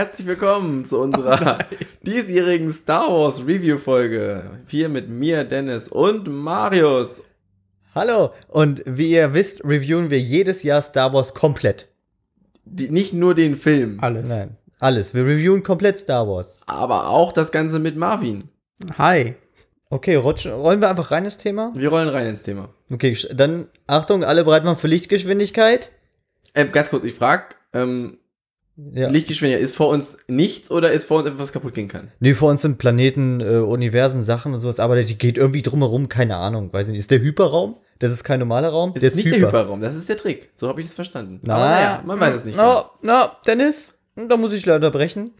[0.00, 1.58] Herzlich willkommen zu unserer
[2.06, 4.44] diesjährigen Star Wars Review Folge.
[4.66, 7.22] Hier mit mir, Dennis und Marius.
[7.94, 11.88] Hallo, und wie ihr wisst, reviewen wir jedes Jahr Star Wars komplett.
[12.64, 14.26] Die, nicht nur den Film, Alles.
[14.26, 15.12] Nein, alles.
[15.12, 16.62] Wir reviewen komplett Star Wars.
[16.64, 18.48] aber auch das Ganze mit Marvin.
[18.96, 19.34] Hi.
[19.90, 21.72] Okay, rutsch, rollen wir einfach rein ins Thema?
[21.74, 22.70] Wir rollen rein ins Thema.
[22.90, 25.90] Okay, dann Achtung, alle bereit machen für Lichtgeschwindigkeit?
[26.54, 27.44] Äh, ganz kurz, ich frage,
[27.74, 28.16] ähm,
[28.76, 29.08] Ja.
[29.08, 32.12] Lichtgeschwindigkeit, ist vor uns nichts oder ist vor uns etwas was kaputt gehen kann?
[32.20, 36.08] Nee, vor uns sind Planeten, äh, Universen, Sachen und sowas, aber die geht irgendwie drumherum,
[36.08, 37.00] keine Ahnung, weiß ich nicht.
[37.00, 37.76] Ist der Hyperraum?
[37.98, 38.94] Das ist kein normaler Raum?
[38.94, 40.50] Das der ist nicht der Hyperraum, das ist der Trick.
[40.54, 41.40] So habe ich es verstanden.
[41.42, 42.56] Na, aber naja, man weiß es nicht.
[42.56, 45.32] Na, na, Dennis, da muss ich leider brechen.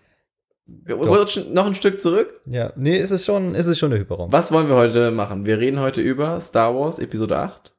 [0.67, 2.41] Wir rutschen noch ein Stück zurück.
[2.47, 4.33] Ja, nee, ist es schon, ist es schon der Hyperraum.
[4.33, 5.47] Was wollen wir heute machen?
[5.47, 7.73] Wir reden heute über Star Wars Episode 8.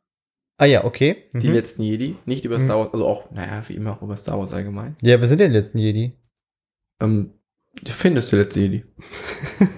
[0.62, 1.16] Ah ja, okay.
[1.34, 1.54] Die Mhm.
[1.56, 2.66] letzten Jedi, nicht über Mhm.
[2.66, 4.96] Star Wars, also auch, naja, wie immer auch über Star Wars allgemein.
[5.02, 6.12] Ja, wir sind ja die letzten Jedi.
[7.02, 7.32] Ähm,
[7.82, 8.84] der Finn ist der letzte Jedi.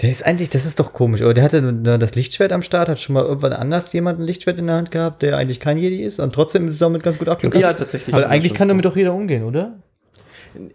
[0.00, 1.34] Der ist eigentlich, das ist doch komisch, oder?
[1.34, 4.66] Der hatte das Lichtschwert am Start, hat schon mal irgendwann anders jemand ein Lichtschwert in
[4.66, 7.28] der Hand gehabt, der eigentlich kein Jedi ist und trotzdem ist es damit ganz gut
[7.28, 7.62] abgegangen.
[7.62, 8.12] Ja, tatsächlich.
[8.12, 9.80] Weil eigentlich kann damit doch jeder umgehen, oder?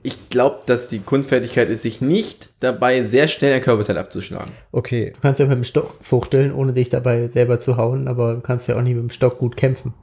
[0.03, 4.52] Ich glaube, dass die Kunstfertigkeit ist, sich nicht dabei sehr schnell ein Körperteil abzuschlagen.
[4.72, 5.11] Okay.
[5.16, 8.42] Du kannst ja mit dem Stock fuchteln, ohne dich dabei selber zu hauen, aber du
[8.42, 9.94] kannst ja auch nicht mit dem Stock gut kämpfen.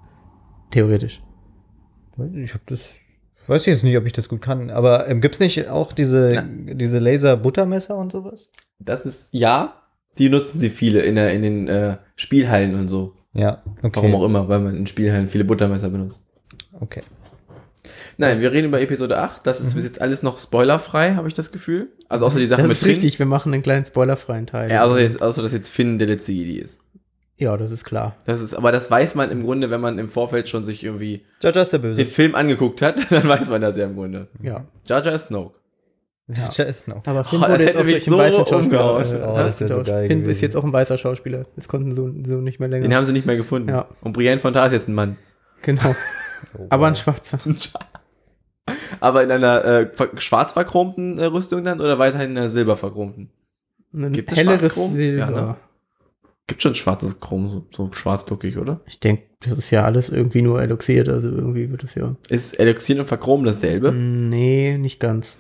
[0.71, 1.23] Theoretisch.
[2.35, 2.97] Ich habe das,
[3.49, 6.45] weiß ich jetzt nicht, ob ich das gut kann, aber ähm, gibt's nicht auch diese,
[6.47, 8.51] diese Laser-Buttermesser und sowas?
[8.79, 9.83] Das ist, ja,
[10.19, 13.15] die nutzen sie viele in, der, in den äh, Spielhallen und so.
[13.33, 13.97] Ja, okay.
[13.97, 16.25] Warum auch immer, weil man in Spielhallen viele Buttermesser benutzt.
[16.81, 17.03] Okay.
[18.17, 19.47] Nein, wir reden über Episode 8.
[19.47, 21.89] Das ist bis jetzt alles noch spoilerfrei, habe ich das Gefühl.
[22.09, 22.91] Also außer die Sachen Das mit ist Finn.
[22.95, 24.71] richtig, wir machen einen kleinen spoilerfreien Teil.
[24.71, 26.79] Ja, also jetzt, außer dass jetzt Finn der letzte Jedi ist.
[27.37, 28.17] ja, das ist klar.
[28.25, 31.25] Das ist, aber das weiß man im Grunde, wenn man im Vorfeld schon sich irgendwie
[31.43, 32.03] Jar Jar ist der Böse.
[32.03, 34.29] den Film angeguckt hat, dann weiß man das ja im Grunde.
[34.43, 34.65] Ja.
[34.87, 35.59] Jar Jar ist Snoke.
[36.29, 37.07] Jar Jar ist noch.
[37.07, 39.01] Aber Finn Oh, wurde jetzt auch mich so weißen Schauspieler.
[39.13, 40.41] äh, Oh, das so geil Finn ist gewesen.
[40.43, 41.45] jetzt auch ein weißer Schauspieler.
[41.55, 42.89] Das konnten so, so nicht mehr länger.
[42.89, 43.69] Den haben sie nicht mehr gefunden.
[43.69, 43.89] Ja.
[44.01, 45.17] Und Brienne Fontaine ist jetzt ein Mann.
[45.63, 45.95] genau.
[46.59, 47.39] Oh, Aber ein schwarzer.
[49.01, 53.31] Aber in einer äh, schwarz verchromten äh, Rüstung dann oder weiterhin in einer silber verchromten?
[53.93, 54.75] Ein Gibt es helleres?
[54.75, 55.19] Silber.
[55.19, 55.57] Ja, ne?
[56.47, 58.81] Gibt schon schwarzes Chrom, so, so schwarzlockig, oder?
[58.87, 62.17] Ich denke, das ist ja alles irgendwie nur eloxiert, also irgendwie wird es ja.
[62.29, 63.93] Ist Elixier und Verchrom dasselbe?
[63.93, 65.39] Nee, nicht ganz.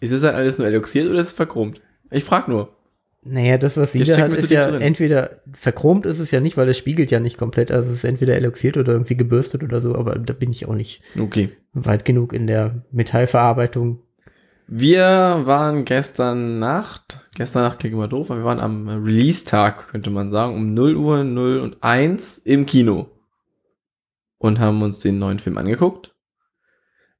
[0.00, 1.80] Ist es dann alles nur elixiert oder ist es verchromt?
[2.10, 2.74] Ich frag nur.
[3.22, 4.80] Naja, das, was sie da hat, ist ja drin.
[4.80, 7.70] entweder verchromt ist es ja nicht, weil es spiegelt ja nicht komplett.
[7.70, 10.74] Also es ist entweder eloxiert oder irgendwie gebürstet oder so, aber da bin ich auch
[10.74, 11.50] nicht Okay.
[11.74, 14.00] weit genug in der Metallverarbeitung.
[14.66, 20.10] Wir waren gestern Nacht, gestern Nacht klingt immer doof, aber wir waren am Release-Tag, könnte
[20.10, 23.10] man sagen, um 0 Uhr 0 und 1 im Kino.
[24.38, 26.14] Und haben uns den neuen Film angeguckt.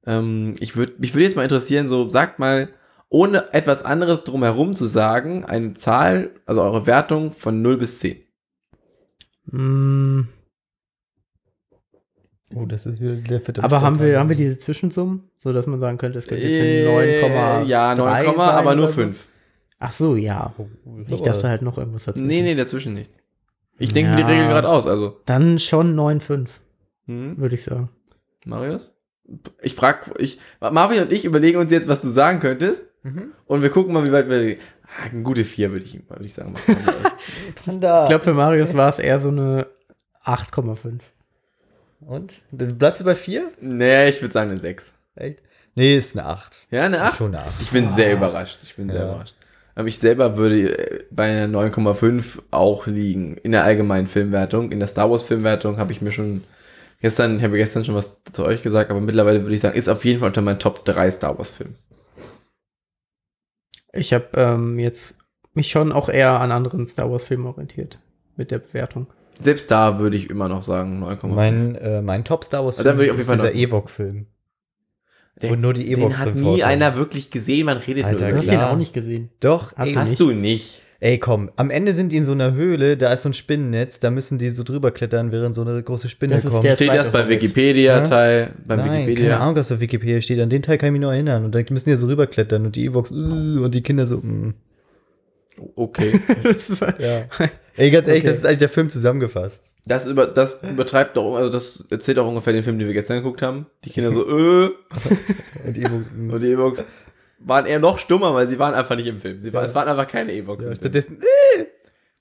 [0.07, 2.69] Ähm, ich würde, mich würde jetzt mal interessieren, so, sagt mal,
[3.11, 8.21] ohne etwas anderes drumherum zu sagen, eine Zahl, also eure Wertung von 0 bis 10.
[9.45, 10.21] Mm,
[12.53, 15.67] Oh, das ist wieder der vierte aber haben wir, haben wir diese Zwischensummen, so dass
[15.67, 18.93] man sagen könnte, es könnte Äh, jetzt ein 9,3 Ja, 9, sein aber nur oder
[18.93, 19.01] so?
[19.01, 19.27] 5.
[19.79, 20.53] Ach so, ja.
[20.57, 20.67] Oh,
[21.07, 22.27] Ich dachte halt noch irgendwas dazwischen.
[22.27, 23.11] Nee, nee, dazwischen nicht.
[23.79, 24.27] Ich denke die Ja.
[24.27, 25.21] Regel gerade aus, also.
[25.25, 26.47] Dann schon 9,5,
[27.07, 27.37] Hm?
[27.37, 27.89] würde ich sagen.
[28.45, 28.95] Marius?
[29.61, 32.90] Ich frag, ich, Marvin und ich überlegen uns jetzt, was du sagen könntest.
[33.03, 33.31] Mhm.
[33.47, 34.57] Und wir gucken mal, wie weit wir.
[34.85, 36.53] Ah, eine gute 4, würde ich, würde ich sagen.
[37.65, 38.03] Panda.
[38.03, 39.67] Ich glaube, für Marius war es eher so eine
[40.25, 40.99] 8,5.
[42.01, 42.33] Und?
[42.51, 43.51] Dann bleibst du bei vier?
[43.61, 44.91] nee, ich würde sagen eine 6.
[45.15, 45.39] Echt?
[45.75, 46.57] Nee, ist eine 8.
[46.71, 47.17] Ja, eine 8?
[47.17, 47.61] Schon eine 8.
[47.61, 48.59] Ich bin sehr überrascht.
[48.63, 49.09] Ich bin sehr Ja.
[49.09, 49.35] überrascht.
[49.75, 53.37] Aber ich selber würde äh, bei einer 9,5 auch liegen.
[53.37, 54.71] In der allgemeinen Filmwertung.
[54.71, 56.43] In der Star Wars Filmwertung habe ich mir schon
[57.01, 59.87] gestern, ich habe gestern schon was zu euch gesagt, aber mittlerweile würde ich sagen, ist
[59.87, 61.75] auf jeden Fall unter meinen Top 3 Star Wars Filmen.
[63.93, 65.15] Ich habe ähm, jetzt
[65.53, 67.99] mich schon auch eher an anderen Star Wars Filmen orientiert
[68.37, 69.07] mit der Bewertung.
[69.41, 71.27] Selbst da würde ich immer noch sagen 9,5.
[71.27, 74.27] Mein, äh, mein Top Star Wars dann würde ich auf ist jeden Fall dieser Ewok-Film.
[75.41, 76.63] Der- Wo nur die Den Ewoks hat drin nie vorkommen.
[76.63, 78.49] einer wirklich gesehen, man redet Alter, nur Du über hast ihn.
[78.51, 78.71] den klar.
[78.71, 79.29] auch nicht gesehen.
[79.39, 80.19] Doch, Hast ey, du Hast nicht?
[80.21, 80.81] du nicht.
[81.01, 81.51] Ey, komm.
[81.57, 84.37] Am Ende sind die in so einer Höhle, da ist so ein Spinnennetz, da müssen
[84.37, 86.63] die so drüber klettern, während so eine große Spinne Das ist kommt.
[86.63, 87.41] der- Steht zweite das bei Hobbit.
[87.41, 88.51] Wikipedia-Teil?
[88.65, 89.39] Beim Nein, keine Wikipedia?
[89.39, 90.39] Ahnung, was auf Wikipedia steht.
[90.39, 91.43] An den Teil kann ich mich noch erinnern.
[91.43, 94.17] Und dann müssen die ja so rüberklettern und die Ewoks äh, und die Kinder so.
[94.17, 94.53] mm.
[95.75, 96.11] Okay.
[96.99, 97.25] Ja.
[97.77, 98.29] Ey, ganz ehrlich, Okay.
[98.31, 99.65] das ist eigentlich der Film zusammengefasst.
[99.85, 103.17] Das, über, das übertreibt doch, also das erzählt auch ungefähr den Film, den wir gestern
[103.17, 103.65] geguckt haben.
[103.83, 104.69] Die Kinder so, äh,
[105.65, 106.07] Und die Ewoks.
[106.15, 106.29] mm.
[106.31, 106.83] und die Ewoks
[107.43, 109.41] waren eher noch stummer, weil sie waren einfach nicht im Film.
[109.41, 109.67] Sie war, Ja.
[109.67, 111.65] Es waren einfach keine Ewoks Ja, stattdessen, äh,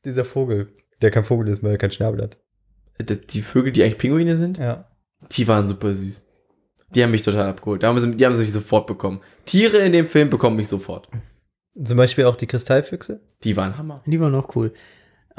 [0.05, 0.69] dieser Vogel,
[1.03, 2.39] der kein Vogel ist, weil er keinen Schnabel hat.
[3.33, 4.91] die Vögel, die eigentlich Pinguine sind, Ja.
[5.33, 6.23] die waren super süß.
[6.95, 7.83] Die haben mich total abgeholt.
[7.83, 9.21] Da haben sie, die haben sie mich sofort bekommen.
[9.47, 11.09] Tiere in dem Film bekommen mich sofort.
[11.83, 13.21] Zum Beispiel auch die Kristallfüchse.
[13.45, 14.03] Die waren Hammer.
[14.07, 14.73] Die waren auch cool.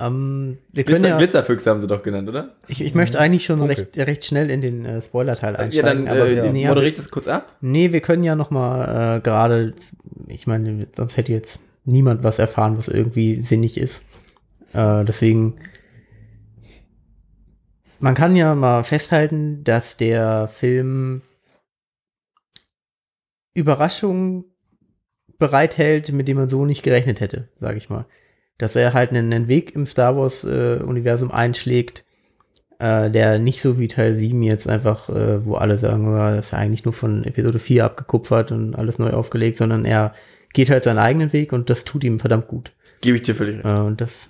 [0.02, 2.56] Ähm, wir können Glitzer, ja, Glitzerfüchse haben sie doch genannt, oder?
[2.68, 6.06] ich, ich möchte eigentlich schon recht, recht schnell in den äh, Spoiler-Teil Ja, einsteigen.
[6.06, 7.56] dann aber äh, wir, nee, moderiert das kurz ab.
[7.62, 9.74] nee, wir können ja noch mal äh, gerade,
[10.28, 14.04] ich meine, sonst hätte jetzt niemand was erfahren, was irgendwie sinnig ist.
[14.74, 15.56] Äh, deswegen,
[18.00, 21.22] man kann ja mal festhalten, dass der Film
[23.54, 24.46] Überraschungen
[25.38, 28.06] bereithält, mit denen man so nicht gerechnet hätte, sage ich mal.
[28.62, 32.04] Dass er halt einen, einen Weg im Star Wars-Universum einschlägt,
[32.80, 36.48] äh, der nicht so wie Teil 7 jetzt einfach, äh, wo alle sagen, ja, das
[36.48, 40.14] ist eigentlich nur von Episode 4 abgekupfert und alles neu aufgelegt, sondern er
[40.54, 42.72] geht halt seinen eigenen Weg und das tut ihm verdammt gut.
[43.02, 43.66] Gebe ich dir völlig recht.
[43.66, 44.30] Äh, und das,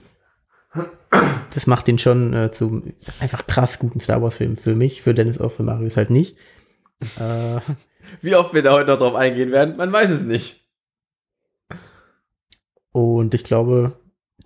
[1.53, 2.83] das macht ihn schon äh, zu
[3.19, 6.37] einfach krass guten Star Wars-Film für mich, für Dennis auch, für Marius halt nicht.
[7.19, 7.59] äh,
[8.21, 10.65] Wie oft wir da heute noch drauf eingehen werden, man weiß es nicht.
[12.91, 13.93] und ich glaube,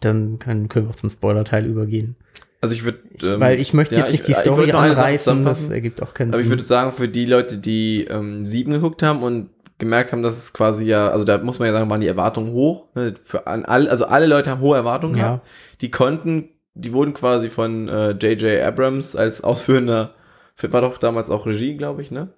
[0.02, 2.16] dann kann, können wir auch zum Spoiler-Teil übergehen.
[2.62, 3.00] Also ich würde.
[3.40, 6.54] Weil ich möchte jetzt nicht die Story anreißen, das ergibt auch keinen Aber ich Sinn.
[6.54, 10.54] würde sagen, für die Leute, die ähm, sieben geguckt haben und gemerkt haben, dass es
[10.54, 12.86] quasi ja, also da muss man ja sagen, waren die Erwartungen hoch.
[12.96, 13.14] Ne?
[13.22, 15.24] Für an all, also alle Leute haben hohe Erwartungen Ja.
[15.24, 15.48] gehabt.
[15.82, 18.64] Die konnten, die wurden quasi von äh, J.J.
[18.64, 20.16] Abrams als ausführender,
[20.62, 22.30] war doch damals auch Regie, glaube ich, ne?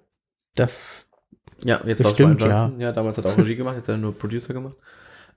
[0.56, 1.06] das
[1.64, 2.80] Ja, jetzt war es Johnson.
[2.80, 2.92] Ja.
[2.92, 4.74] damals hat er auch Regie gemacht, jetzt hat er nur Producer gemacht.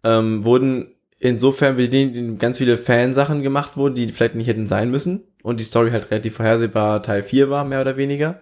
[0.03, 0.87] Ähm, wurden
[1.21, 5.23] insofern, wie denen ganz viele Fansachen gemacht wurden, die vielleicht nicht hätten sein müssen.
[5.43, 8.41] Und die Story halt relativ vorhersehbar Teil 4 war, mehr oder weniger.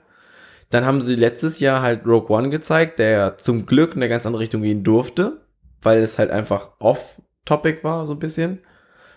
[0.70, 4.26] Dann haben sie letztes Jahr halt Rogue One gezeigt, der zum Glück in eine ganz
[4.26, 5.42] andere Richtung gehen durfte,
[5.82, 8.60] weil es halt einfach off-topic war, so ein bisschen.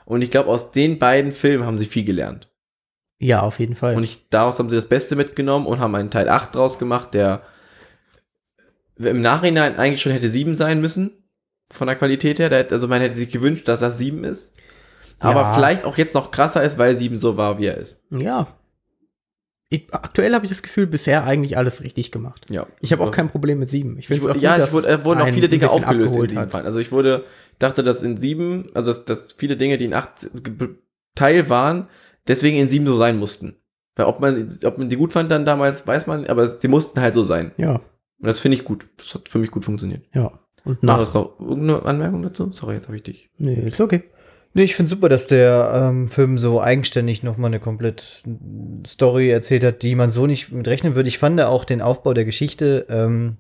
[0.05, 2.49] Und ich glaube, aus den beiden Filmen haben sie viel gelernt.
[3.19, 3.95] Ja, auf jeden Fall.
[3.95, 7.15] Und ich, daraus haben sie das Beste mitgenommen und haben einen Teil 8 draus gemacht,
[7.15, 7.43] der
[8.97, 11.22] im Nachhinein eigentlich schon hätte 7 sein müssen.
[11.73, 12.67] Von der Qualität her.
[12.71, 14.53] Also man hätte sich gewünscht, dass das 7 ist.
[15.19, 15.53] Aber Ja.
[15.55, 18.03] vielleicht auch jetzt noch krasser ist, weil 7 so war, wie er ist.
[18.11, 18.47] ja.
[19.75, 22.45] Ich, aktuell habe ich das Gefühl, bisher eigentlich alles richtig gemacht.
[22.51, 22.67] Ja.
[22.81, 23.97] Ich habe auch kein Problem mit sieben.
[23.97, 26.67] Ich Ich, finde ja, ich wurde, äh, wurden auch viele Dinge aufgelöst in 7 Fall.
[26.67, 27.25] Also ich wurde,
[27.59, 30.75] dachte, dass in 7, also dass, dass viele Dinge, die in 8 ge-
[31.15, 31.89] Teil waren,
[32.29, 33.57] deswegen in 7 so sein mussten.
[33.97, 37.01] Weil ob man, ob man die gut fand dann damals, weiß man, aber sie mussten
[37.01, 37.53] halt so sein.
[37.57, 37.83] Ja, Und
[38.27, 38.87] das finde ich gut.
[38.99, 40.05] Das hat für mich gut funktioniert.
[40.13, 40.39] ja.
[40.65, 41.01] Und nach.
[41.01, 42.51] es noch irgendeine Anmerkung dazu?
[42.53, 43.31] Sorry, jetzt habe ich dich.
[43.39, 44.05] Nee, ist okay.
[44.55, 48.23] Nee, ich finde super, dass der ähm, Film so eigenständig nochmal eine komplett
[48.87, 51.09] Story erzählt hat, die man so nicht mit rechnen würde.
[51.09, 53.39] Ich fand auch den Aufbau der Geschichte ähm,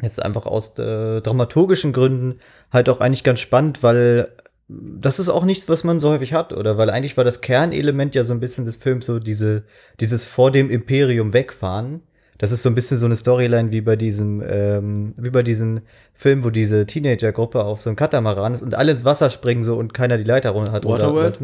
[0.00, 2.36] jetzt einfach aus äh, dramaturgischen Gründen
[2.72, 4.28] halt auch eigentlich ganz spannend, weil
[4.68, 6.78] das ist auch nichts, was man so häufig hat, oder?
[6.78, 9.64] Weil eigentlich war das Kernelement ja so ein bisschen des Films so diese,
[9.98, 12.02] dieses vor dem Imperium wegfahren.
[12.40, 15.82] Das ist so ein bisschen so eine Storyline wie bei diesem, ähm, wie bei diesem
[16.14, 19.76] Film, wo diese Teenager-Gruppe auf so einem Katamaran ist und alle ins Wasser springen so
[19.76, 21.38] und keiner die Leiter runter hat Waterworld?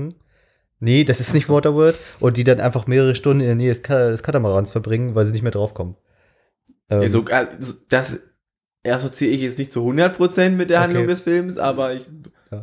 [0.81, 1.97] Nee, das ist nicht Waterworld.
[2.19, 5.27] Und die dann einfach mehrere Stunden in der Nähe des, Ka des Katamarans verbringen, weil
[5.27, 5.97] sie nicht mehr draufkommen.
[6.89, 7.23] Ähm, Also,
[7.91, 8.23] das
[8.83, 10.85] assoziiere ich jetzt nicht zu 100% mit der Okay.
[10.85, 12.07] Handlung des Films, aber ich,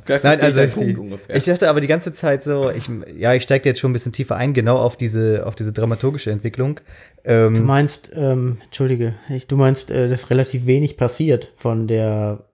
[0.03, 1.35] vielleicht Nein, also ich Punkt ungefähr.
[1.35, 4.11] ich dachte aber die ganze Zeit so, ich, ja, ich steige jetzt schon ein bisschen
[4.13, 6.79] tiefer ein, genau auf diese, auf diese dramaturgische Entwicklung.
[7.23, 12.45] Ähm, Du meinst, ähm, entschuldige, ich, du meinst, äh, dass relativ wenig passiert von der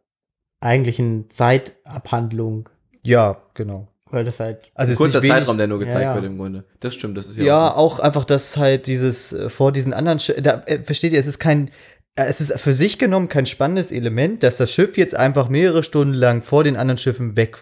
[0.62, 2.70] eigentlichen Zeitabhandlung,
[3.04, 3.88] ja, genau.
[4.12, 6.16] weil das halt, Also Ein kurzer nicht wenig, Zeitraum, der nur gezeigt Ja, ja.
[6.16, 6.66] wird im Grunde.
[6.80, 9.94] Das stimmt, das ist ja, Ja, auch auch einfach, dass halt dieses äh, vor diesen
[9.94, 11.72] anderen Sch da äh, versteht ihr, es ist kein
[12.16, 16.14] es ist für sich genommen kein spannendes Element, dass das Schiff jetzt einfach mehrere Stunden
[16.14, 17.58] lang vor den anderen Schiffen weg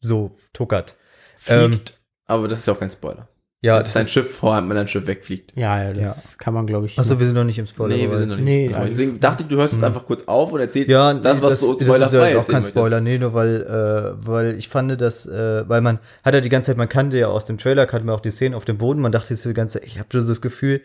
[0.00, 0.96] so tuckert.
[1.36, 1.98] fliegt.
[2.26, 3.28] aber das ist ja auch kein Spoiler.
[3.62, 5.52] Ja, das ist ein Schiff vor einem anderen Schiff wegfliegt.
[5.54, 6.16] ja, ja, das Ja.
[6.38, 6.98] kann man, glaube ich.
[6.98, 7.94] Achso, wir sind noch nicht im Spoiler.
[7.94, 8.80] nee, wir sind noch nicht Nee, im Spoiler.
[8.80, 9.84] also- Deswegen dachte ich, du hörst es Hm.
[9.84, 12.62] einfach kurz auf und erzählst ja, das, was so das ist spoilerfrei ja auch kein.
[12.64, 16.48] Spoiler, nee, nur weil, äh, weil ich fand, dass, äh, weil man hat ja die
[16.48, 18.78] ganze Zeit, man kannte ja aus dem Trailer, kannte man auch die Szenen auf dem
[18.78, 20.80] Boden, man dachte so die ganze Zeit, ich habe schon so das Gefühl,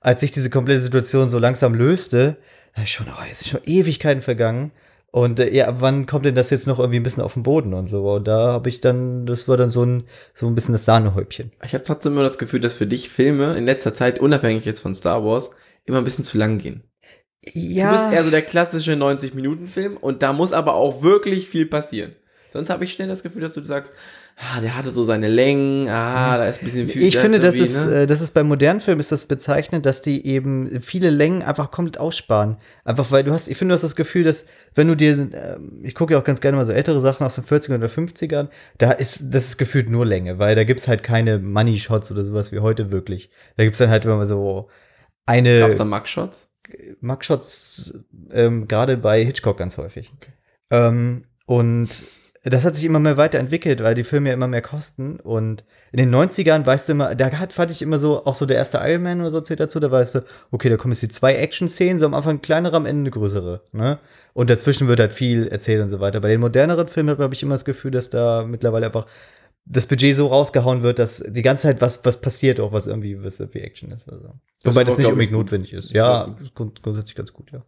[0.00, 2.36] als sich diese komplette Situation so langsam löste,
[2.84, 4.72] schon, oh, es ist schon Ewigkeiten vergangen.
[5.10, 7.72] Und äh, ja, wann kommt denn das jetzt noch irgendwie ein bisschen auf den Boden
[7.72, 8.12] und so?
[8.12, 11.52] Und da habe ich dann, das war dann so ein, so ein bisschen das Sahnehäubchen.
[11.64, 14.80] Ich habe trotzdem immer das Gefühl, dass für dich Filme in letzter Zeit, unabhängig jetzt
[14.80, 15.50] von Star Wars,
[15.86, 16.82] immer ein bisschen zu lang gehen.
[17.42, 22.14] Du bist eher so der klassische 90-Minuten-Film und da muss aber auch wirklich viel passieren.
[22.50, 23.94] Sonst habe ich schnell das Gefühl, dass du sagst,
[24.38, 27.02] ah, der hatte so seine Längen, ah, da ist ein bisschen viel.
[27.02, 28.02] Ich da finde, das ist, ne?
[28.02, 31.70] äh, das ist bei modernen Filmen ist das bezeichnend, dass die eben viele Längen einfach
[31.70, 32.56] komplett aussparen.
[32.84, 35.80] Einfach weil du hast, ich finde, du hast das Gefühl, dass wenn du dir, ähm,
[35.82, 38.48] ich gucke ja auch ganz gerne mal so ältere Sachen aus den 40ern oder 50ern,
[38.78, 42.24] da ist, das ist gefühlt nur Länge, weil da gibt's halt keine Money Shots oder
[42.24, 43.30] sowas wie heute wirklich.
[43.56, 44.68] Da gibt's dann halt immer so
[45.26, 46.48] eine Gab's da Mugshots?
[47.00, 47.94] Mugshots
[48.32, 50.10] ähm, gerade bei Hitchcock ganz häufig.
[50.70, 51.88] Ähm, und
[52.44, 55.18] das hat sich immer mehr weiterentwickelt, weil die Filme ja immer mehr kosten.
[55.20, 58.46] Und in den 90ern weißt du immer, da hat, fand ich immer so, auch so
[58.46, 61.02] der erste Iron Man oder so zählt dazu, da weißt du, okay, da kommen jetzt
[61.02, 63.62] die zwei Action-Szenen, so am Anfang kleinere, am Ende eine größere.
[63.72, 63.98] Ne?
[64.34, 66.20] Und dazwischen wird halt viel erzählt und so weiter.
[66.20, 69.06] Bei den moderneren Filmen habe ich immer das Gefühl, dass da mittlerweile einfach
[69.70, 73.22] das Budget so rausgehauen wird, dass die ganze Zeit was, was passiert, auch was irgendwie
[73.22, 74.08] was wie Action ist.
[74.08, 74.32] Oder so.
[74.62, 75.40] Das Wobei das nicht unbedingt gut.
[75.46, 75.86] notwendig ist.
[75.90, 76.40] Das Ja, gut.
[76.40, 77.62] ist grund grundsätzlich ganz gut, ja.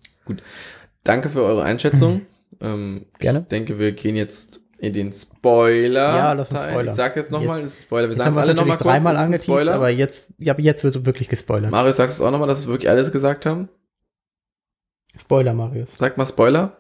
[1.04, 2.22] Danke für eure Einschätzung.
[2.60, 3.40] ähm, Gerne.
[3.40, 6.16] Ich denke, wir gehen jetzt in den Spoiler.
[6.16, 6.70] Ja, uns Teil.
[6.70, 6.90] Spoiler.
[6.90, 8.08] Ich sag jetzt nochmal, es ist Spoiler.
[8.08, 8.86] Wir sagen haben es alle nochmal kurz.
[8.86, 11.70] dreimal ist angeteased, aber jetzt, ja, jetzt wird wirklich gespoilert.
[11.70, 13.68] Marius, sagst du es auch nochmal, dass wir wirklich alles gesagt haben?
[15.18, 15.94] Spoiler, Marius.
[15.98, 16.76] Sag mal Spoiler.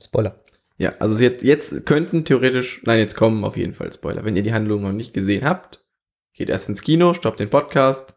[0.00, 0.40] Spoiler.
[0.78, 4.24] Ja, also jetzt, jetzt könnten theoretisch, nein, jetzt kommen auf jeden Fall Spoiler.
[4.24, 5.84] Wenn ihr die Handlung noch nicht gesehen habt,
[6.32, 8.14] geht erst ins Kino, stoppt den Podcast.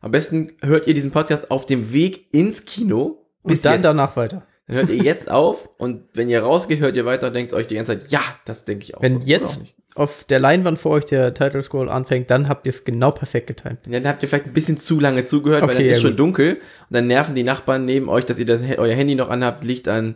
[0.00, 3.26] Am besten hört ihr diesen Podcast auf dem Weg ins Kino.
[3.42, 3.84] Und dann jetzt.
[3.84, 4.46] danach weiter.
[4.70, 7.66] Dann hört ihr jetzt auf und wenn ihr rausgeht, hört ihr weiter und denkt euch
[7.66, 9.26] die ganze Zeit, ja, das denke ich auch Wenn so.
[9.26, 9.58] Jetzt
[9.96, 13.48] auf der Leinwand vor euch der Title Scroll anfängt, dann habt ihr es genau perfekt
[13.48, 13.80] getimt.
[13.84, 16.12] Dann habt ihr vielleicht ein bisschen zu lange zugehört, weil Okay, dann ja, ist schon
[16.12, 16.20] gut.
[16.20, 16.60] dunkel und
[16.90, 20.14] dann nerven die Nachbarn neben euch, dass ihr das, euer Handy noch anhabt, Licht an.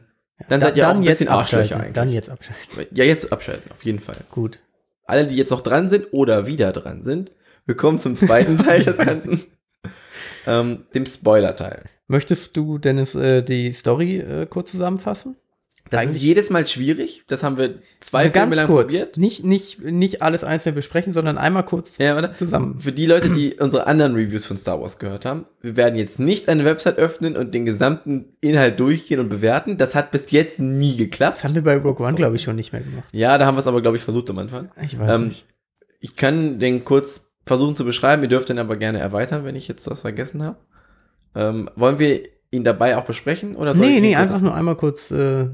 [0.49, 1.95] Dann seid ihr auch ein bisschen Arschlöcher eigentlich.
[1.95, 2.87] Dann jetzt abschalten.
[2.93, 4.19] Ja, jetzt abschalten, auf jeden Fall.
[4.31, 4.61] Gut.
[5.05, 7.33] Alle, die jetzt noch dran sind oder wieder dran sind,
[7.67, 9.43] willkommen zum zweiten Teil des Ganzen,
[10.47, 11.83] ähm, dem Spoiler-Teil.
[12.07, 15.37] Möchtest du, Dennis, äh, die Story äh, kurz zusammenfassen?
[15.91, 17.25] Das ist Eigentlich- jedes Mal schwierig.
[17.29, 18.87] Das haben wir zwei Filme lang kurz.
[18.87, 19.17] probiert.
[19.19, 22.81] Nicht, nicht, nicht alles einzeln besprechen, sondern einmal kurz Ja, zusammen.
[22.81, 26.19] Für die Leute, die unsere anderen Reviews von Star Wars gehört haben, wir werden jetzt
[26.19, 29.77] nicht eine Website öffnen und den gesamten Inhalt durchgehen und bewerten.
[29.77, 31.39] Das hat bis jetzt nie geklappt.
[31.39, 33.05] Das haben wir bei Rogue One, glaube ich, schon nicht mehr gemacht.
[33.13, 34.71] Ja, da haben wir es aber, glaube ich, versucht am Anfang.
[34.83, 35.45] Ich weiß Ähm, nicht.
[36.01, 38.23] Ich kann den kurz versuchen zu beschreiben.
[38.23, 40.57] Ihr dürft den aber gerne erweitern, wenn ich jetzt das vergessen habe.
[41.35, 43.57] Ähm, wollen wir ihn dabei auch besprechen?
[43.57, 45.49] Oder soll Nee, ich nee, einfach nur einmal kurz äh,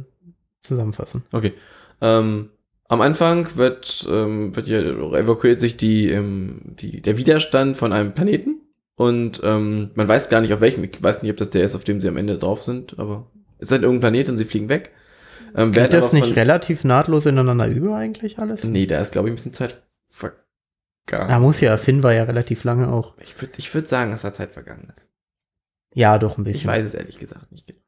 [0.63, 1.23] zusammenfassen.
[1.33, 1.55] Okay.
[2.01, 2.51] Ähm,
[2.89, 8.13] am Anfang wird, ähm, wird hier, evakuiert sich die, ähm, die, der Widerstand von einem
[8.13, 8.61] Planeten.
[8.97, 10.85] Und ähm, man weiß gar nicht auf welchem.
[10.85, 13.31] Ich weiß nicht, ob das der ist, auf dem sie am Ende drauf sind, aber
[13.59, 14.91] es ist halt irgendein Planet und sie fliegen weg.
[15.55, 18.65] Ähm, Geht das nicht relativ nahtlos ineinander über eigentlich alles?
[18.65, 21.29] Nee, da ist, glaube ich, ein bisschen Zeit vergangen.
[21.29, 23.15] Da muss ja, Finn war ja relativ lange auch.
[23.23, 25.10] Ich würde ich würd sagen, dass da Zeit vergangen ist.
[25.95, 26.71] Ja, doch ein Ich bisschen.
[26.71, 27.67] weiß es ehrlich gesagt nicht.
[27.67, 27.79] genau.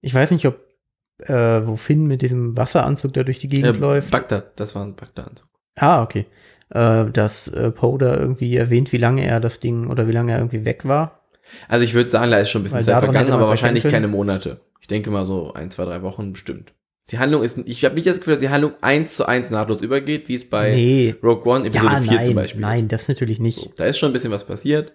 [0.00, 0.60] Ich weiß nicht, ob
[1.18, 4.10] äh, wo Finn mit diesem Wasseranzug da durch die Gegend Äh, läuft.
[4.10, 5.48] Bagdad, das war ein Bagdad-Anzug.
[5.76, 6.26] Ah, okay.
[6.70, 10.32] Äh, dass äh, Poe da irgendwie erwähnt, wie lange er das Ding oder wie lange
[10.32, 11.20] er irgendwie weg war.
[11.68, 14.08] Also ich würde sagen, da ist schon ein bisschen Weil Zeit vergangen, aber wahrscheinlich keine
[14.08, 14.60] Monate.
[14.80, 16.72] Ich denke mal so ein, zwei, drei Wochen bestimmt.
[17.10, 19.82] Die Handlung ist, ich habe nicht das Gefühl, dass die Handlung eins zu eins nahtlos
[19.82, 21.14] übergeht, wie es bei nee.
[21.22, 22.92] Rogue One Episode Ja, 4 nein, zum Beispiel nein, ist.
[22.92, 23.60] das natürlich nicht.
[23.60, 24.92] So, da ist schon ein bisschen was passiert.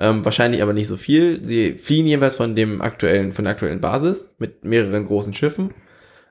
[0.00, 1.44] Ähm, wahrscheinlich aber nicht so viel.
[1.46, 5.74] Sie fliehen jeweils von dem aktuellen, von der aktuellen Basis mit mehreren großen Schiffen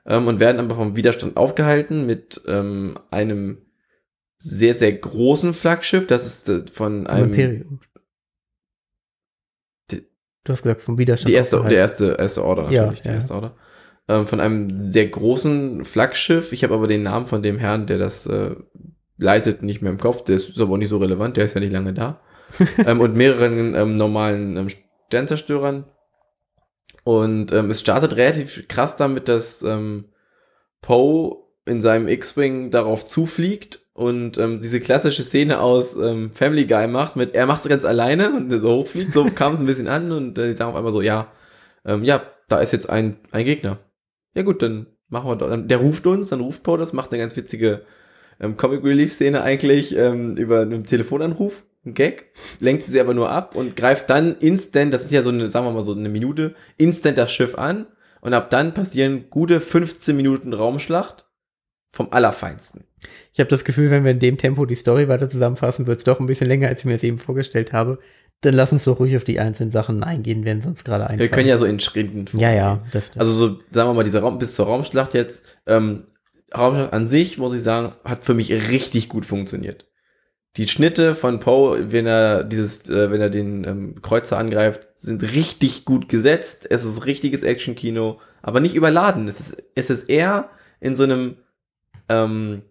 [0.06, 3.58] ähm, und werden aber vom Widerstand aufgehalten mit ähm, einem
[4.38, 6.06] sehr, sehr großen Flaggschiff.
[6.06, 7.80] Das ist äh, von einem Imperium.
[9.90, 10.06] Die-
[10.44, 11.28] Du hast gesagt, vom Widerstand.
[11.28, 13.14] Die erste, der erste, erste Order Ja, natürlich, die ja.
[13.16, 13.56] erste Order.
[14.08, 16.52] Ähm, von einem sehr großen Flaggschiff.
[16.54, 18.54] Ich habe aber den Namen von dem Herrn, der das äh,
[19.18, 20.24] leitet, nicht mehr im Kopf.
[20.24, 22.22] Der ist aber auch nicht so relevant, der ist ja nicht lange da.
[22.86, 24.68] ähm, und mehreren ähm, normalen ähm,
[25.06, 25.84] Sternzerstörern.
[27.04, 30.06] Und ähm, es startet relativ krass damit, dass ähm,
[30.82, 36.86] Poe in seinem X-Wing darauf zufliegt und ähm, diese klassische Szene aus ähm, Family Guy
[36.86, 39.88] macht mit, er macht es ganz alleine und so hochfliegt, so kam es ein bisschen
[39.88, 41.32] an und äh, die sagen auf einmal so, ja,
[41.84, 43.78] ähm, ja, da ist jetzt ein, ein Gegner.
[44.34, 47.20] Ja gut, dann machen wir doch, der ruft uns, dann ruft Poe, das macht eine
[47.20, 47.82] ganz witzige
[48.40, 52.26] ähm, Comic Relief Szene eigentlich ähm, über einen Telefonanruf, ein Gag,
[52.60, 55.66] lenkt sie aber nur ab und greift dann instant, das ist ja so eine, sagen
[55.66, 57.86] wir mal so eine Minute, instant das Schiff an
[58.20, 61.26] und ab dann passieren gute 15 Minuten Raumschlacht
[61.90, 62.84] vom Allerfeinsten.
[63.32, 66.04] Ich habe das Gefühl, wenn wir in dem Tempo die Story weiter zusammenfassen, wird es
[66.04, 67.98] doch ein bisschen länger, als ich mir das eben vorgestellt habe.
[68.40, 71.20] Dann lass uns doch ruhig auf die einzelnen Sachen eingehen, wenn sonst gerade einfallen.
[71.20, 72.82] Wir können ja so in Schritten Ja, ja.
[73.16, 76.04] Also so, sagen wir mal, dieser Raum bis zur Raumschlacht jetzt, ähm,
[76.56, 79.87] Raumschlacht an sich, muss ich sagen, hat für mich richtig gut funktioniert.
[80.58, 85.22] Die Schnitte von Poe, wenn er dieses, äh, wenn er den ähm, Kreuzer angreift, sind
[85.22, 86.66] richtig gut gesetzt.
[86.68, 89.28] Es ist richtiges Actionkino, aber nicht überladen.
[89.28, 90.50] Es ist, es ist eher
[90.80, 91.36] in so einem
[92.08, 92.62] ähm,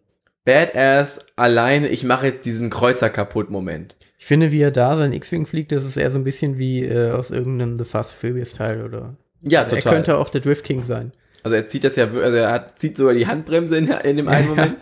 [0.43, 3.95] Badass, alleine, ich mache jetzt diesen Kreuzer kaputt Moment.
[4.19, 6.83] Ich finde, wie er da sein X-Wing fliegt, das ist eher so ein bisschen wie
[6.83, 9.15] äh, aus irgendeinem The Fast and Furious Teil oder.
[9.43, 11.13] Ja, Er könnte auch der Drift King sein.
[11.43, 14.27] Also er zieht das ja, also er hat, zieht sogar die Handbremse in, in dem
[14.27, 14.49] einen.
[14.49, 14.75] Moment.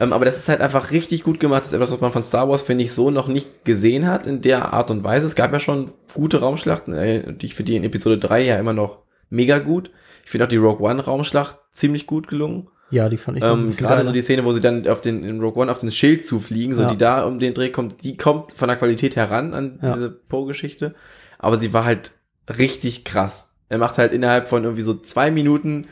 [0.00, 1.62] Ähm, aber das ist halt einfach richtig gut gemacht.
[1.62, 4.26] Das ist etwas, was man von Star Wars, finde ich, so noch nicht gesehen hat
[4.26, 5.26] in der Art und Weise.
[5.26, 8.72] Es gab ja schon gute Raumschlachten, äh, ich finde die in Episode 3 ja immer
[8.72, 9.00] noch
[9.30, 9.90] mega gut.
[10.24, 12.68] Ich finde auch die Rogue One Raumschlacht ziemlich gut gelungen.
[12.90, 15.40] Ja, die fand ich Ähm, Gerade so die Szene, wo sie dann auf den, in
[15.40, 16.88] Rogue One auf den Schild zufliegen, so Ja.
[16.90, 19.92] die da um den Dreh kommt, die kommt von der Qualität heran an Ja.
[19.94, 20.94] diese Poe-Geschichte.
[21.38, 22.12] Aber sie war halt
[22.58, 23.47] richtig krass.
[23.68, 25.86] Er macht halt innerhalb von irgendwie so zwei Minuten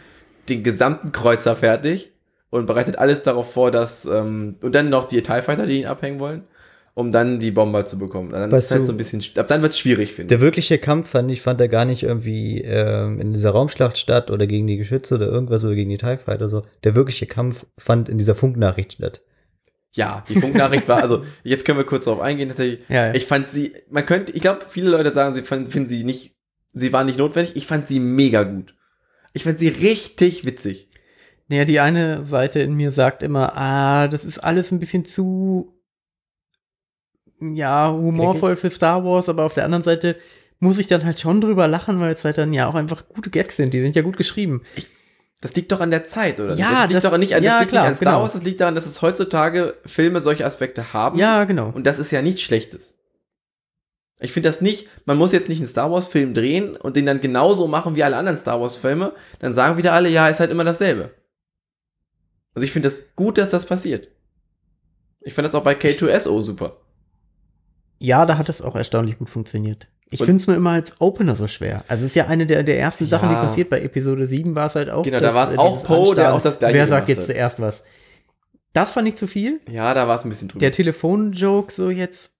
[0.48, 2.12] den gesamten Kreuzer fertig
[2.50, 5.86] und bereitet alles darauf vor, dass, ähm, und dann noch die TIE Fighter, die ihn
[5.86, 6.44] abhängen wollen,
[6.94, 8.30] um dann die Bomber zu bekommen.
[8.30, 10.38] Dann Weißt ist halt du- so ein bisschen, ab dann wird's schwierig, finde ich.
[10.38, 14.30] Der wirkliche Kampf fand ich, fand er gar nicht irgendwie ähm, in dieser Raumschlacht statt
[14.30, 16.62] oder gegen die Geschütze oder irgendwas oder gegen die TIE Fighter so.
[16.84, 19.20] Der wirkliche Kampf fand in dieser Funknachricht statt.
[19.94, 22.80] Ja, die Funknachricht war, also jetzt können wir kurz darauf eingehen, tatsächlich.
[22.88, 23.14] Ja, ja.
[23.14, 26.35] Ich fand sie, man könnte, ich glaube, viele Leute sagen, sie finden sie nicht,
[26.76, 27.56] sie war nicht notwendig.
[27.56, 28.74] Ich fand sie mega gut.
[29.32, 30.88] Ich fand sie richtig witzig.
[31.48, 35.72] Naja, die eine Seite in mir sagt immer, ah, das ist alles ein bisschen zu,
[37.40, 40.16] ja, humorvoll für Star Wars, aber auf der anderen Seite
[40.58, 43.30] muss ich dann halt schon drüber lachen, weil es halt dann ja auch einfach gute
[43.30, 43.74] Gags sind.
[43.74, 44.62] Die sind ja gut geschrieben.
[45.42, 46.54] Das liegt doch an der Zeit, oder?
[46.54, 48.22] Ja, das liegt das- doch nicht an, ja, das liegt klar, nicht an Star genau.
[48.22, 51.18] Wars, das liegt daran, dass es heutzutage Filme solche Aspekte haben.
[51.18, 51.70] Ja, genau.
[51.74, 52.94] Und das ist ja nichts Schlechtes.
[54.20, 57.04] Ich finde das nicht, man muss jetzt nicht einen Star Wars Film drehen und den
[57.06, 60.40] dann genauso machen wie alle anderen Star Wars Filme, dann sagen wieder alle, ja, ist
[60.40, 61.10] halt immer dasselbe.
[62.54, 64.08] Also ich finde das gut, dass das passiert.
[65.20, 66.78] Ich fand das auch bei K2SO super.
[67.98, 69.88] Ja, da hat es auch erstaunlich gut funktioniert.
[70.08, 71.84] Ich finde es nur immer als Opener so schwer.
[71.88, 73.44] Also es ist ja eine der, der ersten Sachen, die Ja.
[73.44, 73.70] passiert.
[73.70, 75.02] Bei Episode 7 war es halt auch.
[75.02, 77.26] Genau, da war es äh, auch Poe, der auch das Gleiche Wer sagt jetzt hat.
[77.26, 77.82] zuerst was?
[78.72, 79.60] Das fand ich zu viel.
[79.68, 80.60] Ja, da war es ein bisschen drüber.
[80.60, 82.32] Der Telefonjoke so jetzt.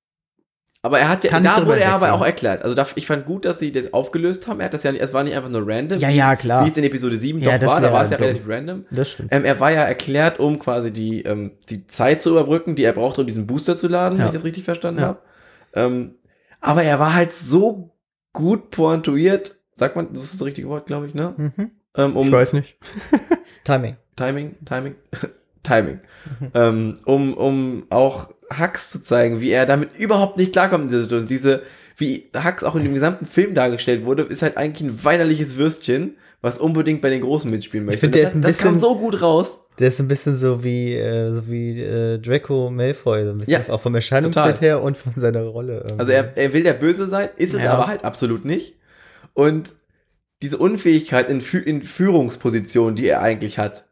[0.86, 2.62] Aber er hat ja, da wurde er aber auch erklärt.
[2.62, 4.60] Also da, ich fand gut, dass sie das aufgelöst haben.
[4.60, 5.98] Er hat das ja nicht, es war nicht einfach nur random.
[6.00, 6.64] Ja, ja, klar.
[6.64, 8.24] Wie es in Episode 7 Ja, doch war, da war es ja dumm.
[8.26, 8.84] relativ random.
[8.90, 9.28] Das stimmt.
[9.32, 12.92] Ähm, er war ja erklärt, um quasi die, ähm, die Zeit zu überbrücken, die er
[12.92, 14.24] brauchte, um diesen Booster zu laden, Ja.
[14.24, 15.06] wenn ich das richtig verstanden Ja.
[15.08, 15.18] habe.
[15.74, 16.14] Ähm,
[16.60, 17.90] aber er war halt so
[18.32, 21.34] gut pointuiert, sagt man, das ist das richtige Wort, glaube ich, ne?
[21.36, 21.70] Mhm.
[21.96, 22.78] Ähm, um ich weiß nicht.
[23.64, 23.96] Timing.
[24.16, 24.94] Timing, Timing,
[25.66, 26.00] Timing.
[26.54, 31.02] ähm, um, um auch Hux zu zeigen, wie er damit überhaupt nicht klarkommt in dieser
[31.02, 31.28] Situation.
[31.28, 31.62] Diese,
[31.96, 36.16] wie Hux auch in dem gesamten Film dargestellt wurde, ist halt eigentlich ein weinerliches Würstchen,
[36.42, 38.00] was unbedingt bei den Großen mitspielen möchte.
[38.00, 39.60] find, Und der das, ist ein das kam bisschen- so gut raus.
[39.78, 43.52] Der ist ein bisschen so wie, äh, so wie äh, Draco Malfoy, so ein bisschen
[43.52, 45.78] Ja, auch vom Erscheinungsbild her und von seiner Rolle.
[45.78, 45.98] irgendwie.
[46.00, 47.72] Also er, er will der Böse sein, ist es Ja.
[47.74, 48.74] aber halt absolut nicht.
[49.34, 49.74] Und
[50.42, 53.86] diese Unfähigkeit in, Fü in Führungspositionen, die er eigentlich hat,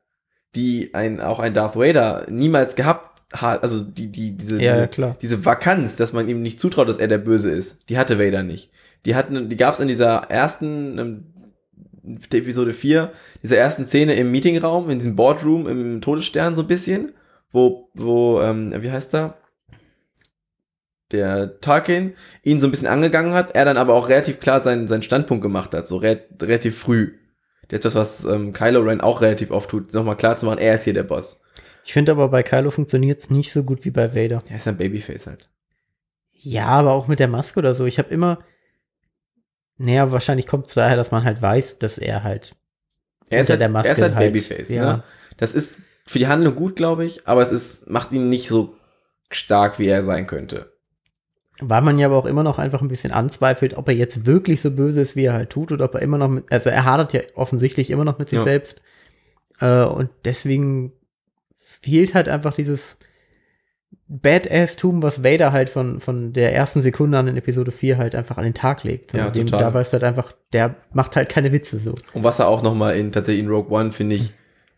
[0.56, 5.16] die ein, auch ein Darth Vader niemals gehabt hat, also die, die, diese, Ja, diese,
[5.20, 8.42] diese Vakanz, dass man ihm nicht zutraut, dass er der Böse ist, die hatte Vader
[8.42, 8.70] nicht.
[9.06, 11.24] Die hatten, die gab es in dieser ersten ähm,
[12.32, 13.12] Episode 4,
[13.42, 17.12] dieser ersten Szene im Meetingraum, in diesem Boardroom im Todesstern so ein bisschen,
[17.50, 19.38] wo, wo, ähm, wie heißt er?
[21.12, 24.88] Der Tarkin ihn so ein bisschen angegangen hat, er dann aber auch relativ klar seinen,
[24.88, 27.12] seinen Standpunkt gemacht hat, so re relativ früh.
[27.70, 30.85] Etwas, was ähm, Kylo Ren auch relativ oft tut, nochmal klar zu machen, er ist
[30.85, 31.40] hier der Boss.
[31.85, 34.42] Ich finde aber bei Kylo funktioniert es nicht so gut wie bei Vader.
[34.48, 35.48] Er ist ein Babyface halt.
[36.33, 37.85] Ja, aber auch mit der Maske oder so.
[37.85, 38.38] Ich habe immer.
[39.77, 42.55] Naja, wahrscheinlich kommt es daher, dass man halt weiß, dass er halt.
[43.29, 44.96] Er ist halt, der Maske er ist halt halt, Babyface, ja.
[44.96, 45.03] ne?
[45.37, 48.77] Das ist für die Handlung gut, glaube ich, aber es ist, macht ihn nicht so
[49.31, 50.73] stark, wie er sein könnte.
[51.60, 54.60] Weil man ja aber auch immer noch einfach ein bisschen anzweifelt, ob er jetzt wirklich
[54.60, 56.84] so böse ist, wie er halt tut, oder ob er immer noch mit, also er
[56.84, 58.44] hadert ja offensichtlich immer noch mit sich Ja.
[58.44, 58.80] selbst.
[59.60, 60.92] Äh, und deswegen
[61.60, 62.96] fehlt halt einfach dieses
[64.08, 68.36] Badass-Tum, was Vader halt von, von der ersten Sekunde an in Episode 4 halt einfach
[68.36, 69.12] an den Tag legt.
[69.12, 69.60] So, Ja, dem, total.
[69.64, 71.94] Da weißt du halt einfach, der macht halt keine Witze so.
[72.12, 74.32] Und was er auch nochmal in, tatsächlich in Rogue One, finde ich,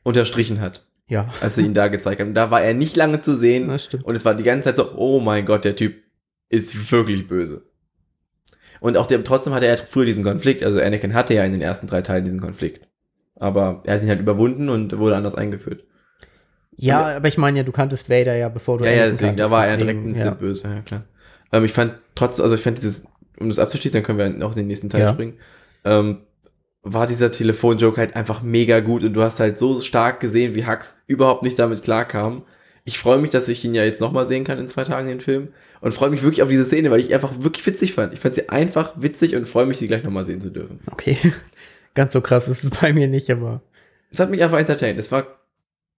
[0.05, 2.35] unterstrichen hat, Ja, als sie ihn da gezeigt haben.
[2.35, 4.05] Da war er nicht lange zu sehen das stimmt.
[4.05, 5.95] und es war die ganze Zeit so, oh mein Gott, der Typ
[6.49, 7.65] ist wirklich böse.
[8.81, 11.63] Und auch der, trotzdem hatte er früher diesen Konflikt, also Anakin hatte ja in den
[11.63, 12.87] ersten drei Teilen diesen Konflikt.
[13.35, 15.85] Aber er hat ihn halt überwunden und wurde anders eingeführt.
[16.77, 19.51] Ja, aber ich meine ja, du kanntest Vader ja, bevor du Ja, ja, deswegen, da
[19.51, 20.35] war er direkt instant ja.
[20.35, 21.05] böse, ja klar.
[21.53, 23.07] Ähm, ich fand trotz, also ich fand dieses,
[23.39, 25.13] um das abzuschließen, dann können wir auch in den nächsten Teil Ja.
[25.13, 25.39] springen,
[25.85, 26.19] ähm,
[26.83, 30.67] war dieser Telefonjoke halt einfach mega gut und du hast halt so stark gesehen, wie
[30.67, 32.45] Hux überhaupt nicht damit klarkam.
[32.85, 35.21] Ich freue mich, dass ich ihn ja jetzt nochmal sehen kann in zwei Tagen, den
[35.21, 35.49] Film.
[35.81, 38.13] Und freue mich wirklich auf diese Szene, weil ich einfach wirklich witzig fand.
[38.13, 40.81] Ich fand sie einfach witzig und freue mich, sie gleich nochmal sehen zu dürfen.
[40.91, 41.19] Okay,
[41.95, 43.63] ganz so krass ist es bei mir nicht, aber
[44.11, 44.99] Es hat mich einfach entertained.
[44.99, 45.27] Es war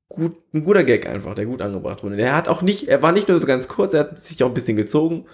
[0.08, 2.16] gut, ein guter Gag einfach, der gut angebracht wurde.
[2.16, 4.48] Der hat auch nicht, er war nicht nur so ganz kurz, er hat sich auch
[4.48, 5.26] ein bisschen gezogen.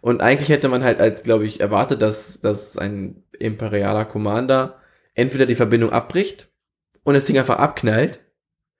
[0.00, 4.80] Und eigentlich hätte man halt als, glaube ich, erwartet, dass, dass ein imperialer Commander
[5.14, 6.48] entweder die Verbindung abbricht
[7.02, 8.20] und das Ding einfach abknallt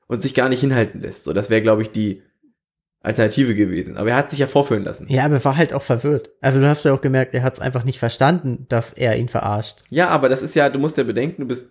[0.07, 1.24] und sich gar nicht hinhalten lässt.
[1.24, 2.22] So, das wäre, glaube ich, die
[3.07, 3.97] Alternative gewesen.
[3.97, 5.07] Aber er hat sich ja vorführen lassen.
[5.09, 6.31] Ja, aber er war halt auch verwirrt.
[6.40, 9.29] Also du hast ja auch gemerkt, er hat es einfach nicht verstanden, dass er ihn
[9.29, 9.83] verarscht.
[9.90, 11.71] Ja, aber das ist ja, du musst ja bedenken, du bist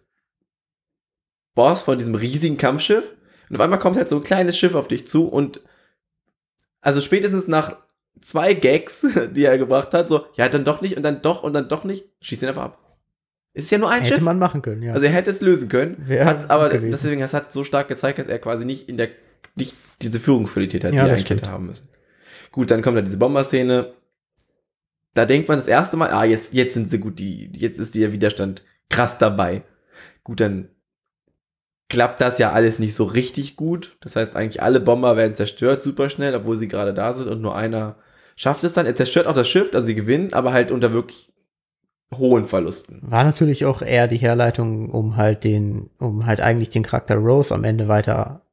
[1.54, 3.14] Boss von diesem riesigen Kampfschiff
[3.50, 5.60] und auf einmal kommt halt so ein kleines Schiff auf dich zu und
[6.80, 7.76] also spätestens nach
[8.22, 11.52] zwei Gags, die er gebracht hat, so, ja, dann doch nicht und dann doch und
[11.52, 12.98] dann doch nicht, schießt ihn einfach ab.
[13.54, 14.24] Es ist ja nur ein Hätte Schiff.
[14.24, 14.94] man machen können, ja.
[14.94, 16.92] Also er hätte es lösen können, hat, aber gewesen.
[16.92, 19.10] deswegen, das hat so stark gezeigt, dass er quasi nicht in der,
[19.56, 21.88] nicht diese Führungsqualität hat, Ja, die eigentlich hätte haben müssen.
[22.52, 23.94] Gut, dann kommt da diese Bomberszene.
[25.14, 27.96] Da denkt man das erste Mal, ah, jetzt, jetzt sind sie gut, die, jetzt ist
[27.96, 29.64] der Widerstand krass dabei.
[30.24, 30.70] Gut, dann
[31.90, 33.98] klappt das ja alles nicht so richtig gut.
[34.02, 37.42] Das heißt, eigentlich alle Bomber werden zerstört super schnell, obwohl sie gerade da sind und
[37.42, 37.96] nur einer
[38.36, 38.86] schafft es dann.
[38.86, 41.32] Er zerstört auch das Schiff, also sie gewinnen, aber halt unter wirklich
[42.14, 43.02] hohen Verlusten.
[43.02, 47.54] War natürlich auch eher die Herleitung, um halt den, um halt eigentlich den Charakter Rose
[47.54, 48.45] am Ende weiter.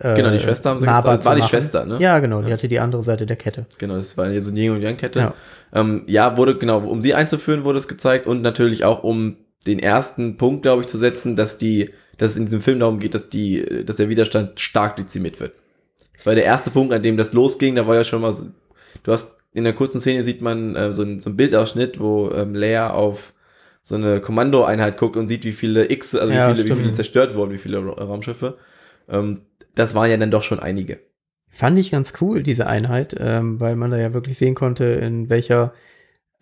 [0.00, 1.04] Äh, Genau, die Schwester haben sie gezeigt.
[1.06, 1.50] Das war die machen.
[1.50, 1.98] Schwester, ne?
[2.00, 2.54] Ja, genau, die Ja.
[2.54, 3.66] hatte die andere Seite der Kette.
[3.78, 5.18] Genau, das war ja so eine Yin und Yang-Kette.
[5.18, 5.34] Ja.
[5.72, 9.78] Ähm, ja, wurde, genau, um sie einzuführen, wurde es gezeigt und natürlich auch um den
[9.78, 13.14] ersten Punkt, glaube ich, zu setzen, dass die, dass es in diesem Film darum geht,
[13.14, 15.52] dass die, dass der Widerstand stark dezimiert wird.
[16.14, 18.46] Das war der erste Punkt, an dem das losging, da war ja schon mal, so,
[19.02, 22.30] du hast, in der kurzen Szene sieht man äh, so, ein, so ein Bildausschnitt, wo
[22.30, 23.34] ähm, Leia auf
[23.82, 26.92] so eine Kommandoeinheit guckt und sieht, wie viele X, also Ja, wie, viele, wie viele
[26.92, 28.58] zerstört wurden, wie viele Ra Raumschiffe.
[29.08, 29.42] Ähm,
[29.78, 30.98] das waren ja dann doch schon einige.
[31.50, 35.28] Fand ich ganz cool, diese Einheit, ähm, weil man da ja wirklich sehen konnte, in
[35.28, 35.72] welcher,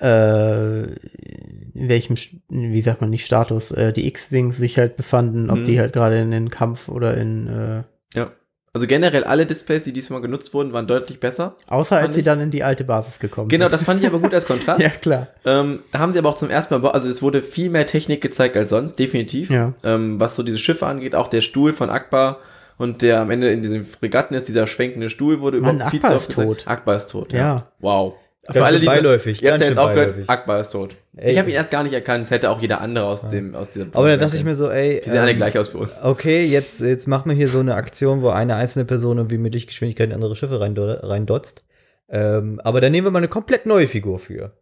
[0.00, 2.16] äh, in welchem,
[2.48, 5.64] wie sagt man nicht Status, äh, die X-Wings sich halt befanden, ob Mhm.
[5.64, 7.82] die halt gerade in den Kampf oder in, äh,
[8.18, 8.32] Ja.
[8.74, 11.56] Also generell alle Displays, die diesmal genutzt wurden, waren deutlich besser.
[11.66, 13.72] außer als sie ich- dann in die alte Basis gekommen Genau, sind.
[13.72, 14.80] das fand ich aber gut als Kontrast.
[14.82, 15.28] ja, klar.
[15.46, 18.20] ähm, da haben sie aber auch zum ersten Mal, also es wurde viel mehr Technik
[18.20, 19.48] gezeigt als sonst, definitiv.
[19.48, 19.72] Ja.
[19.82, 22.38] Ähm, was so diese Schiffe angeht, auch der Stuhl von Akbar
[22.78, 26.00] und der am Ende in diesen Fregatten ist, dieser schwenkende Stuhl wurde Mann, überhaupt viel
[26.04, 26.62] Akbar ist tot.
[26.66, 27.70] Akbar ist tot, Ja.
[27.80, 28.14] Wow.
[28.52, 30.28] Ganz schön beiläufig, Ihr habt ja jetzt auch gehört.
[30.28, 30.94] Akbar ist tot.
[31.16, 31.32] Ey.
[31.32, 33.70] Ich habe ihn erst gar nicht erkannt, es hätte auch jeder andere aus dem, aus
[33.70, 35.00] dieser Aber da dachte ich mir so, ey.
[35.04, 36.00] Die sehen alle ähm, gleich aus für uns.
[36.00, 39.52] Okay, jetzt, jetzt machen wir hier so eine Aktion, wo eine einzelne Person irgendwie mit
[39.54, 41.64] Lichtgeschwindigkeit in andere Schiffe rein, reindotzt.
[42.08, 44.34] Ähm, aber da nehmen wir mal eine komplett neue Figur für.
[44.34, 44.52] Ja,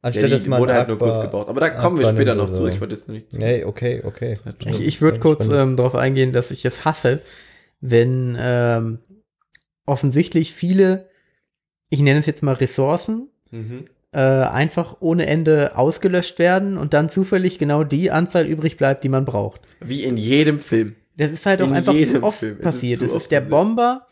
[0.00, 1.48] Anstatt die, dass die man wurde halt nur Akbar- kurz gebaut.
[1.48, 2.62] Aber da kommen wir später noch oder zu.
[2.62, 2.68] so.
[2.68, 3.38] Ich wollte jetzt noch nicht zu.
[3.40, 4.34] Nee, okay, okay.
[4.70, 7.20] Ich, ich würde kurz ähm, darauf eingehen, dass ich es hasse,
[7.86, 8.98] wenn ähm,
[9.86, 11.08] offensichtlich viele,
[11.90, 13.84] ich nenne es jetzt mal Ressourcen, Mhm.
[14.12, 19.08] äh, einfach ohne Ende ausgelöscht werden und dann zufällig genau die Anzahl übrig bleibt, die
[19.08, 19.60] man braucht.
[19.80, 20.96] Wie in jedem Film.
[21.16, 22.52] Das ist halt auch In einfach zu oft Film.
[22.54, 23.02] Es ist passiert.
[23.02, 23.50] Es ist, der passiert.
[23.50, 24.06] Bomber,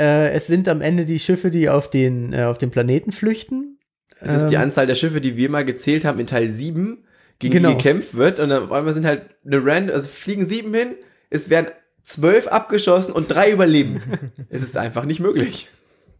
[0.00, 3.78] äh, es sind am Ende die Schiffe, die auf den, äh, auf den Planeten flüchten.
[4.20, 7.04] Es ist die Ähm, Anzahl der Schiffe, die wir mal gezählt haben in Teil 7,
[7.40, 7.70] gegen Genau.
[7.70, 8.38] die gekämpft wird.
[8.38, 10.94] Und dann auf einmal sind halt eine Random, also fliegen sieben hin,
[11.30, 11.68] es werden
[12.06, 14.00] zwölf abgeschossen und drei überleben.
[14.48, 15.68] es ist einfach nicht möglich.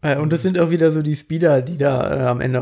[0.03, 2.59] Äh, und das sind auch wieder so die Speeder, die da äh, am Ende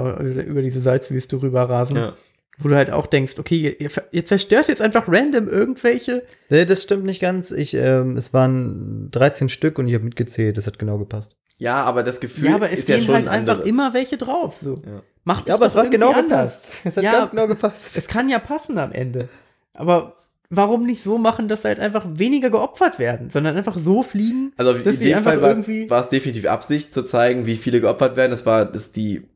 [0.46, 1.96] über- diese Salzwüste rüberrasen.
[1.96, 2.12] Ja.
[2.58, 6.22] Wo du halt auch denkst, okay, ihr, ihr, zerstört jetzt einfach random irgendwelche.
[6.50, 7.50] Nee, das stimmt nicht ganz.
[7.50, 10.56] Ich, ähm, es waren 13 Stück und ich habe mitgezählt.
[10.56, 11.34] Das hat genau gepasst.
[11.58, 13.68] ja, aber das Gefühl Ja, aber es ist ja gehen schon halt ein einfach anderes.
[13.68, 14.58] immer welche drauf.
[14.62, 14.74] So.
[14.86, 15.02] Ja.
[15.24, 16.62] Macht Ja, aber es hat genau anders.
[16.62, 16.72] gepasst.
[16.84, 17.12] Es hat Ja.
[17.12, 17.96] ganz genau gepasst.
[17.98, 19.28] Es kann ja passen am Ende.
[19.72, 20.14] Aber
[20.50, 24.52] warum nicht so machen, dass halt einfach weniger geopfert werden, sondern einfach so fliegen?
[24.56, 28.30] Also dass in dem Fall war es- definitiv Absicht zu zeigen, wie viele geopfert werden.
[28.30, 29.26] Das war das die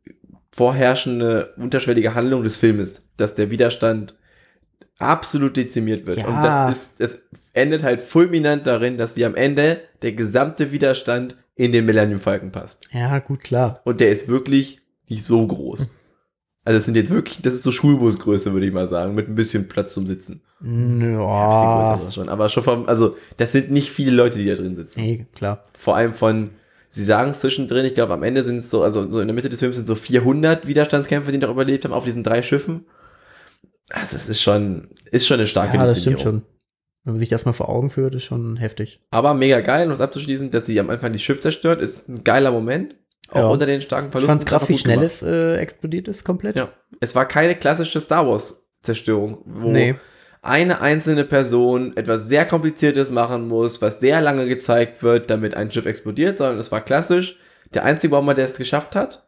[0.52, 4.16] vorherrschende unterschwellige Handlung des Filmes, dass der Widerstand
[4.98, 6.20] absolut dezimiert wird.
[6.20, 6.26] Ja.
[6.26, 11.36] Und das ist, es endet halt fulminant darin, dass sie am Ende der gesamte Widerstand
[11.54, 12.80] in den Millennium Falcon passt.
[12.92, 13.80] Ja, gut, klar.
[13.84, 15.90] Und der ist wirklich nicht so groß.
[16.64, 19.34] Also es sind jetzt wirklich, das ist so Schulbusgröße, würde ich mal sagen, mit ein
[19.34, 20.42] bisschen Platz zum Sitzen.
[20.60, 22.10] Ja.
[22.10, 25.26] schon, aber schon vom, also das sind nicht viele Leute, die da drin sitzen Nee,
[25.34, 25.62] klar.
[25.76, 26.50] vor allem von,
[26.88, 29.34] sie sagen es zwischendrin, ich glaube am Ende sind es so, also so in der
[29.34, 32.86] Mitte des Films sind so 400 Widerstandskämpfer, die noch überlebt haben auf diesen drei Schiffen.
[33.90, 36.42] Also es ist schon, ist schon eine starke Ja, das stimmt schon.
[37.04, 39.00] Wenn man sich das mal vor Augen führt, ist schon heftig.
[39.10, 42.22] Aber mega geil, um es abzuschließen, dass sie am Anfang die Schiff zerstört, ist ein
[42.24, 42.96] geiler Moment.
[43.30, 43.46] Auch Ja.
[43.48, 44.30] unter den starken Ich Verlusten.
[44.38, 46.56] fand's krass, einfach wie schnell es äh, explodiert ist, komplett.
[46.56, 46.70] Ja.
[47.00, 49.94] Es war keine klassische Star Wars Zerstörung, wo Nee.
[50.42, 55.70] Eine einzelne Person etwas sehr Kompliziertes machen muss, was sehr lange gezeigt wird, damit ein
[55.70, 57.36] Schiff explodiert, sondern es war klassisch.
[57.74, 59.26] Der einzige Bomber, der es geschafft hat,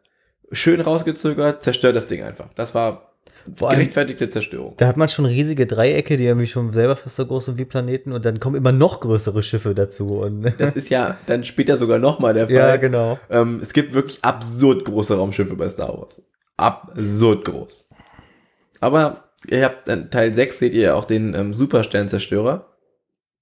[0.52, 2.48] schön rausgezögert, zerstört das Ding einfach.
[2.54, 3.12] Das war
[3.54, 4.74] Vor gerechtfertigte Zerstörung.
[4.76, 7.64] da hat man schon riesige Dreiecke, die irgendwie schon selber fast so groß sind wie
[7.64, 10.20] Planeten und dann kommen immer noch größere Schiffe dazu.
[10.20, 12.54] Und Das ist ja dann später sogar nochmal der Fall.
[12.54, 13.18] ja, genau.
[13.28, 16.22] Ähm, es gibt wirklich absurd große Raumschiffe bei Star Wars.
[16.56, 17.88] Absurd groß.
[18.80, 22.76] Aber ihr habt in Teil 6 seht ihr ja auch den ähm, Supersternzerstörer.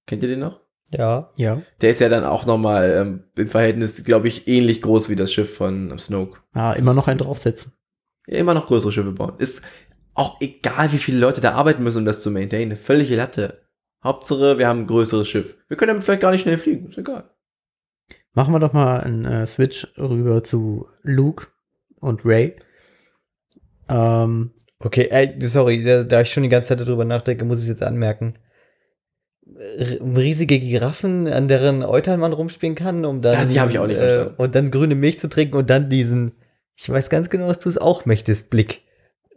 [0.05, 0.61] Kennt ihr den noch?
[0.91, 1.31] Ja.
[1.35, 1.61] Ja.
[1.81, 5.31] Der ist ja dann auch nochmal ähm, im Verhältnis, glaube ich, ähnlich groß wie das
[5.31, 6.39] Schiff von ähm, Snoke.
[6.53, 7.73] Ah, immer noch einen draufsetzen.
[8.27, 9.33] Ja, immer noch größere Schiffe bauen.
[9.37, 9.61] Ist
[10.13, 12.75] auch egal, wie viele Leute da arbeiten müssen, um das zu maintainen.
[12.77, 13.61] Völlige Latte.
[14.03, 15.57] Hauptsache, wir haben ein größeres Schiff.
[15.67, 16.87] Wir können damit vielleicht gar nicht schnell fliegen.
[16.87, 17.29] Ist egal.
[18.33, 21.47] Machen wir doch mal einen äh, Switch rüber zu Luke
[21.99, 22.55] und Ray.
[23.89, 24.51] Ähm,
[24.81, 27.69] Okay, ey, sorry, da, da ich schon die ganze Zeit darüber nachdenke, muss ich es
[27.69, 28.35] jetzt anmerken.
[29.57, 33.33] R riesige Giraffen, an deren Eutern man rumspielen kann, um dann.
[33.33, 34.35] Ja, die hab ich auch nicht verstanden.
[34.37, 36.33] Und dann grüne Milch zu trinken und dann diesen,
[36.75, 38.81] ich weiß ganz genau, dass du es auch möchtest, Blick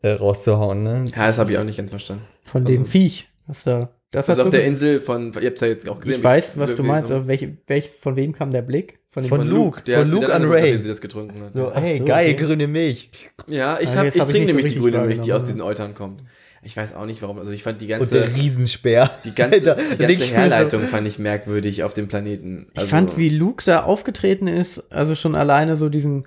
[0.02, 1.04] äh, rauszuhauen, ne?
[1.16, 2.24] Ja, das habe ich auch nicht ganz verstanden.
[2.42, 3.28] von Also- dem Viech.
[3.46, 6.18] Was da, das Also auf der Insel von, ihr habt ja jetzt auch gesehen.
[6.18, 9.00] Ich weiß, was du meinst, aber welch, welch, von wem kam der Blick?
[9.20, 10.62] Dem- Von Luke, der von Luke an Ray.
[10.62, 11.52] nachdem sie das getrunken hat.
[11.52, 12.44] So, hey, so, geil, okay.
[12.46, 13.10] grüne Milch.
[13.48, 15.32] Ja, ich, Ah, hab, ich hab ich trinke nicht so nämlich die grüne Milch, die
[15.34, 16.22] aus diesen Eutern kommt.
[16.64, 17.38] Ich weiß auch nicht warum.
[17.38, 19.10] Also ich fand die Und ganze, der Riesenspeer.
[19.24, 22.68] die ganze, Alter, die ganze ich mir so- Herleitung fand ich merkwürdig auf dem Planeten.
[22.74, 26.24] Also, Ich fand, wie Luke da aufgetreten ist, also schon alleine so diesen,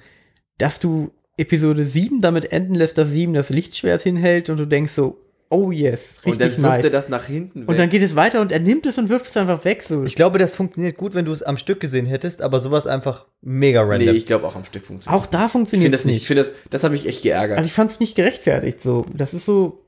[0.57, 4.93] dass du Episode 7 damit enden lässt, dass 7 das Lichtschwert hinhält und du denkst
[4.93, 5.17] so,
[5.49, 6.84] oh yes, richtig Und dann wirft nice.
[6.86, 7.69] er das nach hinten weg.
[7.69, 9.84] und dann geht es weiter und er nimmt es und wirft es einfach weg.
[9.88, 10.03] So.
[10.03, 13.27] Ich glaube, das funktioniert gut, wenn du es am Stück gesehen hättest, aber sowas einfach
[13.41, 14.15] mega nee, random.
[14.15, 16.13] ich glaube auch am Stück funktioniert auch da Ich funktioniert finde es das nicht.
[16.15, 16.21] nicht.
[16.23, 17.58] Ich finde das, das hat mich echt geärgert.
[17.58, 18.81] Also ich fand es nicht gerechtfertigt.
[18.81, 19.86] So, das ist so.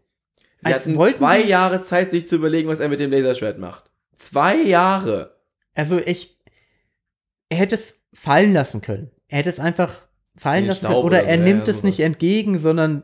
[0.60, 3.86] Sie hatten zwei sie- Jahre Zeit, sich zu überlegen, was er mit dem Laserschwert macht.
[4.15, 5.36] Zwei Jahre.
[5.76, 6.38] Also ich,
[7.50, 9.12] er hätte es fallen lassen können.
[9.28, 9.93] Er hätte es einfach
[10.36, 11.04] fallen lassen Staub können.
[11.06, 12.06] Oder oder er nimmt ja, es nicht sowas.
[12.08, 13.04] entgegen, sondern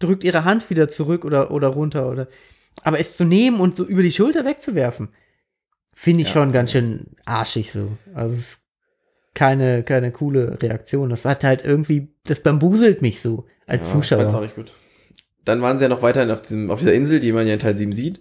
[0.00, 2.08] drückt ihre Hand wieder zurück oder, oder runter.
[2.10, 2.26] Oder,
[2.82, 5.10] aber es zu nehmen und so über die Schulter wegzuwerfen,
[5.94, 6.34] finde ich Ja.
[6.34, 7.96] schon ganz schön arschig so.
[8.14, 8.58] Also es ist
[9.34, 11.10] keine, keine coole Reaktion.
[11.10, 14.40] Das hat halt irgendwie, das bambuselt mich so als Ja, Ich fand's auch Zuschauer.
[14.42, 14.72] nicht gut.
[15.44, 17.60] Dann waren sie ja noch weiterhin auf, diesem, auf dieser Insel, die man ja in
[17.60, 18.20] Teil 7 sieht.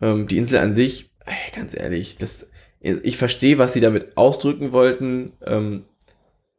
[0.00, 4.72] Ähm, die Insel an sich, ey, ganz ehrlich, das, ich verstehe, was sie damit ausdrücken
[4.72, 5.32] wollten.
[5.44, 5.84] Ähm,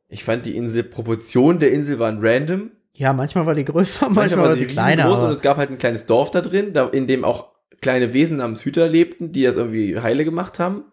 [0.09, 2.71] ich fand die Insel, Proportionen der Insel waren random.
[2.97, 5.03] Ja, manchmal war die größer, manchmal, war sie kleiner.
[5.03, 7.49] riesengroß und Aber es gab halt ein kleines Dorf da drin, da, in dem auch
[7.79, 10.83] kleine Wesen namens Hüter lebten, die das irgendwie heile gemacht haben.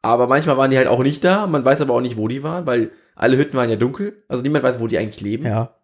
[0.00, 1.46] Aber manchmal waren die halt auch nicht da.
[1.46, 4.16] Man weiß aber auch nicht, wo die waren, weil alle Hütten waren ja dunkel.
[4.26, 5.44] Also niemand weiß, wo die eigentlich leben.
[5.44, 5.74] ja.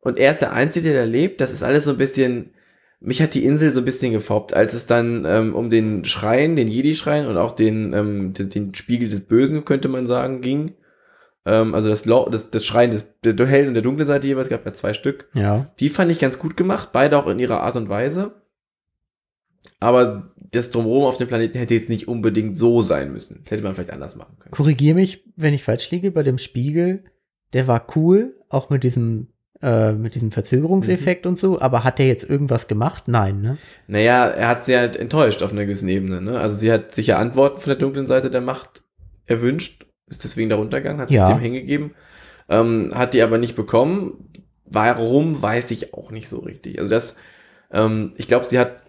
[0.00, 1.40] Und er ist der Einzige, der da lebt.
[1.40, 2.50] Das ist alles so ein bisschen.
[3.00, 6.56] Mich hat die Insel so ein bisschen gefoppt, als es dann ähm, um den Schrein,
[6.56, 10.74] den Jedi-Schrein und auch den, ähm, den, den Spiegel des Bösen, könnte man sagen, ging.
[11.46, 14.48] Ähm, also das, Lo das, das Schrein des, der hellen und der dunklen Seite jeweils,
[14.48, 15.28] gab ja zwei Stück.
[15.34, 15.70] Ja.
[15.80, 18.32] Die fand ich ganz gut gemacht, beide auch in ihrer Art und Weise.
[19.80, 23.40] Aber das Drumherum auf dem Planeten hätte jetzt nicht unbedingt so sein müssen.
[23.44, 24.52] Das hätte man vielleicht anders machen können.
[24.52, 27.04] Korrigiere mich, wenn ich falsch liege, bei dem Spiegel,
[27.52, 29.28] der war cool, auch mit diesem,
[29.60, 33.08] äh, mit diesem Verzögerungseffekt und so, aber hat der jetzt irgendwas gemacht?
[33.08, 33.58] Nein, ne?
[33.86, 36.20] Naja, er hat sie halt enttäuscht auf einer gewissen Ebene.
[36.20, 36.38] Ne?
[36.38, 38.82] Also sie hat sich ja Antworten von der dunklen Seite der Macht
[39.26, 41.26] erwünscht, ist deswegen da runtergegangen, hat Ja.
[41.26, 41.94] sich dem hingegeben,
[42.48, 44.30] ähm, hat die aber nicht bekommen.
[44.64, 46.78] Warum, weiß ich auch nicht so richtig.
[46.78, 47.16] Also das,
[47.70, 48.80] ähm, ich glaube, sie hat,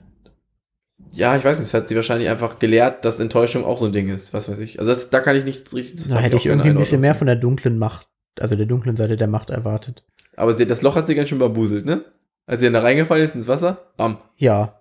[1.11, 3.93] ja, ich weiß nicht, das hat sie wahrscheinlich einfach gelehrt, dass Enttäuschung auch so ein
[3.93, 4.33] Ding ist.
[4.33, 4.79] Was weiß ich.
[4.79, 7.27] Also das, da kann ich nichts richtig Da hätte ich irgendwie ein bisschen mehr von
[7.27, 8.07] der dunklen Macht,
[8.39, 10.03] also der dunklen Seite der Macht erwartet.
[10.35, 12.03] Aber sie, das Loch hat sie ganz schön bambuselt, ne?
[12.45, 14.19] Als sie dann da reingefallen ist ins Wasser, bam.
[14.37, 14.79] Ja,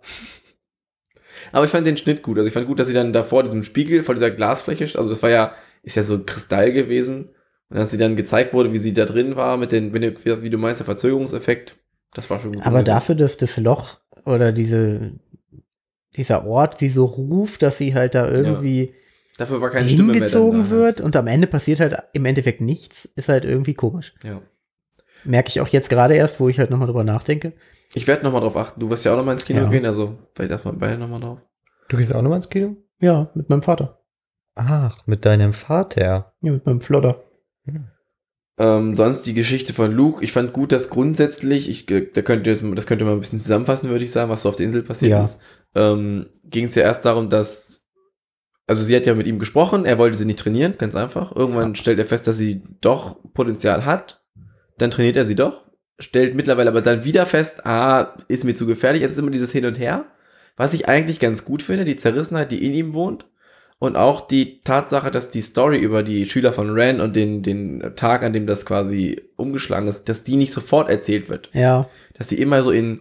[1.53, 2.39] Aber ich fand den Schnitt gut.
[2.39, 5.11] Also ich fand gut, dass sie dann da vor diesem Spiegel, vor dieser Glasfläche, also
[5.11, 5.55] das war ja,
[5.85, 7.31] ist ja so ein Kristall gewesen.
[7.71, 10.43] Und dass sie dann gezeigt wurde, wie sie da drin war, mit den, wenn du,
[10.43, 11.77] wie du meinst, der Verzögerungseffekt,
[12.13, 12.67] das war schon gut.
[12.67, 15.13] aber dafür, dass das Loch oder diese,
[16.17, 18.95] dieser Ort sie so ruft, dass sie halt da irgendwie
[19.37, 20.71] Dafür war keine Stimme mehr dann hingezogen da, ne?
[20.71, 24.15] wird und am Ende passiert halt im Endeffekt nichts, ist halt irgendwie komisch.
[24.23, 24.41] Ja.
[25.25, 27.53] Merke ich auch jetzt gerade erst, wo ich halt nochmal drüber nachdenke.
[27.95, 28.79] Ich werde nochmal drauf achten.
[28.79, 29.69] Du wirst ja auch nochmal ins Kino Ja.
[29.71, 31.39] gehen, also vielleicht achten wir beide nochmal drauf.
[31.89, 32.77] Du gehst auch nochmal ins Kino?
[33.01, 34.04] Ja, mit meinem Vater.
[34.55, 36.33] Ach, mit deinem Vater.
[36.41, 37.23] Ja, mit meinem Flodder.
[38.57, 40.23] Ähm, sonst die Geschichte von Luke.
[40.23, 43.41] Ich fand gut, dass grundsätzlich, ich, äh, da könnte jetzt, das könnte man ein bisschen
[43.41, 45.25] zusammenfassen, würde ich sagen, was so auf der Insel passiert Ja.
[45.25, 45.39] ist.
[45.75, 47.85] Ähm, Ging es ja erst darum, dass,
[48.69, 51.35] also sie hat ja mit ihm gesprochen, er wollte sie nicht trainieren, ganz einfach.
[51.35, 54.23] Irgendwann stellt er fest, dass sie doch Potenzial hat.
[54.79, 55.65] Dann trainiert er sie doch.
[55.99, 59.03] Stellt mittlerweile aber dann wieder fest, ah, ist mir zu gefährlich.
[59.03, 60.07] Es ist immer dieses Hin und Her.
[60.57, 63.29] Was ich eigentlich ganz gut finde, die Zerrissenheit, die in ihm wohnt.
[63.79, 67.93] Und auch die Tatsache, dass die Story über die Schüler von Ren und den, den
[67.97, 71.51] Tag, an dem das quasi umgeschlagen ist, dass die nicht sofort erzählt wird.
[71.53, 71.89] Ja.
[72.17, 73.01] Dass sie immer so in,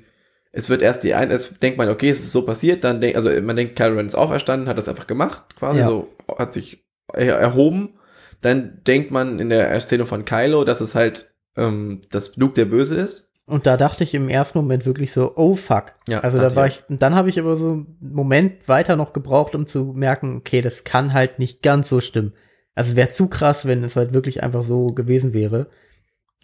[0.51, 3.15] es wird erst die ein, es denkt man, okay, es ist so passiert, dann denkt,
[3.15, 5.87] also man denkt, Kylo Ren ist auferstanden, hat das einfach gemacht, quasi Ja.
[5.87, 6.83] so, hat sich
[7.13, 7.93] er- erhoben.
[8.41, 12.65] Dann denkt man in der Erzählung von Kylo, dass es halt, ähm, dass Luke der
[12.65, 13.31] Böse ist.
[13.45, 15.93] Und da dachte ich im ersten Moment wirklich so, oh fuck.
[16.07, 19.11] Ja, also da war ich und dann habe ich aber so einen Moment weiter noch
[19.11, 22.33] gebraucht, um zu merken, okay, das kann halt nicht ganz so stimmen.
[22.73, 25.67] Also wäre zu krass, wenn es halt wirklich einfach so gewesen wäre.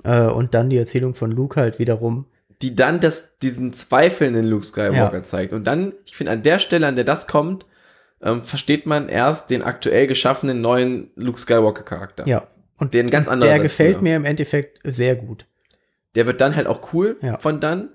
[0.04, 2.26] Äh, und dann die Erzählung von Luke halt wiederum.
[2.62, 5.24] die dann das, diesen zweifelnden Luke Skywalker Ja.
[5.24, 5.54] zeigt.
[5.54, 7.66] Und dann, ich finde, an der Stelle, an der das kommt,
[8.22, 12.28] ähm, versteht man erst den aktuell geschaffenen neuen Luke Skywalker Charakter.
[12.28, 12.48] Ja.
[12.78, 14.04] Und Der ein ganz anderer der gefällt früher.
[14.04, 15.46] mir im Endeffekt sehr gut.
[16.16, 17.38] Der wird dann halt auch cool Ja.
[17.40, 17.90] von dann.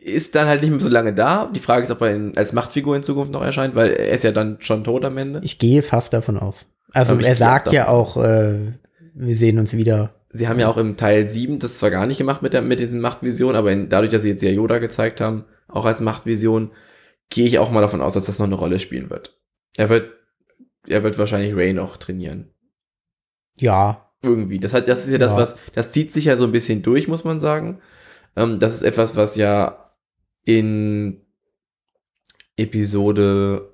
[0.00, 1.50] Ist dann halt nicht mehr so lange da.
[1.52, 4.22] Die Frage ist, ob er in, als Machtfigur in Zukunft noch erscheint, weil er ist
[4.22, 5.40] ja dann schon tot am Ende.
[5.42, 6.66] Ich gehe fast davon aus.
[6.92, 8.72] Also Aber er sagt ja auch, äh,
[9.14, 10.14] wir sehen uns wieder.
[10.30, 12.78] Sie haben ja auch im Teil 7 das zwar gar nicht gemacht mit, der, mit
[12.78, 16.70] diesen Machtvisionen, aber in, dadurch, dass sie jetzt ja Yoda gezeigt haben, auch als Machtvision,
[17.30, 19.36] gehe ich auch mal davon aus, dass das noch eine Rolle spielen wird.
[19.76, 20.12] Er wird,
[20.86, 22.50] er wird wahrscheinlich Ray noch trainieren.
[23.56, 24.58] Ja, Irgendwie.
[24.60, 25.38] Das hat, das ist ja das, Ja.
[25.38, 27.78] was, das zieht sich ja so ein bisschen durch, muss man sagen.
[28.36, 29.78] Ähm, das ist etwas, was ja
[30.44, 31.20] in
[32.56, 33.70] Episode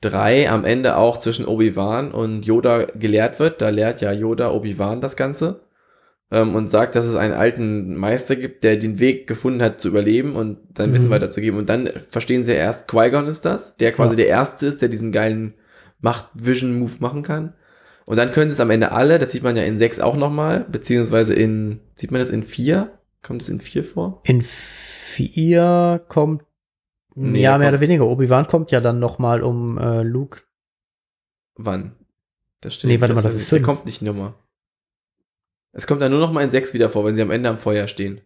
[0.00, 3.60] 3 am Ende auch zwischen Obi-Wan und Yoda gelehrt wird.
[3.62, 5.60] Da lehrt ja Yoda Obi-Wan das Ganze.
[6.30, 9.88] Ähm, und sagt, dass es einen alten Meister gibt, der den Weg gefunden hat zu
[9.88, 11.10] überleben und sein Wissen Mhm.
[11.10, 11.58] weiterzugeben.
[11.58, 14.16] Und dann verstehen sie erst, Qui-Gon ist das, der quasi Ja.
[14.16, 15.54] der Erste ist, der diesen geilen
[16.00, 17.52] Macht-Vision-Move machen kann.
[18.06, 20.16] Und dann können sie es am Ende alle, das sieht man ja in 6 auch
[20.16, 22.98] nochmal, beziehungsweise in, sieht man das in 4?
[23.22, 24.20] Kommt es in 4 vor?
[24.24, 26.42] in vier kommt,
[27.14, 28.06] Nee, ja, mehr kommt- oder weniger.
[28.06, 30.40] Obi-Wan kommt ja dann noch mal um äh, Luke.
[31.54, 31.94] Wann?
[32.60, 33.48] Das steht Nee, warte mal, das ist ich.
[33.48, 33.66] Der fünf.
[33.66, 34.34] kommt nicht nochmal.
[35.72, 37.58] Es kommt dann nur noch mal in 6 wieder vor, wenn sie am Ende am
[37.58, 38.20] Feuer stehen.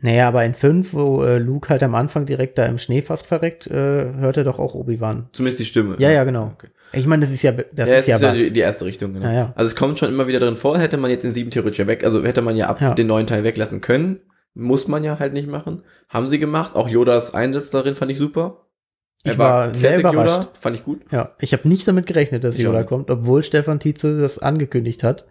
[0.00, 3.26] Naja, aber in fünf, wo äh, Luke halt am Anfang direkt da im Schnee fast
[3.26, 5.28] verreckt, äh, hört er doch auch Obi-Wan.
[5.32, 5.96] Zumindest die Stimme.
[5.98, 6.52] Ja, ja, genau.
[6.54, 6.68] Okay.
[6.92, 9.12] Ich meine, das ist ja, das ja, ist ja ist ja die, die erste Richtung,
[9.12, 9.26] genau.
[9.26, 9.52] Ja, ja.
[9.56, 11.86] Also es kommt schon immer wieder drin vor, hätte man jetzt in sieben theoretisch ja
[11.86, 12.94] weg, also hätte man ja ab Ja.
[12.94, 14.20] den neuen Teil weglassen können.
[14.54, 15.82] Muss man ja halt nicht machen.
[16.08, 16.74] Haben sie gemacht.
[16.74, 18.64] Auch Yodas Einsatz darin fand ich super.
[19.24, 20.50] Ich war sehr überrascht.
[20.58, 21.02] fand ich gut.
[21.10, 25.02] Ja, ich habe nicht damit gerechnet, dass Ich Yoda kommt, obwohl Stefan Tietze das angekündigt
[25.02, 25.26] hat,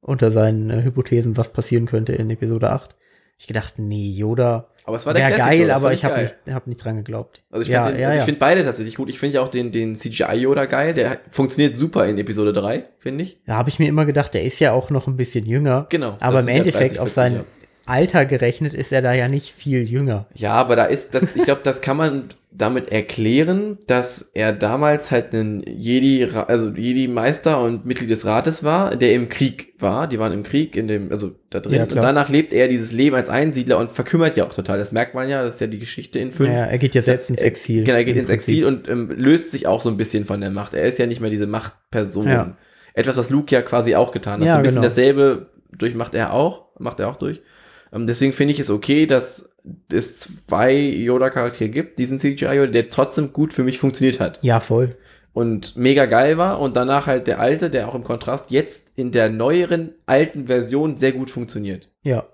[0.00, 2.96] unter seinen äh, Hypothesen, was passieren könnte in Episode 8.
[3.40, 6.36] Ich gedacht, nee, Yoda Aber es war der Classic geil, Yoda, aber ich habe nicht,
[6.50, 7.42] hab nicht dran geglaubt.
[7.50, 8.22] Also ich ja, finde ja, also ja.
[8.22, 9.08] ich find beide tatsächlich gut.
[9.08, 10.92] Ich finde ja auch den, den CGI-Yoda geil.
[10.92, 13.38] Der funktioniert super in Episode 3, finde ich.
[13.46, 15.86] Da habe ich mir immer gedacht, der ist ja auch noch ein bisschen jünger.
[15.88, 16.18] Genau.
[16.20, 17.44] Aber im Endeffekt 30, auf 40 sein.
[17.86, 20.26] Alter gerechnet ist er da ja nicht viel jünger.
[20.34, 25.12] Ja, aber da ist das, ich glaube, das kann man damit erklären, dass er damals
[25.12, 30.08] halt ein Jedi, also Jedi-Meister und Mitglied des Rates war, der im Krieg war.
[30.08, 31.74] Die waren im Krieg, in dem, also da drin.
[31.74, 34.78] Ja, und danach lebt er dieses Leben als Einsiedler und verkümmert ja auch total.
[34.78, 36.48] Das merkt man ja, das ist ja die Geschichte in 5.
[36.48, 37.84] Ja, er geht ja selbst ins Exil.
[37.84, 38.54] Genau, er geht ins Prinzip.
[38.54, 40.74] Exil und ähm, löst sich auch so ein bisschen von der Macht.
[40.74, 42.28] Er ist ja nicht mehr diese Machtperson.
[42.28, 42.56] Ja.
[42.94, 44.46] Etwas, was Luke ja quasi auch getan hat.
[44.46, 44.88] Ja, so ein bisschen genau.
[44.88, 47.40] dasselbe durchmacht er auch, macht er auch durch.
[47.92, 49.49] Ähm, deswegen finde ich es okay, dass
[49.92, 54.90] es zwei Yoda-Charaktere gibt, diesen CGI, der trotzdem gut für mich funktioniert hat Ja, voll.
[55.32, 59.12] und mega geil war und danach halt der alte, der auch im Kontrast jetzt in
[59.12, 61.88] der neueren alten Version sehr gut funktioniert.
[62.02, 62.24] Ja.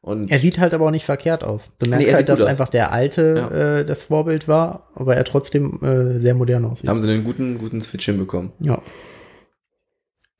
[0.00, 1.70] Und Er sieht halt aber auch nicht verkehrt aus.
[1.78, 2.48] Du merkst Nee, er halt, dass aus.
[2.48, 6.88] einfach der alte äh, das Vorbild war, aber er trotzdem äh, sehr modern aussieht.
[6.88, 8.50] haben sie einen guten, guten Switch hinbekommen.
[8.60, 8.80] ja.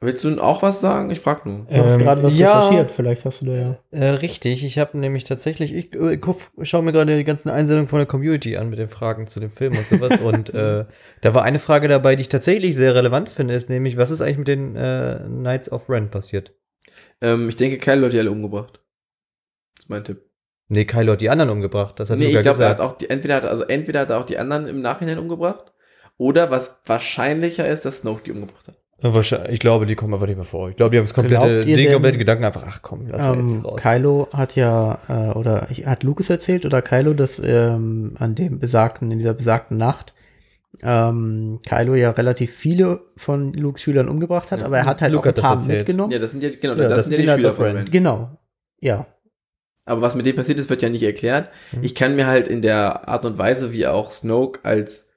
[0.03, 1.11] Willst du auch was sagen?
[1.11, 1.65] Ich frag nur.
[1.67, 2.59] Du hast Ähm, gerade was ja.
[2.59, 3.79] recherchiert, vielleicht hast du da ja.
[3.93, 7.89] Äh, richtig, ich habe nämlich tatsächlich, ich, äh, guck- schaue mir gerade die ganzen Einsendungen
[7.89, 10.19] von der Community an mit den Fragen zu dem Film und sowas.
[10.21, 10.87] und äh,
[11.21, 14.21] da war eine Frage dabei, die ich tatsächlich sehr relevant finde, ist nämlich, was ist
[14.21, 16.53] eigentlich mit den äh, Knights of Ren passiert?
[17.21, 18.81] Ähm, ich denke, Kyle hat die alle umgebracht.
[19.77, 20.23] Das ist mein Tipp.
[20.69, 22.01] Nee, Kylo hat die anderen umgebracht.
[22.01, 24.01] Das hat nee, Luca ich glaube, er hat auch die, entweder hat, er- also entweder
[24.01, 25.73] hat er auch die anderen im Nachhinein umgebracht,
[26.17, 28.82] oder was wahrscheinlicher ist, dass Snoke die umgebracht hat.
[29.51, 30.69] Ich glaube, die kommen einfach nicht mehr vor.
[30.71, 33.39] Ich glaube, die haben das komplette, den denn- kompletten Gedanken einfach, ach komm, lass mal
[33.39, 33.83] Ähm, jetzt raus.
[33.83, 38.61] Kylo hat ja, äh, oder ich, hat Lucas erzählt oder Kylo, dass ähm, an dem
[38.61, 40.15] besagten, in dieser besagten Nacht,
[40.83, 44.67] ähm, Kylo ja relativ viele von Lukes Schülern umgebracht hat, Ja.
[44.67, 46.13] aber er hat halt Luke auch ein paar mitgenommen.
[46.13, 47.65] Ja, das sind ja, genau, Ja, das, das sind ja die Schüler von.
[47.67, 47.91] Ren.
[47.91, 48.39] Genau.
[48.81, 49.07] Ja.
[49.85, 51.51] Aber was mit dem passiert ist, wird ja nicht erklärt.
[51.73, 51.83] Mhm.
[51.83, 55.11] Ich kann mir halt in der Art und Weise, wie auch Snoke als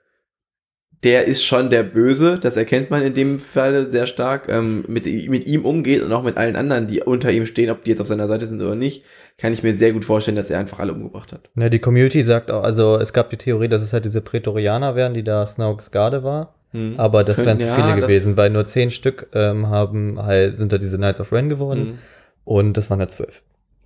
[1.06, 5.06] der ist schon der Böse, das erkennt man in dem Fall sehr stark, ähm, mit,
[5.06, 8.01] mit ihm umgeht und auch mit allen anderen, die unter ihm stehen, ob die jetzt
[8.01, 9.06] auf seiner Seite sind oder nicht,
[9.38, 11.49] kann ich mir sehr gut vorstellen, dass er einfach alle umgebracht hat.
[11.56, 14.95] Ja, die Community sagt auch, also es gab die Theorie, dass es halt diese Prätorianer
[14.95, 16.56] wären, die da Snokes Garde war.
[16.72, 16.95] Hm.
[16.97, 20.74] Aber das wären zu Ja, viele gewesen, weil nur zehn Stück ähm, haben halt, sind
[20.74, 21.80] da diese Knights of Ren geworden.
[21.80, 21.97] Hm.
[22.45, 23.43] Und das waren halt zwölf.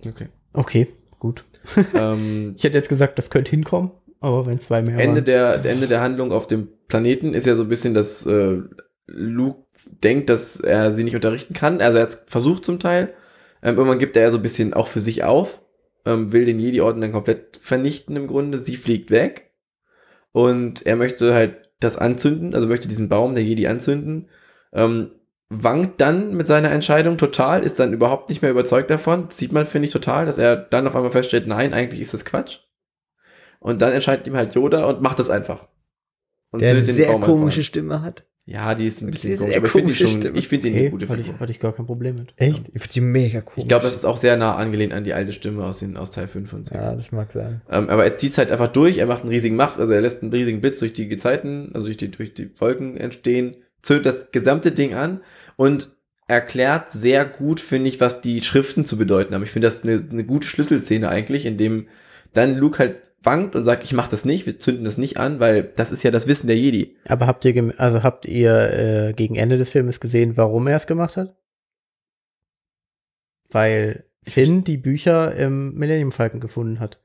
[0.08, 0.28] Okay.
[0.54, 0.86] Okay,
[1.18, 1.44] gut.
[1.94, 3.90] ähm, Ich hätte jetzt gesagt, das könnte hinkommen,
[4.20, 5.62] aber wenn zwei mehr Ende waren.
[5.62, 8.58] der, Ende der Handlung auf dem Planeten ist ja so ein bisschen, dass äh,
[9.06, 9.64] Luke
[10.04, 11.80] denkt, dass er sie nicht unterrichten kann.
[11.80, 13.14] Also er hat versucht zum Teil.
[13.62, 15.60] Ähm, irgendwann gibt er ja so ein bisschen auch für sich auf,
[16.04, 18.58] ähm, will den Jedi-Orden dann komplett vernichten im Grunde.
[18.58, 19.50] Sie fliegt weg
[20.32, 24.28] und er möchte halt das anzünden, also möchte diesen Baum der Jedi anzünden.
[24.72, 25.12] Ähm,
[25.48, 29.26] wankt dann mit seiner Entscheidung total, ist dann überhaupt nicht mehr überzeugt davon.
[29.26, 32.14] Das sieht man, finde ich, total, dass er dann auf einmal feststellt, nein, eigentlich ist
[32.14, 32.58] das Quatsch.
[33.60, 35.68] Und dann entscheidet ihm halt Yoda und macht das einfach.
[36.50, 38.24] Und Der eine sehr Baum komische einfach Stimme hat.
[38.46, 40.38] Ja, die ist ein bisschen ist komisch, aber ich finde die schon, Stimme.
[40.38, 41.34] ich finde die eine gute hatte, Figur.
[41.34, 42.32] ich, hatte ich gar kein Problem mit.
[42.36, 42.64] Echt?
[42.74, 43.62] Ich finde die mega komisch.
[43.62, 46.10] Ich glaube, das ist auch sehr nah angelehnt an die alte Stimme aus, den, aus
[46.10, 46.74] Teil 5 und 6.
[46.74, 47.60] Ja, das mag sein.
[47.70, 50.22] Ähm, aber er zieht halt einfach durch, er macht einen riesigen Macht, also er lässt
[50.22, 54.32] einen riesigen Blitz durch die Gezeiten, also durch die, durch die Wolken entstehen, zündet das
[54.32, 55.20] gesamte Ding an
[55.56, 55.94] und
[56.26, 59.44] erklärt sehr gut, finde ich, was die Schriften zu bedeuten haben.
[59.44, 61.86] Ich finde das eine, eine gute Schlüsselszene eigentlich, in dem
[62.32, 65.40] dann Luke halt wankt und sagt, ich mach das nicht, wir zünden das nicht an,
[65.40, 66.96] weil das ist ja das Wissen der Jedi.
[67.06, 70.86] Aber habt ihr, also habt ihr äh, gegen Ende des Filmes gesehen, warum er es
[70.86, 71.36] gemacht hat?
[73.50, 76.98] Weil Finn die Bücher im Millennium Falcon gefunden hat.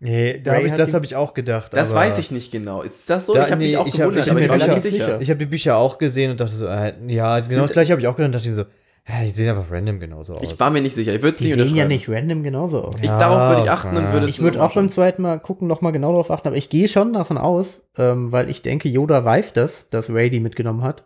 [0.00, 1.72] Nee, da hab ich, das habe ich auch gedacht.
[1.72, 2.82] Das aber weiß ich nicht genau.
[2.82, 3.32] Ist das so?
[3.32, 4.64] Da- ich habe nee, mich auch ich hab- gewundert, ich aber hab ich war mir
[4.64, 5.20] relativ sicher.
[5.22, 8.02] Ich habe die Bücher auch gesehen und dachte so, äh, ja, genau das gleiche habe
[8.02, 8.64] ich auch gedacht und dachte mir so,
[9.08, 10.42] ja, die sehen einfach random genauso aus.
[10.42, 11.14] Ich war mir nicht sicher.
[11.14, 12.96] Ich würde es Die nicht sehen ja nicht random genauso aus.
[12.98, 14.12] Ich, Ja, darauf würde ich achten und ja.
[14.12, 16.68] würde es Ich würde auch beim zweiten Mal gucken, nochmal genau darauf achten, aber ich
[16.70, 20.82] gehe schon davon aus, ähm, weil ich denke, Yoda weiß das, dass Ray die mitgenommen
[20.82, 21.04] hat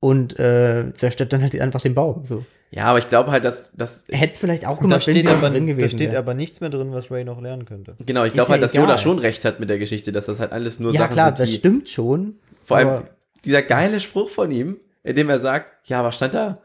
[0.00, 2.24] und äh, zerstört dann halt einfach den Baum.
[2.24, 2.44] So.
[2.72, 5.24] Ja, aber ich glaube halt, dass, dass Er hätte vielleicht auch da gemacht, wenn steht,
[5.24, 6.18] noch aber, drin da gewesen steht wäre.
[6.18, 7.96] aber nichts mehr drin, was Ray noch lernen könnte.
[8.06, 8.84] Genau, ich glaube ja halt, dass egal.
[8.86, 11.28] Yoda schon recht hat mit der Geschichte, dass das halt alles nur Ja Sachen klar,
[11.28, 12.34] sind, das die, stimmt schon.
[12.64, 13.02] Vor allem
[13.44, 16.58] dieser geile Spruch von ihm, in dem er sagt, ja, was stand da?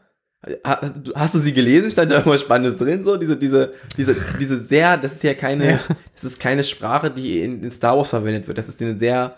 [0.64, 0.80] Ha-
[1.14, 1.90] Hast du sie gelesen?
[1.90, 3.02] Stand da irgendwas Spannendes drin?
[3.02, 5.80] So, diese, diese, diese, diese sehr, das ist ja keine, Ja.
[6.14, 8.58] das ist keine Sprache, die in, in Star Wars verwendet wird.
[8.58, 9.36] Das ist eine sehr,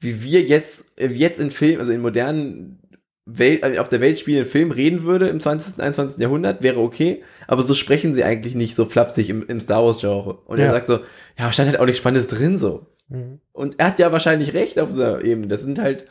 [0.00, 2.78] wie wir jetzt, äh, jetzt in Film, also in modernen
[3.24, 6.18] Welt, äh, auf der Welt spielenden Film reden würde im 20., 21.
[6.20, 10.34] Jahrhundert, wäre okay, aber so sprechen sie eigentlich nicht so flapsig im, im Star Wars-Genre.
[10.44, 10.72] Und er Ja.
[10.72, 10.98] sagt so,
[11.38, 12.86] ja, stand halt auch nichts Spannendes drin, so.
[13.08, 13.40] Mhm.
[13.52, 15.46] Und er hat ja wahrscheinlich recht auf dieser Ebene.
[15.46, 16.06] Das sind halt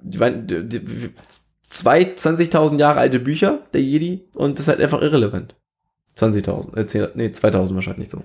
[0.00, 1.10] die, die, die,
[1.68, 5.56] zwei 20.000 Jahre alte Bücher der Jedi und das ist halt einfach irrelevant.
[6.16, 8.24] 20.000, äh, 10, nee, 2000 wahrscheinlich so.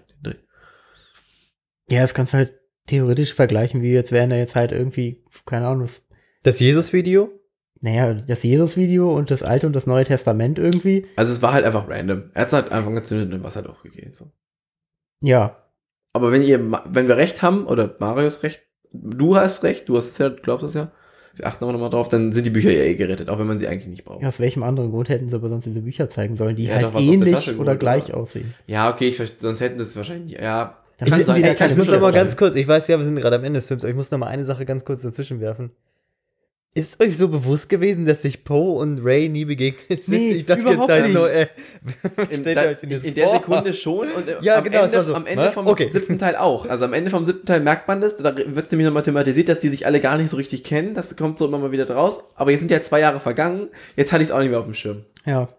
[1.90, 2.54] Ja, das kannst du halt
[2.88, 6.02] theoretisch vergleichen, wie jetzt wären da jetzt halt irgendwie, keine Ahnung, das,
[6.44, 7.30] Das Jesus-Video?
[7.82, 11.06] naja, das Jesus-Video und das Alte und das Neue Testament irgendwie.
[11.18, 12.32] Also es war halt einfach random.
[12.34, 14.14] Er hat es halt einfach gezündet und dem Wasser durchgegeben.
[14.14, 14.32] So.
[15.20, 15.58] Ja,
[16.14, 18.62] Aber wenn ihr, wenn wir recht haben, oder Marius recht,
[18.94, 20.94] du hast recht, du hast es ja, glaubst es ja,
[21.36, 23.60] wir achten aber nochmal drauf, dann sind die Bücher ja eh gerettet, auch wenn man
[23.60, 24.24] sie eigentlich nicht braucht.
[24.24, 26.92] aus welchem anderen Grund hätten sie aber sonst diese Bücher zeigen sollen, die Ja, halt
[26.96, 28.18] ähnlich Tasche oder geholt, gleich oder?
[28.18, 28.54] aussehen.
[28.68, 30.78] Ja, okay, ich, sonst hätten das wahrscheinlich, ja.
[31.00, 32.14] Ja, kann keine Ich muss aber sein.
[32.14, 34.12] ganz kurz, ich weiß ja, wir sind gerade am Ende des Films, aber ich muss
[34.12, 35.72] noch mal eine Sache ganz kurz dazwischen werfen.
[36.76, 40.08] Ist euch so bewusst gewesen, dass sich Poe und Ray nie begegnet sind?
[40.16, 41.14] Nee, ich dachte jetzt überhaupt halt nicht.
[41.16, 41.48] so, äh,
[42.32, 43.36] In, stellt da, euch den in, jetzt in der vor.
[43.36, 45.90] Sekunde schon und äh, Ja, am, genau, Ende, war so, am Ende vom Okay.
[45.92, 46.66] siebten Teil auch.
[46.68, 49.50] Also am Ende vom siebten Teil merkt man das, da wird es nämlich nochmal thematisiert,
[49.50, 50.96] dass die sich alle gar nicht so richtig kennen.
[50.96, 52.22] Das kommt so immer mal wieder draus.
[52.34, 54.66] Aber jetzt sind ja zwei Jahre vergangen, jetzt hatte ich es auch nicht mehr auf
[54.66, 55.04] dem Schirm.
[55.28, 55.50] Ja.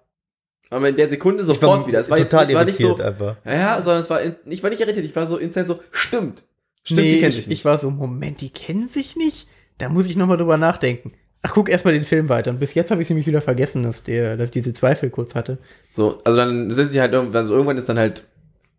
[0.71, 2.01] Aber in der Sekunde Ich sofort wieder.
[2.01, 3.37] Es war, total ich war nicht so, irritiert einfach.
[3.45, 6.43] ja, sondern es war, in, ich war nicht irritiert, ich war so instant so, stimmt.
[6.83, 7.59] Stimmt, nee, die kennen ich, sich nicht.
[7.61, 9.47] ich war so, Moment, die kennen sich nicht?
[9.79, 11.13] Da muss ich nochmal drüber nachdenken.
[11.43, 12.51] Ach, guck erstmal den Film weiter.
[12.51, 15.35] Und bis jetzt habe ich nämlich wieder vergessen, dass, der, dass ich diese Zweifel kurz
[15.35, 15.59] hatte.
[15.91, 18.27] So, also dann sind sie halt irgendwann, also irgendwann ist dann halt,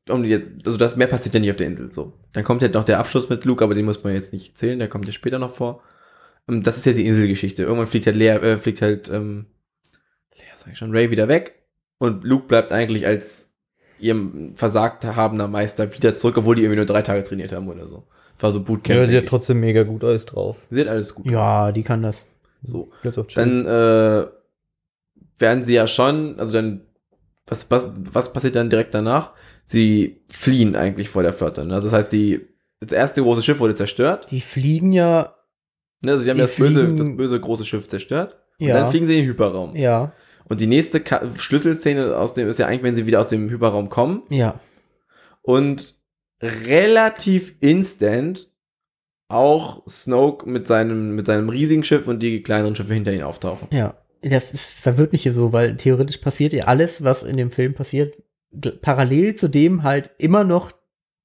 [0.09, 2.13] um jetzt, also das mehr passiert ja nicht auf der Insel, so.
[2.33, 4.79] Dann kommt halt noch der Abschluss mit Luke, aber den muss man jetzt nicht erzählen,
[4.79, 5.83] der kommt ja später noch vor.
[6.49, 7.63] Ähm, Das ist ja die Inselgeschichte.
[7.63, 9.45] Irgendwann fliegt halt Lea, äh, fliegt halt, ähm,
[10.35, 11.55] Lea, sag ich schon, Ray wieder weg
[11.99, 13.51] und Luke bleibt eigentlich als
[13.99, 17.87] ihrem versagt habender Meister wieder zurück, obwohl die irgendwie nur drei Tage trainiert haben oder
[17.87, 18.07] so.
[18.39, 18.99] War so Bootcamp.
[18.99, 20.67] Ja, sie hat trotzdem mega gut alles drauf.
[20.69, 21.29] sie hat alles gut.
[21.29, 22.25] Ja, die kann das.
[22.61, 22.89] So.
[23.35, 24.25] Dann äh,
[25.37, 26.81] werden sie ja schon, also dann,
[27.47, 29.31] was, was, was passiert dann direkt danach?
[29.65, 31.65] Sie fliehen eigentlich vor der Flotte.
[31.65, 31.75] Ne?
[31.75, 32.47] Also das heißt, die,
[32.79, 34.31] das erste große Schiff wurde zerstört.
[34.31, 35.35] Die fliegen ja,
[36.05, 36.11] Ne?
[36.11, 38.37] Also sie haben Die das böse, das böse große Schiff zerstört.
[38.59, 39.75] Und ja, dann fliegen sie in den Hyperraum.
[39.75, 40.13] ja,
[40.47, 43.49] Und die nächste Ka Schlüsselszene aus dem ist ja eigentlich, wenn sie wieder aus dem
[43.49, 44.59] Hyperraum kommen ja.
[45.41, 45.94] und
[46.41, 48.49] relativ instant
[49.27, 53.67] auch Snoke mit seinem, mit seinem riesigen Schiff und die kleineren Schiffe hinter ihm auftauchen.
[53.71, 57.51] Ja, das ist, verwirrt mich hier so, weil theoretisch passiert ja alles, was in dem
[57.51, 58.21] Film passiert,
[58.81, 60.71] parallel zu dem halt immer noch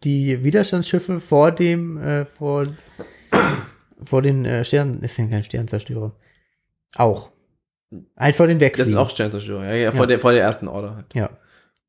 [0.02, 2.66] die Widerstandsschiffe vor dem, äh, vor,
[4.02, 6.16] vor den äh, Sternen, ist ja kein Sternzerstörer.
[6.96, 7.30] Auch.
[8.16, 8.92] Halt vor den Das Wegfliegen.
[8.92, 10.06] ist auch Sternzerstörer, ja, ja, vor, Ja.
[10.06, 11.14] Der, vor der ersten Order halt.
[11.14, 11.30] ja.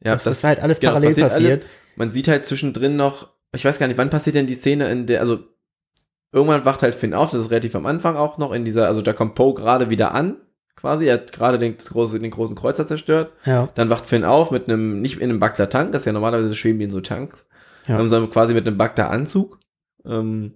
[0.04, 1.52] Ja, das, ist halt alles genau, parallel passiert passiert.
[1.62, 1.66] alles.
[1.96, 5.08] Man sieht halt zwischendrin noch, ich weiß gar nicht, wann passiert denn die Szene, in
[5.08, 5.40] der, also
[6.32, 9.02] irgendwann wacht halt Finn auf, das ist relativ am Anfang auch noch in dieser, also
[9.02, 10.38] da kommt Poe gerade wieder an,
[10.76, 13.70] quasi, er hat gerade den, große, den großen Kreuzer zerstört, Ja.
[13.76, 16.56] dann wacht Finn auf mit einem, nicht in einem Bagler Tank, das ist ja normalerweise
[16.56, 17.46] schweben die in so Tanks,
[17.88, 18.00] Ja.
[18.00, 19.60] ähm, sondern quasi mit einem Bagler Anzug.
[20.06, 20.54] Ähm,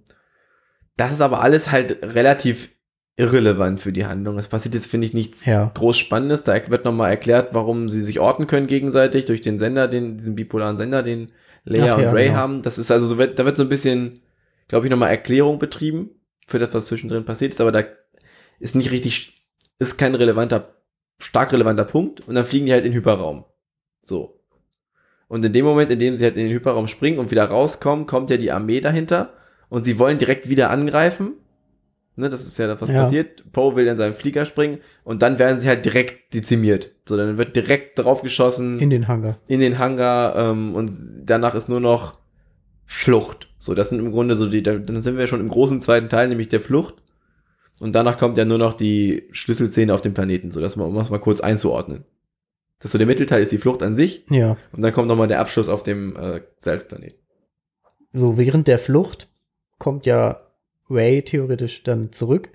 [0.96, 2.75] das ist aber alles halt relativ
[3.16, 4.38] irrelevant für die Handlung.
[4.38, 5.70] Es passiert jetzt, finde ich, nichts Ja.
[5.74, 6.44] groß Spannendes.
[6.44, 10.34] Da wird nochmal erklärt, warum sie sich orten können gegenseitig durch den Sender, den, diesen
[10.34, 11.32] bipolaren Sender, den
[11.64, 12.36] Leia Ach und ja, Ray genau.
[12.38, 12.62] haben.
[12.62, 14.20] Das ist also so, da wird so ein bisschen,
[14.68, 16.10] glaube ich, nochmal Erklärung betrieben
[16.46, 17.82] für das, was zwischendrin passiert ist, aber da
[18.60, 19.46] ist nicht richtig,
[19.78, 20.76] ist kein relevanter,
[21.18, 23.44] stark relevanter Punkt und dann fliegen die halt in den Hyperraum.
[24.02, 24.40] So.
[25.28, 28.06] Und in dem Moment, in dem sie halt in den Hyperraum springen und wieder rauskommen,
[28.06, 29.32] kommt ja die Armee dahinter
[29.68, 31.32] und sie wollen direkt wieder angreifen.
[32.18, 33.02] Ne, das ist ja das, was Ja.
[33.02, 33.44] passiert.
[33.52, 36.92] Poe will in seinen Flieger springen und dann werden sie halt direkt dezimiert.
[37.06, 39.38] So, dann wird direkt drauf geschossen In den Hangar.
[39.48, 40.92] in den Hangar ähm, und
[41.24, 42.18] danach ist nur noch
[42.86, 43.48] Flucht.
[43.58, 46.08] So, das sind im Grunde so die, da- dann sind wir schon im großen zweiten
[46.08, 46.94] Teil, nämlich der Flucht.
[47.80, 50.94] Und danach kommt ja nur noch die Schlüsselszene auf dem Planeten, so dass man, um
[50.94, 52.04] das mal kurz einzuordnen.
[52.78, 54.56] Das ist so der Mittelteil ist die Flucht an sich Ja.
[54.72, 57.18] und dann kommt nochmal der Abschluss auf dem äh, Salzplaneten.
[58.12, 59.28] So, während der Flucht
[59.78, 60.40] kommt ja
[60.88, 62.48] Ray theoretisch dann zurück.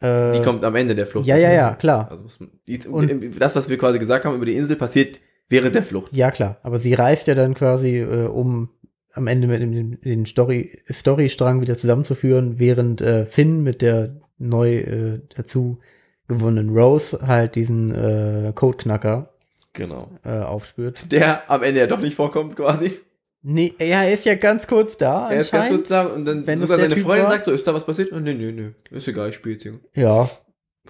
[0.00, 1.26] Äh, Die kommt am Ende der Flucht.
[1.26, 2.10] ja, ja, ja, klar.
[2.10, 5.82] Also die, Und- das, was wir quasi gesagt haben über die Insel, passiert während der
[5.82, 6.12] Flucht.
[6.12, 6.58] Ja, klar.
[6.62, 8.70] Aber sie reist ja dann quasi, äh, um
[9.12, 14.76] am Ende mit dem den Story, Storystrang wieder zusammenzuführen, während äh, Finn mit der neu
[14.78, 15.80] äh, dazu
[16.28, 19.34] gewonnenen Rose halt diesen äh, Codeknacker
[19.72, 20.10] Genau.
[20.24, 21.10] äh, aufspürt.
[21.12, 23.00] Der am Ende ja doch nicht vorkommt, quasi.
[23.42, 25.30] Nee, ja, er ist ja ganz kurz da.
[25.30, 27.32] Er ist ganz kurz da und dann Wenn sogar das seine Typ Freundin war.
[27.32, 28.12] sagt so, ist da was passiert?
[28.12, 29.80] Und nee, nee, nee, ist egal, ich spiele jetzt hier.
[29.94, 30.28] Ja.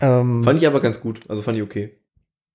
[0.01, 1.96] Ähm, Fand ich aber ganz gut, also fand ich okay.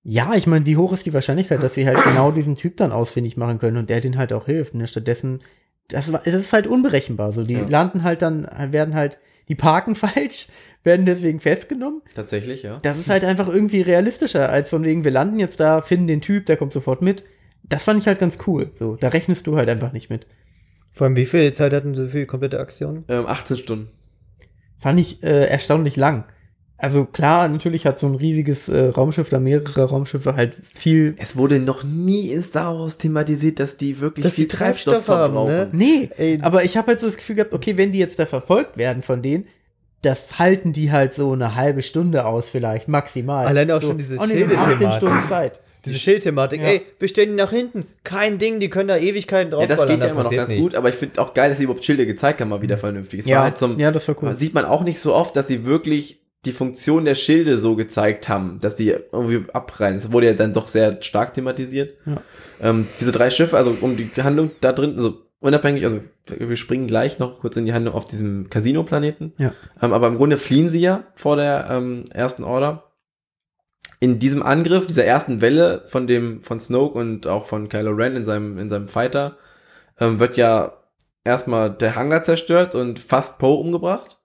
[0.02, 2.92] ja, ich meine, wie hoch ist die Wahrscheinlichkeit, dass sie halt genau diesen Typ dann
[2.92, 4.74] ausfindig machen können und der den halt auch hilft.
[4.74, 4.86] Ne?
[4.88, 5.42] Stattdessen,
[5.88, 7.32] das, war- es ist halt unberechenbar.
[7.32, 7.66] So, die Ja.
[7.68, 9.18] landen halt dann, werden halt,
[9.48, 10.48] die parken falsch,
[10.84, 12.02] werden deswegen festgenommen.
[12.14, 12.80] Tatsächlich, ja.
[12.82, 16.20] Das ist halt einfach irgendwie realistischer, als von wegen, wir landen jetzt da, finden den
[16.20, 17.22] Typ, der kommt sofort mit.
[17.68, 18.70] Das fand ich halt ganz cool.
[18.74, 20.26] So, da rechnest du halt einfach nicht mit.
[20.92, 23.04] Vor allem, wie viel Zeit hatten sie für die komplette Aktion?
[23.08, 23.88] Ähm, 18 Stunden.
[24.78, 26.24] Fand ich äh, erstaunlich lang.
[26.78, 31.14] Also klar, natürlich hat so ein riesiges äh, Raumschiff oder mehrere Raumschiffe halt viel.
[31.16, 34.94] Es wurde noch nie in Star Wars thematisiert, dass die wirklich Dass viel die Treibstoff
[34.94, 35.54] Treibstoff haben, verbrauchen.
[35.54, 35.68] ne?
[35.72, 36.38] Nee, Ey.
[36.42, 39.02] aber ich habe halt so das Gefühl gehabt, okay, wenn die jetzt da verfolgt werden
[39.02, 39.46] von denen,
[40.02, 43.46] das halten die halt so eine halbe Stunde aus vielleicht, maximal.
[43.46, 44.92] Alleine auch so, schon diese oh, haben 18 Schilde-Thematik.
[44.92, 45.60] Stunden Zeit.
[45.86, 46.66] Diese Schildthematik, Ja.
[46.68, 47.86] ey, wir stellen die nach hinten.
[48.04, 50.62] Kein Ding, die können da Ewigkeiten drauf Ja, das geht ja immer noch ganz nichts.
[50.62, 53.20] gut, aber ich finde auch geil, dass sie überhaupt Schilde gezeigt haben, mal wieder vernünftig.
[53.20, 54.32] Es Ja, war halt zum, ja, das war cool.
[54.34, 58.28] sieht man auch nicht so oft, dass sie wirklich die Funktion der Schilde so gezeigt
[58.28, 59.94] haben, dass die irgendwie abprallen.
[59.94, 61.94] Das wurde ja dann doch sehr stark thematisiert.
[62.06, 62.20] Ja.
[62.60, 66.00] Ähm, diese drei Schiffe, also um die Handlung da drin, also unabhängig, also
[66.38, 69.32] wir springen gleich noch kurz in die Handlung auf diesem Casino-Planeten.
[69.38, 69.52] Ja.
[69.82, 72.84] Ähm, aber im Grunde fliehen sie ja vor der ähm, ersten Order.
[74.00, 78.14] In diesem Angriff, dieser ersten Welle von dem, von Snoke und auch von Kylo Ren
[78.16, 79.36] in seinem, in seinem Fighter,
[79.98, 80.72] ähm, wird ja
[81.24, 84.18] erstmal der Hangar zerstört und fast Poe umgebracht.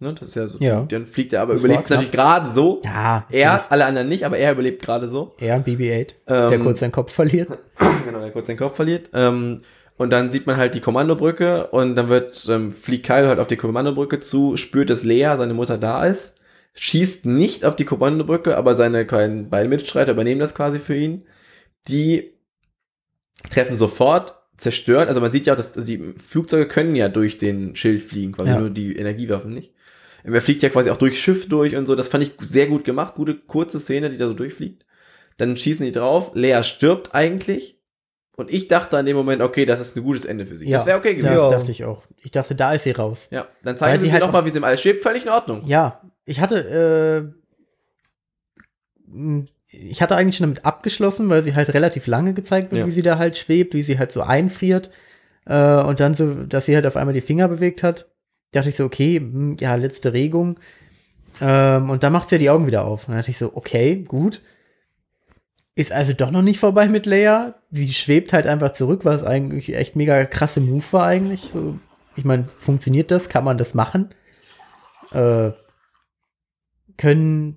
[0.00, 0.82] Ne, das ist ja so, Ja.
[0.88, 1.90] dann fliegt er aber, Das überlebt knapp.
[1.98, 2.80] natürlich gerade so.
[2.84, 5.34] Ja, Er, alle anderen nicht, aber er überlebt gerade so.
[5.38, 7.48] er und BB-8, der Ähm, kurz seinen Kopf verliert.
[8.06, 9.10] genau, der kurz den Kopf verliert.
[9.12, 9.62] Ähm,
[9.96, 13.48] und dann sieht man halt die Kommandobrücke und dann wird, ähm, fliegt Kyle halt auf
[13.48, 16.37] die Kommandobrücke zu, spürt, dass Lea, seine Mutter, da ist,
[16.78, 21.26] schießt nicht auf die Kommandobrücke, aber seine kleinen beiden Mitstreiter übernehmen das quasi für ihn.
[21.88, 22.34] Die
[23.50, 27.38] treffen sofort, zerstört, also man sieht ja auch, dass also die Flugzeuge können ja durch
[27.38, 28.58] den Schild fliegen, quasi Ja.
[28.58, 29.72] nur die Energiewaffen nicht.
[30.24, 32.84] Er fliegt ja quasi auch durchs Schiff durch und so, das fand ich sehr gut
[32.84, 34.84] gemacht, gute kurze Szene, die da so durchfliegt.
[35.36, 37.80] Dann schießen die drauf, Lea stirbt eigentlich
[38.36, 40.68] und ich dachte an dem Moment, okay, das ist ein gutes Ende für sie.
[40.68, 41.38] Ja, das wäre okay Das gewesen.
[41.38, 41.50] Ja.
[41.50, 42.02] dachte ich auch.
[42.20, 43.28] Ich dachte, da ist sie raus.
[43.30, 45.24] Ja, dann Weil zeigen sie sie, halt halt nochmal, wie sie im All schwebt, völlig
[45.24, 45.62] in Ordnung.
[45.66, 47.32] Ja, ich hatte,
[49.12, 52.86] äh, ich hatte eigentlich schon damit abgeschlossen, weil sie halt relativ lange gezeigt wird, Ja.
[52.86, 54.90] wie sie da halt schwebt, wie sie halt so einfriert.
[55.46, 58.06] Äh, und dann so, dass sie halt auf einmal die Finger bewegt hat.
[58.52, 60.58] Dachte ich so, okay, hm, ja, letzte Regung.
[61.40, 63.04] Ähm, und dann macht sie ja die Augen wieder auf.
[63.06, 64.42] Und dann dachte ich so, okay, gut.
[65.74, 67.54] Ist also doch noch nicht vorbei mit Leia.
[67.70, 71.50] Sie schwebt halt einfach zurück, was eigentlich echt mega krasse Move war eigentlich.
[71.52, 71.78] So,
[72.16, 73.28] Ich meine, funktioniert das?
[73.28, 74.08] Kann man das machen?
[75.12, 75.50] Äh,
[76.98, 77.56] können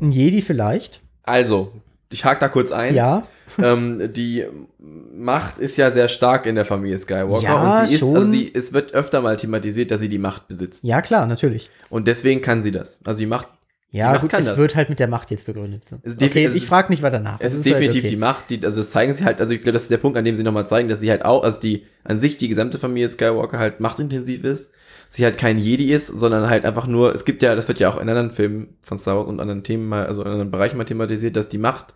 [0.00, 1.00] ein Jedi vielleicht?
[1.22, 1.72] Also,
[2.12, 2.94] ich hake da kurz ein.
[2.94, 3.22] Ja.
[3.62, 4.44] ähm, die
[4.78, 8.16] Macht ist ja sehr stark in der Familie Skywalker Ja, und sie ist, schon.
[8.16, 10.84] also sie, es wird öfter mal thematisiert, dass sie die Macht besitzt.
[10.84, 11.70] Ja, klar, natürlich.
[11.88, 13.00] Und deswegen kann sie das.
[13.04, 13.48] Also die Macht,
[13.92, 14.58] Ja, Macht gut, kann es das.
[14.58, 15.84] wird halt mit der Macht jetzt begründet.
[16.02, 17.36] Ist Okay, ich ist- frage nicht weiter nach.
[17.40, 18.10] es Das ist halt definitiv okay.
[18.10, 20.18] die Macht, die, also das zeigen sie halt, also ich glaube, das ist der Punkt,
[20.18, 22.78] an dem sie nochmal zeigen, dass sie halt auch, also die, an sich die gesamte
[22.78, 24.72] Familie Skywalker halt machtintensiv ist,
[25.16, 27.88] sie halt kein Jedi ist, sondern halt einfach nur, es gibt ja, das wird ja
[27.88, 30.76] auch in anderen Filmen von Star Wars und anderen Themen mal, also in anderen Bereichen
[30.76, 31.94] mal thematisiert, dass die Macht,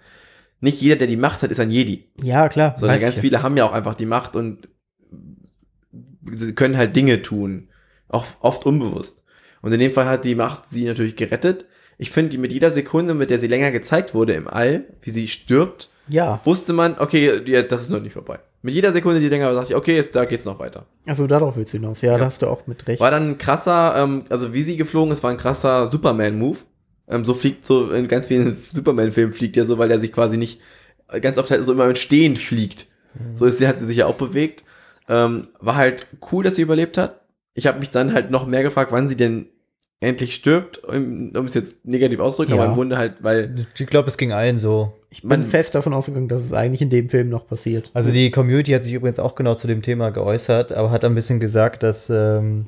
[0.60, 2.08] nicht jeder, der die Macht hat, ist ein Jedi.
[2.22, 2.74] Ja, klar.
[2.76, 4.68] Sondern ganz viele haben ja auch einfach die Macht und
[6.32, 7.68] sie können halt Dinge tun.
[8.08, 9.22] Auch oft unbewusst.
[9.62, 11.66] Und in dem Fall hat die Macht sie natürlich gerettet.
[11.98, 15.28] Ich finde, mit jeder Sekunde, mit der sie länger gezeigt wurde im All, wie sie
[15.28, 16.40] stirbt, Ja.
[16.44, 18.38] wusste man, okay, das ist noch nicht vorbei.
[18.62, 20.84] Mit jeder Sekunde, die länger war, dachte ich, okay, jetzt, da geht's noch weiter.
[21.06, 22.00] Also darauf willst du hinaus.
[22.02, 22.18] Ja, Ja.
[22.18, 23.00] da hast du auch mit recht.
[23.00, 26.58] War dann ein krasser, ähm, also wie sie geflogen ist, war ein krasser Superman-Move.
[27.08, 30.36] Ähm, so fliegt so in ganz vielen Superman-Filmen fliegt er so, weil er sich quasi
[30.36, 30.60] nicht
[31.08, 32.86] äh, ganz oft halt so immer im Stehen fliegt.
[33.34, 34.62] So ist sie, hat sie sich ja auch bewegt.
[35.08, 37.22] Ähm, war halt cool, dass sie überlebt hat.
[37.54, 39.46] Ich habe mich dann halt noch mehr gefragt, wann sie denn
[39.98, 42.62] endlich stirbt, um, um es jetzt negativ auszudrücken, Ja.
[42.62, 44.94] aber im Grunde halt, weil Ich glaube, es ging allen so.
[45.10, 47.90] Ich bin fest davon ausgegangen, dass es eigentlich in dem Film noch passiert.
[47.94, 51.14] Also die Community hat sich übrigens auch genau zu dem Thema geäußert, aber hat ein
[51.14, 52.66] bisschen gesagt, dass ähm,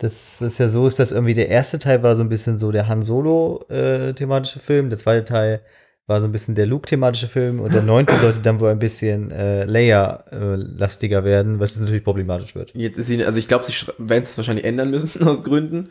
[0.00, 2.72] dass es ja so ist, dass irgendwie der erste Teil war so ein bisschen so
[2.72, 5.60] der Han Solo äh, thematische Film, der zweite Teil
[6.06, 8.78] war so ein bisschen der Luke thematische Film und der neunte sollte dann wohl ein
[8.78, 12.72] bisschen äh, Leia äh, lastiger werden, was natürlich problematisch wird.
[12.74, 15.90] jetzt ist sie, also ich glaube, sie werden es wahrscheinlich ändern müssen aus Gründen.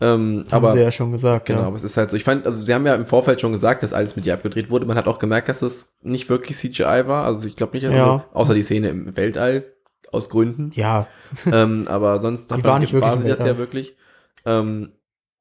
[0.00, 1.46] Ähm, Haben aber sie ja schon gesagt.
[1.46, 1.66] Genau, Ja.
[1.66, 2.16] aber es ist halt so.
[2.16, 4.70] Ich fand, also sie haben ja im Vorfeld schon gesagt, dass alles mit ihr abgedreht
[4.70, 4.86] wurde.
[4.86, 7.24] Man hat auch gemerkt, dass es nicht wirklich CGI war.
[7.26, 8.24] Also ich glaube nicht, also, Ja.
[8.32, 9.64] außer die Szene im Weltall
[10.10, 10.72] aus Gründen.
[10.74, 11.06] ja,
[11.52, 13.96] ähm, aber sonst hat war man- nicht wirklich war sie das ja wirklich.
[14.46, 14.92] Ähm,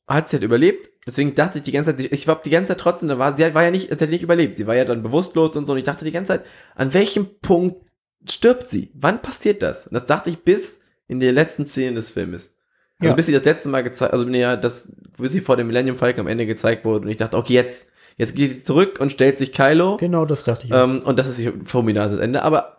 [0.08, 0.90] hat sie halt überlebt.
[1.08, 3.54] Deswegen dachte ich die ganze Zeit, ich war die ganze Zeit trotzdem, da war sie
[3.54, 4.58] war ja nicht, sie hat nicht überlebt.
[4.58, 5.72] Sie war ja dann bewusstlos und so.
[5.72, 6.44] Und ich dachte die ganze Zeit,
[6.76, 7.88] an welchem Punkt
[8.30, 8.92] stirbt sie?
[8.96, 9.88] Wann passiert das?
[9.88, 12.56] Und das dachte ich bis in der letzten Szene des Filmes.
[13.00, 13.16] Also Ja.
[13.16, 15.98] bis sie das letzte Mal gezeigt, also nee, ja, das, bis sie vor dem Millennium
[15.98, 19.12] Falcon am Ende gezeigt wurde und ich dachte, okay, jetzt, jetzt geht sie zurück und
[19.12, 19.98] stellt sich Kylo.
[19.98, 20.74] genau das dachte ich.
[20.74, 22.44] Ähm, und das ist ihr fulminantes Ende.
[22.44, 22.78] Aber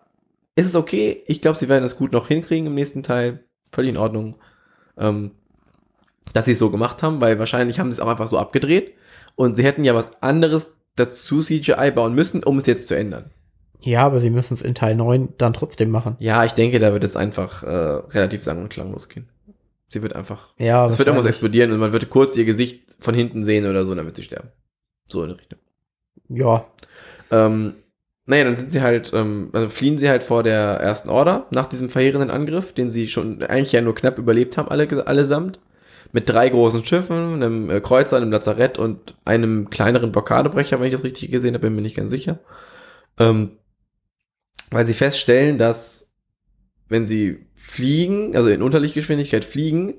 [0.56, 1.22] ist es okay?
[1.26, 3.40] Ich glaube, sie werden das gut noch hinkriegen im nächsten Teil.
[3.72, 4.36] Völlig in Ordnung.
[4.98, 5.30] Ähm,
[6.34, 8.92] dass sie es so gemacht haben, weil wahrscheinlich haben sie es auch einfach so abgedreht.
[9.36, 13.30] Und sie hätten ja was anderes dazu CGI bauen müssen, um es jetzt zu ändern.
[13.80, 16.16] ja, aber sie müssen es in Teil 9 dann trotzdem machen.
[16.18, 19.28] Ja, ich denke, da wird es einfach äh, relativ sang- und klanglos gehen.
[19.92, 20.50] Sie wird einfach.
[20.56, 23.84] Ja, es wird irgendwas explodieren und man wird kurz ihr Gesicht von hinten sehen oder
[23.84, 24.48] so, dann wird sie sterben.
[25.06, 25.58] So in der Richtung.
[26.28, 26.64] Ja,
[27.32, 27.74] Ähm,
[28.26, 31.66] naja, dann sind sie halt, ähm, also fliehen sie halt vor der ersten Order nach
[31.66, 35.58] diesem verheerenden Angriff, den sie schon eigentlich ja nur knapp überlebt haben, alle, allesamt.
[36.12, 40.92] Mit drei großen Schiffen, einem äh, Kreuzer, einem Lazarett und einem kleineren Blockadebrecher, wenn ich
[40.92, 42.38] das richtig gesehen habe, bin mir nicht ganz sicher.
[43.18, 43.52] Ähm,
[44.70, 46.10] weil sie feststellen, dass
[46.88, 49.94] wenn sie fliegen, also in Unterlichtgeschwindigkeit fliegen,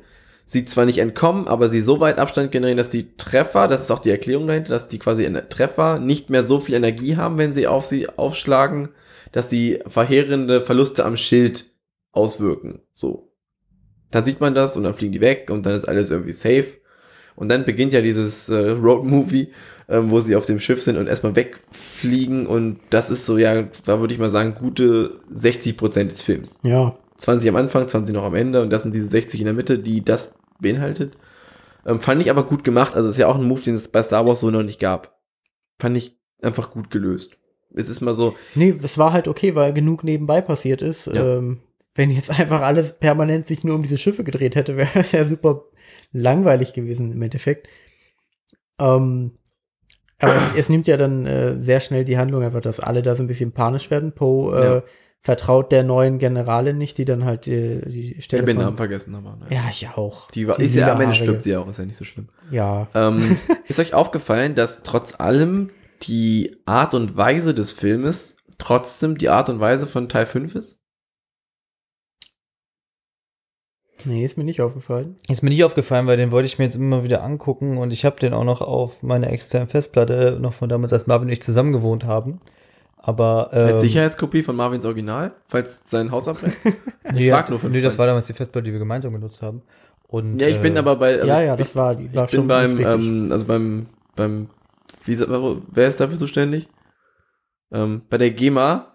[0.45, 3.91] sie zwar nicht entkommen, aber sie so weit Abstand generieren, dass die Treffer, das ist
[3.91, 7.53] auch die Erklärung dahinter, dass die quasi Treffer nicht mehr so viel Energie haben, wenn
[7.53, 8.89] sie auf sie aufschlagen,
[9.32, 11.65] dass sie verheerende Verluste am Schild
[12.11, 12.82] auswirken.
[12.93, 13.32] So.
[14.11, 16.82] Dann sieht man das und dann fliegen die weg und dann ist alles irgendwie safe.
[17.38, 19.53] Und dann beginnt ja dieses äh, Road-Movie,
[19.88, 23.63] ähm, wo sie auf dem Schiff sind und erstmal wegfliegen und das ist so, ja,
[23.86, 26.57] da würde ich mal sagen, gute 60% des Films.
[26.63, 26.97] ja.
[27.22, 29.78] 20 am Anfang, 20 noch am Ende und das sind diese 60 in der Mitte,
[29.78, 31.17] die das beinhaltet.
[31.86, 32.95] Ähm, fand ich aber gut gemacht.
[32.95, 35.19] Also ist ja auch ein Move, den es bei Star Wars so noch nicht gab.
[35.80, 37.38] Fand ich einfach gut gelöst.
[37.74, 41.05] Es ist mal so, Nee, es war halt okay, weil genug nebenbei passiert ist.
[41.07, 41.38] Ja.
[41.38, 41.61] Ähm,
[41.93, 45.24] wenn jetzt einfach alles permanent sich nur um diese Schiffe gedreht hätte, wäre es ja
[45.24, 45.65] super
[46.11, 47.67] langweilig gewesen im Endeffekt.
[48.80, 49.38] Ähm,
[50.17, 53.15] aber es, es nimmt ja dann äh, sehr schnell die Handlung einfach, dass alle da
[53.15, 54.13] so ein bisschen panisch werden.
[54.13, 54.84] Poe äh, Ja.
[55.22, 58.76] Vertraut der neuen Generalin nicht, die dann halt äh, die ich Stelle habe den Namen
[58.76, 59.45] vergessen, aber ne.
[59.51, 60.30] Ja, ich auch.
[60.32, 62.30] Die war, Die ist ja, am Ende stirbt sie auch, ist ja nicht so schlimm.
[62.49, 62.88] Ja.
[62.95, 65.69] Ähm, ist euch aufgefallen, dass trotz allem
[66.03, 70.80] die Art und Weise des Filmes trotzdem die Art und Weise von Teil 5 ist?
[74.03, 75.17] Nee, ist mir nicht aufgefallen.
[75.30, 78.03] Ist mir nicht aufgefallen, weil den wollte ich mir jetzt immer wieder angucken und ich
[78.03, 81.43] habe den auch noch auf meiner externen Festplatte, noch von damals, als Marvin und ich
[81.43, 82.39] zusammen gewohnt haben.
[83.04, 86.56] Aber ähm, Als Sicherheitskopie von Marvins Original, falls sein Haus abbrennt?
[87.14, 89.64] nee, frag nur für nee, das war damals die Festplatte, die wir gemeinsam genutzt haben.
[90.08, 91.16] Und, Ja, ich bin äh, aber bei.
[91.16, 92.14] also ja, ja, ich, das war die.
[92.14, 93.86] War ich bin ist beim, ähm, also beim,
[94.16, 94.49] beim,
[95.04, 96.68] wie, wer ist dafür zuständig?
[97.72, 98.93] Ähm, bei der GEMA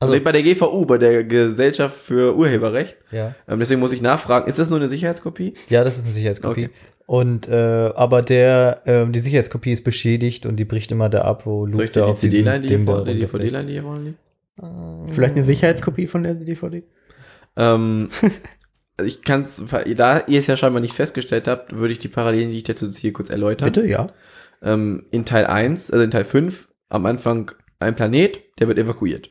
[0.00, 2.96] Also Also- bei der GVU, bei der Gesellschaft für Urheberrecht.
[3.12, 3.34] Ja.
[3.46, 5.54] Ähm, deswegen muss ich nachfragen, ist das nur eine Sicherheitskopie?
[5.68, 6.66] Ja, das ist eine Sicherheitskopie.
[6.66, 6.74] Okay.
[7.08, 11.46] Und äh, aber der, ähm, die Sicherheitskopie ist beschädigt und die bricht immer da ab,
[11.46, 12.68] wo Soll Luke ich dir da die CD-Line, die.
[12.68, 14.18] DVD-Line, die hier vorne liegt?
[15.14, 16.82] Vielleicht eine Sicherheitskopie von der DVD?
[17.56, 18.10] Ähm,
[19.02, 19.64] ich kann es,
[19.96, 22.90] da ihr es ja scheinbar nicht festgestellt habt, würde ich die Parallelen, die ich dazu
[22.90, 23.72] hier kurz erläutern.
[23.72, 24.10] Bitte, ja.
[24.60, 29.30] Ähm, in Teil 1, also in Teil 5, am Anfang ein Planet, der wird evakuiert.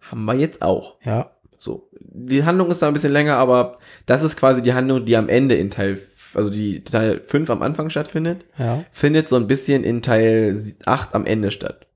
[0.00, 0.98] Haben wir jetzt auch.
[1.04, 1.32] Ja.
[1.58, 1.90] So.
[2.00, 5.28] Die Handlung ist da ein bisschen länger, aber das ist quasi die Handlung, die am
[5.28, 8.84] Ende in Teil, f- also die Teil 5 am Anfang stattfindet, Ja.
[8.92, 10.56] findet so ein bisschen in Teil
[10.86, 11.86] 8 am Ende statt.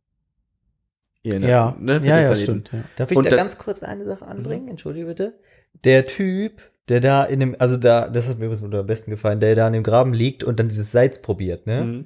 [1.22, 1.76] Ihr ne- Ja.
[1.78, 2.28] ne, ja, ja.
[2.30, 2.70] Darf stimmt.
[2.72, 3.04] Ja.
[3.04, 3.22] ich Und Mhm.
[3.24, 4.68] da da- ganz kurz eine Sache anbringen?
[4.68, 5.38] Entschuldige bitte.
[5.84, 9.40] Der Typ, der da in dem, also da, das hat mir übrigens am besten gefallen,
[9.40, 11.82] der da in dem Graben liegt und dann dieses Salz probiert, ne?
[11.84, 12.04] Mhm.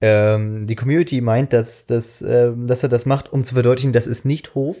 [0.00, 4.06] Ähm, die Community meint, dass, dass, ähm, dass er das macht, um zu verdeutlichen, das
[4.06, 4.76] ist nicht Hof.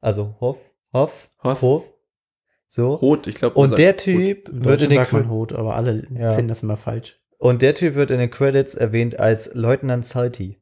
[0.00, 0.58] Also Hof,
[0.92, 1.62] Hof, Hof.
[1.62, 1.84] Hof.
[2.68, 2.94] So.
[2.94, 3.56] Rot, ich glaube.
[3.56, 6.32] Und der Typ Im wird in den sagt man Hot, aber alle Ja.
[6.34, 7.18] finden das immer falsch.
[7.38, 10.60] und der Typ wird in den Credits erwähnt als Leutnant Salty.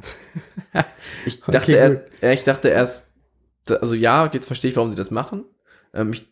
[1.26, 3.06] Ich Okay, dachte, er, ich dachte erst,
[3.80, 5.44] also ja, jetzt verstehe ich, warum sie das machen.
[5.94, 6.26] Ähm, ich,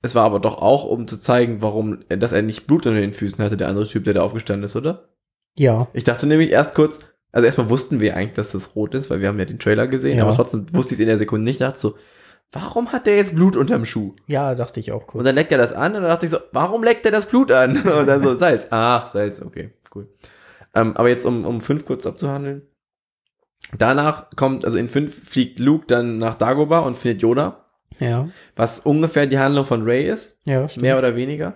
[0.00, 3.12] es war aber doch auch, um zu zeigen, warum, dass er nicht Blut unter den
[3.12, 5.08] Füßen hatte, der andere Typ, der da aufgestanden ist, oder?
[5.58, 5.88] Ja.
[5.92, 7.00] Ich dachte nämlich erst kurz,
[7.32, 9.86] also erstmal wussten wir eigentlich, dass das rot ist, weil wir haben ja den Trailer
[9.86, 10.24] gesehen, Ja.
[10.24, 11.96] aber trotzdem wusste ich es in der Sekunde nicht, dachte so,
[12.52, 14.14] warum hat der jetzt Blut unterm Schuh?
[14.26, 15.20] Ja, dachte ich auch kurz.
[15.20, 17.26] Und dann leckt er das an und dann dachte ich so, warum leckt er das
[17.26, 17.76] Blut an?
[17.82, 18.66] Und dann so, Salz.
[18.70, 20.08] Ach, Salz, okay, cool.
[20.74, 22.62] Ähm, aber jetzt, um, um fünf kurz abzuhandeln.
[23.76, 27.64] Danach kommt, also in fünf fliegt Luke dann nach Dagobah und findet Yoda,
[27.98, 28.28] ja.
[28.54, 30.82] was ungefähr die Handlung von Ray ist, Ja, stimmt.
[30.82, 31.54] mehr oder weniger.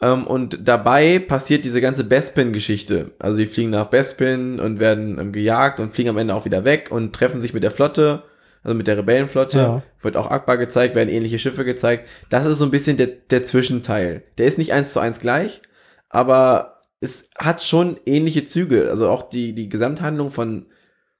[0.00, 3.12] Ähm, und dabei passiert diese ganze Bespin-Geschichte.
[3.20, 6.64] Also die fliegen nach Bespin und werden ähm, gejagt und fliegen am Ende auch wieder
[6.64, 8.24] weg und treffen sich mit der Flotte,
[8.64, 9.58] also mit der Rebellenflotte.
[9.58, 9.82] Ja.
[10.02, 12.08] Wird auch Akbar gezeigt, werden ähnliche Schiffe gezeigt.
[12.30, 14.24] Das ist so ein bisschen der, der Zwischenteil.
[14.38, 15.62] Der ist nicht eins zu eins gleich,
[16.08, 18.88] aber es hat schon ähnliche Züge.
[18.90, 20.66] Also auch die, die Gesamthandlung von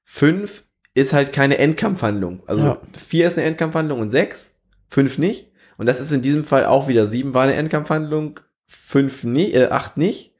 [0.03, 2.43] fünf ist halt keine Endkampfhandlung.
[2.47, 2.81] Also Ja.
[2.97, 4.55] vier ist eine Endkampfhandlung und sechs,
[4.89, 5.51] fünf nicht.
[5.77, 9.67] Und das ist in diesem Fall auch wieder sieben war eine Endkampfhandlung, fünf nie, äh,
[9.67, 10.33] acht nicht.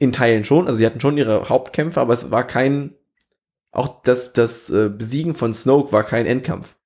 [0.00, 0.66] In Teilen schon.
[0.66, 2.94] Also sie hatten schon ihre Hauptkämpfe, aber es war kein,
[3.70, 6.76] auch das, das äh, Besiegen von Snoke war kein Endkampf.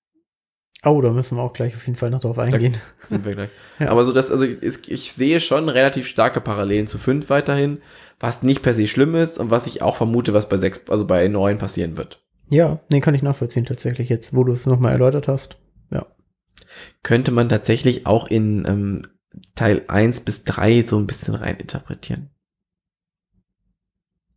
[0.84, 2.76] Oh, da müssen wir auch gleich auf jeden Fall noch drauf eingehen.
[3.02, 3.50] sind wir gleich.
[3.78, 3.88] Ja.
[3.88, 7.82] Aber so das, also ich, ich sehe schon relativ starke Parallelen zu 5 weiterhin,
[8.20, 11.06] was nicht per se schlimm ist und was ich auch vermute, was bei 6, also
[11.06, 12.22] bei 9 passieren wird.
[12.48, 15.56] Ja, den kann ich nachvollziehen tatsächlich jetzt, wo du es nochmal erläutert hast.
[15.90, 16.06] Ja.
[17.02, 19.02] Könnte man tatsächlich auch in ähm,
[19.54, 22.30] Teil 1 bis 3 so ein bisschen rein interpretieren.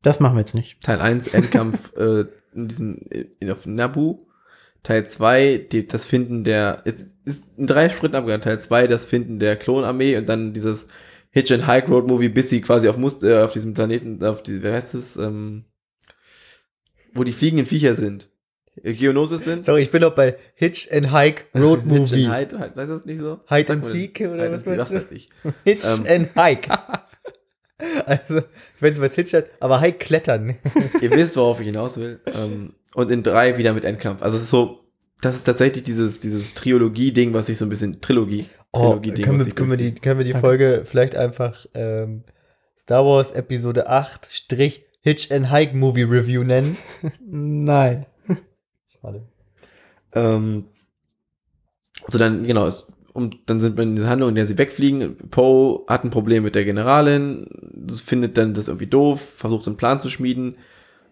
[0.06, 0.80] Das machen wir jetzt nicht.
[0.84, 2.98] Teil 1 Endkampf äh, in diesen
[3.40, 4.20] in, auf Nabu.
[4.84, 8.44] Teil 2 die, das Finden der es ist in drei Schritten abgegangen.
[8.44, 10.86] Teil 2 das Finden der Klonarmee und dann dieses
[11.32, 14.44] Hitch and Hike Road Movie, bis sie quasi auf Must äh, auf diesem Planeten auf
[14.44, 15.66] die wer heißt es ähm,
[17.16, 18.30] wo die fliegenden Viecher sind.
[18.84, 19.66] Äh, Geonosis sind.
[19.66, 22.26] Sorry, ich bin noch bei Hitch and Hike Road Hitch Movie.
[22.28, 23.40] and Hide, heißt das nicht so?
[23.50, 23.84] Hide and?
[23.84, 24.96] Seek oder was meinst du?
[24.98, 25.30] weiß ich.
[25.64, 26.06] Hitch Ähm.
[26.08, 26.70] and Hike.
[28.06, 30.56] also, ich weiß nicht, was Hitch hat, aber Hike klettern.
[31.02, 32.20] Ihr wisst, worauf ich hinaus will.
[32.34, 34.22] Ähm, und in drei wieder mit Endkampf.
[34.22, 34.86] Also es ist so,
[35.22, 39.46] das ist tatsächlich dieses, dieses Triologie-Ding, was sich so ein bisschen, Trilogie, Oh, Trilogie-Ding, können,
[39.46, 40.48] wir, können, wir die, können wir die Danke.
[40.48, 42.24] Folge vielleicht einfach ähm,
[42.78, 46.78] Star Wars Episode 8 Strich Hitch and Hike Movie Review nennen?
[47.22, 48.06] Nein.
[49.02, 49.28] Schade.
[50.14, 50.66] Ähm,
[52.08, 55.16] so dann, genau, es, und dann sind wir in dieser Handlung, in der sie wegfliegen.
[55.32, 57.48] Poe hat ein Problem mit der Generalin,
[58.04, 60.58] findet dann das irgendwie doof, versucht einen Plan zu schmieden.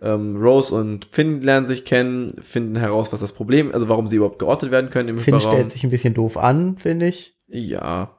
[0.02, 4.18] Ähm, Rose und Finn lernen sich kennen, finden heraus, was das Problem, also warum sie
[4.18, 5.54] überhaupt geortet werden können im Finn Hyperraum.
[5.54, 7.38] stellt sich ein bisschen doof an, finde ich.
[7.48, 8.18] Ja.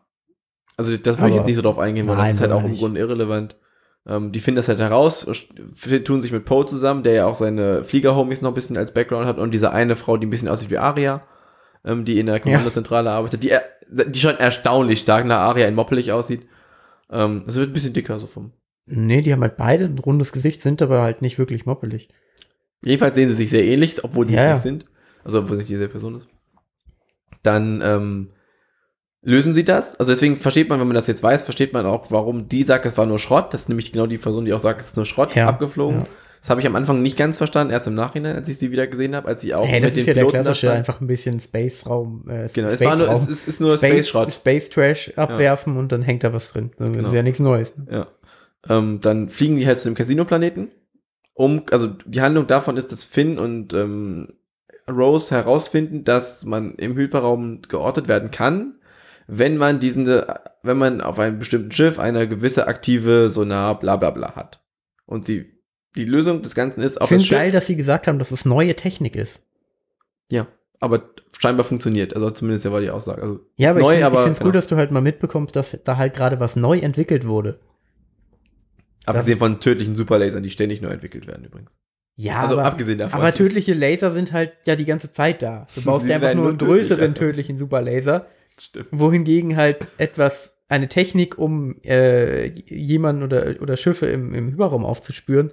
[0.79, 2.65] Also das wollte ich jetzt nicht so drauf eingehen, weil Nein, das ist halt auch
[2.65, 2.75] im.
[2.77, 3.57] Grunde irrelevant.
[4.07, 5.27] Ähm, die finden das halt heraus,
[6.05, 9.27] tun sich mit Poe zusammen, der ja auch seine Flieger-Homies noch ein bisschen als Background
[9.27, 11.23] hat und diese eine Frau, die ein bisschen aussieht wie Aria,
[11.85, 15.75] ähm, die in der Kommandozentrale arbeitet, die, er- die schon erstaunlich stark nach Aria in
[15.75, 16.47] moppelig aussieht.
[17.11, 18.53] Ähm, das wird ein bisschen dicker so vom.
[18.87, 22.09] Nee, die haben halt beide ein rundes Gesicht, sind aber halt nicht wirklich moppelig.
[22.85, 24.53] Jedenfalls sehen sie sich sehr ähnlich, obwohl die Ja, es ja.
[24.55, 24.87] nicht sind.
[25.25, 26.29] Also obwohl es nicht dieselbe Person ist.
[27.43, 28.31] Dann ähm,
[29.23, 29.99] lösen sie das.
[29.99, 32.85] Also deswegen versteht man, wenn man das jetzt weiß, versteht man auch, warum die sagt,
[32.87, 33.53] es war nur Schrott.
[33.55, 36.01] Das ist nämlich genau die Person, die auch sagt, es ist nur Schrott Ja, abgeflogen.
[36.01, 36.07] ja.
[36.45, 38.87] Das habe ich am Anfang nicht ganz verstanden, erst im Nachhinein, als ich sie wieder
[38.87, 41.07] gesehen habe, als sie auch hey, das ist ja der Piloten da klassische, einfach ein
[41.07, 42.27] bisschen Space-Raum.
[42.29, 44.31] Äh, Genau, es, war nur, es, es ist nur Space Schrott.
[44.31, 46.73] Space Trash abwerfen und dann hängt da was drin.
[46.77, 47.09] Das Genau.
[47.09, 47.79] ist ja nichts Neues.
[47.79, 47.87] Ne?
[47.91, 48.07] Ja.
[48.69, 50.71] Ähm, dann fliegen die halt zu dem Casino-Planeten.
[51.33, 54.29] Um, also die Handlung davon ist, dass Finn und ähm,
[54.87, 58.75] Rose herausfinden, dass man im Hyperraum geortet werden kann,
[59.27, 60.07] wenn man diesen,
[60.63, 64.63] wenn man auf einem bestimmten Schiff eine gewisse aktive Sonar bla bla bla hat.
[65.07, 65.54] Und sie,
[65.97, 67.39] die Lösung des Ganzen ist Ich auf finde das Schiff.
[67.39, 69.41] geil, dass sie gesagt haben, dass es neue Technik ist.
[70.31, 70.47] Ja,
[70.81, 72.15] aber scheinbar funktioniert.
[72.15, 73.23] Also zumindest ja war die Aussage.
[73.23, 74.49] Also Ja, aber neu, ich finde es genau.
[74.49, 77.59] gut, dass du halt mal mitbekommst, dass da halt gerade was neu entwickelt wurde.
[79.07, 81.71] Abgesehen von tödlichen Superlasern, die ständig neu entwickelt werden übrigens.
[82.17, 83.21] Ja, also aber, abgesehen davon.
[83.21, 85.67] aber tödliche Laser sind halt ja die ganze Zeit da.
[85.75, 88.27] Du dir einfach nur einen größeren tödlichen Superlaser,
[88.59, 88.89] Stimmt.
[88.93, 95.51] wohingegen halt etwas, eine Technik, um äh, jemanden oder, oder Schiffe im, im Hyperraum aufzuspüren,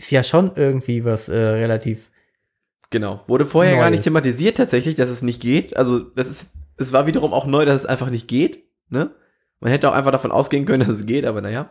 [0.00, 2.10] ist ja schon irgendwie was äh, relativ.
[2.90, 3.22] Genau.
[3.26, 3.92] Wurde vorher gar Neues.
[3.92, 5.76] nicht thematisiert tatsächlich, dass es nicht geht.
[5.76, 8.64] Also das ist, es war wiederum auch neu, dass es einfach nicht geht.
[8.88, 9.14] Ne?
[9.60, 11.70] Man hätte auch einfach davon ausgehen können, dass es geht, aber naja.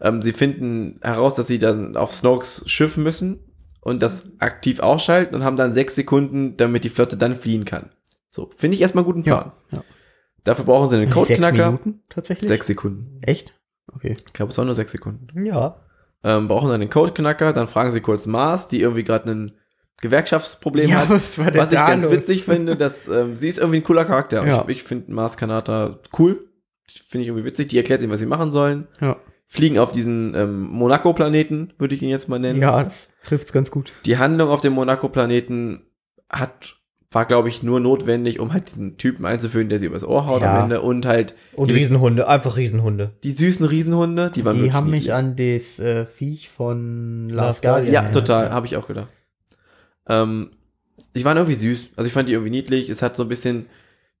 [0.00, 3.40] Ähm, sie finden heraus, dass sie dann auf Snokes Schiff müssen
[3.80, 7.90] und das aktiv ausschalten und haben dann sechs Sekunden, damit die Flotte dann fliehen kann.
[8.30, 9.52] So, finde ich erstmal einen guten Plan.
[9.70, 9.84] Ja, ja.
[10.44, 11.66] Dafür brauchen sie einen Sechs Codeknacker.
[11.66, 12.48] Minuten tatsächlich?
[12.48, 13.18] Sechs Sekunden.
[13.22, 13.54] Echt?
[13.92, 14.16] Okay.
[14.16, 15.44] Ich glaube, es waren nur sechs Sekunden.
[15.44, 15.80] Ja.
[16.24, 19.52] Ähm, brauchen dann den Codeknacker, dann fragen sie kurz Mars, die irgendwie gerade ein
[20.00, 21.10] Gewerkschaftsproblem hat.
[21.36, 22.12] was Was ich ganz los?
[22.14, 24.46] witzig finde, dass ähm, sie ist irgendwie ein cooler Charakter.
[24.46, 24.62] Ja.
[24.62, 26.48] Ich, ich finde Mars Kanata cool.
[27.08, 27.68] Finde ich irgendwie witzig.
[27.68, 28.88] Die erklärt ihnen, was sie machen sollen.
[29.00, 29.16] Ja.
[29.46, 32.60] Fliegen auf diesen ähm, Monaco-Planeten, würde ich ihn jetzt mal nennen.
[32.60, 33.92] ja, das trifft's ganz gut.
[34.04, 35.86] Die Handlung auf dem Monaco-Planeten
[36.30, 36.76] hat,
[37.14, 40.42] war, glaube ich, nur notwendig, um halt diesen Typen einzuführen, der sie übers Ohr haut
[40.42, 40.56] Ja.
[40.56, 40.82] am Ende.
[40.82, 43.12] Und halt Und die, Riesenhunde, einfach Riesenhunde.
[43.22, 47.92] die süßen Riesenhunde, die waren Die haben mich an das äh, Viech von Last Guardian.
[47.92, 49.08] Ja, total, habe ich auch gedacht.
[50.08, 50.50] Ähm,
[51.14, 51.90] die waren irgendwie süß.
[51.96, 52.90] Also ich fand die irgendwie niedlich.
[52.90, 53.66] Es hat so ein bisschen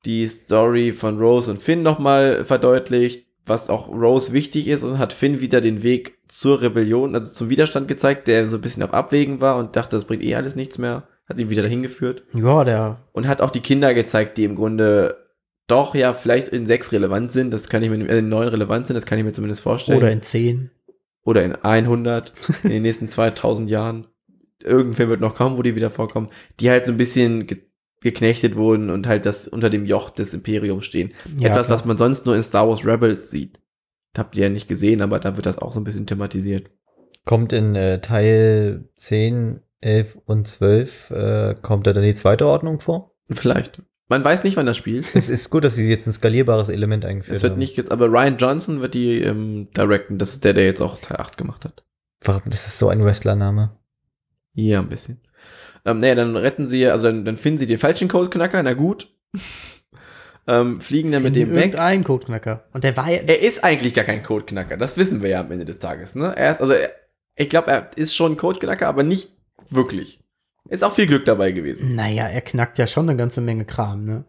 [0.04, 5.12] die Story von Rose und Finn nochmal verdeutlicht, was auch Rose wichtig ist und hat
[5.12, 8.92] Finn wieder den Weg zur Rebellion, also zum Widerstand gezeigt, der so ein bisschen auf
[8.94, 11.04] Abwägen war und dachte, das bringt eh alles nichts mehr.
[11.26, 12.24] Hat ihn wieder dahin geführt.
[12.34, 13.02] Ja, der.
[13.12, 15.16] Und hat auch die Kinder gezeigt, die im Grunde
[15.66, 17.50] doch ja vielleicht in sechs relevant sind.
[17.50, 19.98] Das kann ich mir, äh, in neun relevant sind, das kann ich mir zumindest vorstellen
[19.98, 20.70] Oder in 10.
[21.24, 22.32] oder in 100
[22.64, 24.06] in den nächsten 2000 Jahren.
[24.62, 26.28] Irgendein Film wird noch kommen, wo die wieder vorkommen,
[26.60, 27.58] die halt so ein bisschen ge
[28.00, 31.14] geknechtet wurden und halt das unter dem Joch des Imperiums stehen.
[31.38, 31.78] Ja, Etwas, klar.
[31.78, 33.60] was man sonst nur in Star Wars Rebels sieht.
[34.14, 36.70] Habt ihr ja nicht gesehen, aber da wird das auch so ein bisschen thematisiert.
[37.24, 42.80] Kommt in äh, Teil 10, 11 und 12, äh, kommt da dann die zweite Ordnung
[42.80, 43.14] vor?
[43.30, 43.82] Vielleicht.
[44.08, 45.06] Man weiß nicht, wann das spielt.
[45.14, 47.58] es ist gut, dass sie jetzt ein skalierbares Element eingeführt Es wird haben.
[47.58, 50.18] nicht, jetzt- aber Ryan Johnson wird die ähm, directen.
[50.18, 51.84] Das ist der, der jetzt auch Teil 8 gemacht hat.
[52.22, 52.42] Warum?
[52.46, 53.76] Das ist so ein Wrestlername.
[54.52, 55.20] Ja, ein bisschen.
[55.84, 59.14] Ähm, naja, dann retten sie, also dann, dann finden sie den falschen Codeknacker, na gut.
[60.46, 61.64] ähm, fliegen dann mit dem weg.
[61.64, 62.64] Irgendein Codeknacker.
[62.72, 63.18] Und der war ja.
[63.18, 66.14] Er ist eigentlich gar kein Codeknacker, das wissen wir ja am Ende des Tages.
[66.14, 66.34] Ne?
[66.36, 66.90] Er ist, also er,
[67.36, 69.33] ich glaube, er ist schon ein Codeknacker, aber nicht
[69.74, 70.20] wirklich.
[70.68, 71.94] Ist auch viel Glück dabei gewesen.
[71.94, 74.24] Naja, er knackt ja schon eine ganze Menge Kram, ne?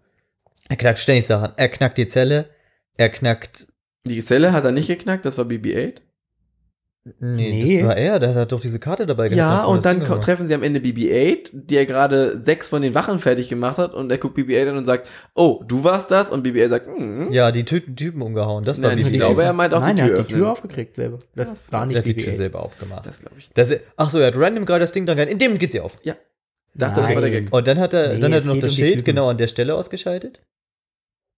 [0.67, 1.53] Er knackt ständig Sachen.
[1.57, 2.49] Er knackt die Zelle,
[2.97, 3.67] er knackt.
[4.05, 6.01] Die Zelle hat er nicht geknackt, das war BB-8.
[7.19, 7.77] Nee, Nee.
[7.77, 10.19] das war er, der hat doch diese Karte dabei Ja, bevor und dann Ding war.
[10.21, 14.11] treffen sie am Ende BB-8, der gerade sechs von den Wachen fertig gemacht hat und
[14.11, 16.31] er guckt BB-8 an und sagt, oh, du warst das?
[16.31, 17.31] Und BB-8 sagt, hm.
[17.31, 18.63] Ja, die Typen, Typen umgehauen.
[18.63, 20.29] Das war Nein, wie ich viel glaube, er meint auch Nein, die er Tür hat
[20.29, 20.33] die.
[20.33, 21.19] Tür aufgekriegt selber.
[21.35, 22.23] Das Das- war Er nicht hat die BB-8.
[22.23, 23.05] Tür selber aufgemacht.
[23.05, 23.49] Das glaube ich.
[23.53, 25.33] Das, ach so, er hat random gerade das Ding dran gehalten.
[25.33, 25.97] In dem geht sie auf.
[26.77, 27.43] Dachte, das war der Nein.
[27.45, 27.53] Gag.
[27.53, 29.47] Und dann hat er, Nee, dann hat er noch das um Schild genau an der
[29.47, 30.41] Stelle ausgeschaltet.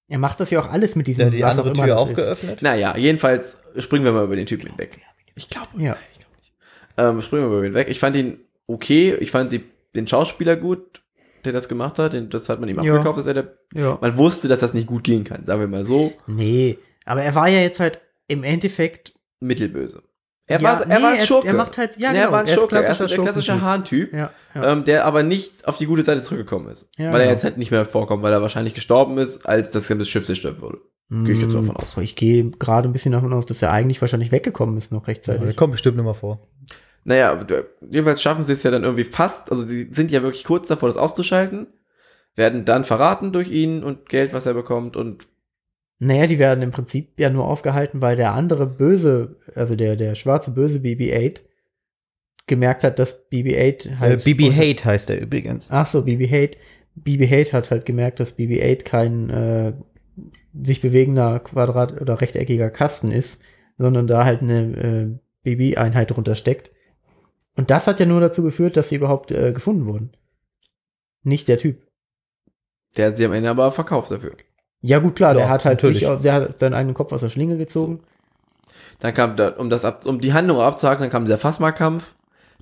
[0.10, 2.62] Er macht das ja auch alles mit diesem Der hat die andere Tür auch geöffnet.
[2.62, 4.98] Naja, jedenfalls springen wir mal über den Typen hinweg.
[5.38, 5.70] Ich glaube.
[5.78, 5.96] Ja.
[6.14, 6.54] Ich glaube nicht.
[6.98, 7.88] Ähm, springen wir über ihn weg.
[7.90, 9.16] Ich fand ihn okay.
[9.20, 9.64] Ich fand die,
[9.96, 11.02] den Schauspieler gut,
[11.46, 12.14] der das gemacht hat.
[12.14, 12.94] Den, das hat man ihm Ja.
[12.94, 13.98] abgekauft, dass er der, Ja.
[14.02, 16.12] Man wusste, dass das nicht gut gehen kann, sagen wir mal so.
[16.26, 19.14] Nee, aber er war ja jetzt halt im Endeffekt.
[19.40, 20.02] Mittelböse.
[20.50, 21.48] Er ja, war, er nee, war ein Schurke.
[21.48, 22.76] Er macht halt, ja, Nee, er war ein er ist Schurke.
[22.78, 23.62] Er ist klassischer der klassische.
[23.62, 24.72] Hahn-Typ, Ja, ja.
[24.72, 26.90] ähm, der aber nicht auf die gute Seite zurückgekommen ist.
[26.98, 27.32] Weil er genau.
[27.32, 30.80] jetzt halt nicht mehr vorkommt, weil er wahrscheinlich gestorben ist, als das Schiff zerstört wurde.
[31.10, 31.96] Gehe ich jetzt Mm, davon aus.
[32.02, 35.08] Ich gehe gerade ein bisschen davon aus, dass er eigentlich wahrscheinlich weggekommen ist noch Ja,
[35.08, 35.42] rechtzeitig.
[35.44, 36.48] der kommt bestimmt immer vor.
[37.06, 37.40] Naja,
[37.90, 40.90] jedenfalls schaffen sie es ja dann irgendwie fast, also sie sind ja wirklich kurz davor,
[40.90, 41.68] das auszuschalten,
[42.36, 45.26] werden dann verraten durch ihn und Geld, was er bekommt und
[46.00, 50.16] Naja, die werden im Prinzip ja nur aufgehalten, weil der andere böse, also der, der
[50.16, 51.40] schwarze böse BB-8
[52.48, 54.24] gemerkt hat, dass BB-8 Äh, halt.
[54.26, 55.70] BB Hate heißt er übrigens.
[55.72, 56.56] Ach so, BB-8.
[57.02, 59.74] BB-8 hat halt gemerkt, dass BB-8 kein äh,
[60.64, 63.42] sich bewegender Quadrat- oder rechteckiger Kasten ist,
[63.78, 66.72] sondern da halt eine äh, BB-Einheit drunter steckt.
[67.56, 70.12] Und das hat ja nur dazu geführt, dass sie überhaupt äh, gefunden wurden.
[71.24, 71.82] Nicht der Typ.
[72.96, 74.34] der hat sie am Ende aber verkauft dafür.
[74.82, 76.06] Ja, gut, klar, der Ja, hat halt natürlich.
[76.08, 78.02] sich der hat seinen eigenen Kopf aus der Schlinge gezogen.
[79.00, 82.16] Dann kam da, um das ab, um die Handlung abzuhaken, dann kam dieser Phasma-Kampf,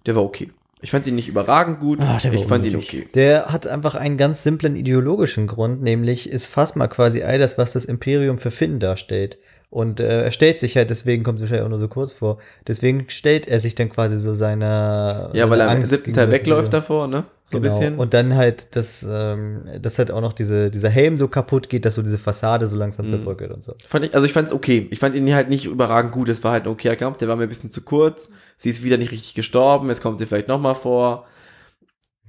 [0.06, 0.52] der war okay.
[0.82, 2.00] Ich fand ihn nicht überragend gut.
[2.00, 3.08] Der war ich fand ihn okay.
[3.16, 7.74] Der hat einfach einen ganz simplen ideologischen Grund, nämlich ist Phasma quasi all das, was
[7.74, 9.38] das Imperium für Finn darstellt.
[9.72, 12.38] Und äh, er stellt sich halt, deswegen kommt es wahrscheinlich auch nur so kurz vor,
[12.68, 16.74] deswegen stellt er sich dann quasi so seiner Ja, weil er Angst siebten Teil wegläuft
[16.74, 17.26] davor, ne?
[17.46, 17.74] So genau.
[17.74, 18.00] ein bisschen.
[18.00, 21.84] Und dann halt, dass, ähm, dass halt auch noch diese, dieser Helm so kaputt geht,
[21.84, 23.10] dass so diese Fassade so langsam Mhm.
[23.10, 23.76] zerbröckelt und so.
[23.86, 24.88] Fand ich, also ich fand es okay.
[24.92, 26.30] Ich fand ihn halt nicht überragend gut.
[26.30, 28.30] Es war halt ein okayer Kampf, der war mir ein bisschen zu kurz.
[28.58, 31.26] Sie ist wieder nicht richtig gestorben, jetzt kommt sie vielleicht nochmal vor.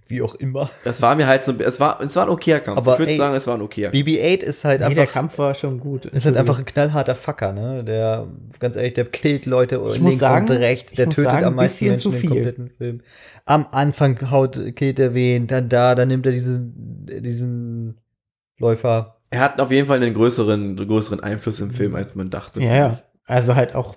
[0.08, 0.70] Wie auch immer.
[0.84, 2.78] Das war mir halt so, es war, es war ein okayer Kampf.
[2.78, 4.06] Aber ich würde sagen, es war ein okayer Kampf.
[4.06, 6.04] BB-8 ist halt Nee, der einfach, Kampf war schon gut.
[6.04, 7.82] ist halt einfach ein knallharter Fucker, ne?
[7.82, 8.28] Der,
[8.60, 11.86] ganz ehrlich, der killt Leute Ich links sagen- und rechts, der tötet sagen, am meisten
[11.86, 13.00] Menschen im kompletten Film.
[13.46, 17.98] Am Anfang haut, killt er wen, dann da, dann nimmt er diesen, diesen
[18.58, 19.16] Läufer.
[19.30, 22.60] Er hat auf jeden Fall einen größeren, größeren Einfluss im Film, als man dachte.
[22.60, 23.02] Ja, ja.
[23.24, 23.96] Also halt auch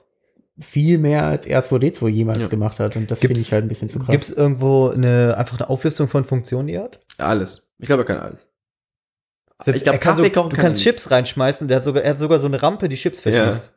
[0.61, 2.47] viel mehr als R2D2 jemals Ja.
[2.47, 2.95] gemacht hat.
[2.95, 4.09] Und das finde ich halt ein bisschen zu krass.
[4.09, 6.99] Gibt es irgendwo eine, einfach eine Auflistung von Funktionen, die er hat?
[7.17, 7.69] Alles.
[7.79, 8.47] Ich glaube, er kann alles.
[9.61, 10.97] Selbst ich glaube, er kann Kaffee so, kochen du kann kannst er nicht.
[10.99, 13.73] Chips reinschmeißen, der hat sogar, er hat sogar so eine Rampe, die Chips verschießt.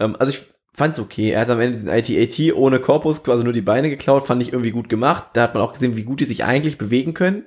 [0.00, 0.42] Ähm, also ich
[0.72, 1.30] fand's okay.
[1.30, 4.52] Er hat am Ende diesen IT-AT ohne Korpus quasi nur die Beine geklaut, fand ich
[4.52, 5.24] irgendwie gut gemacht.
[5.34, 7.44] Da hat man auch gesehen, wie gut die sich eigentlich bewegen können.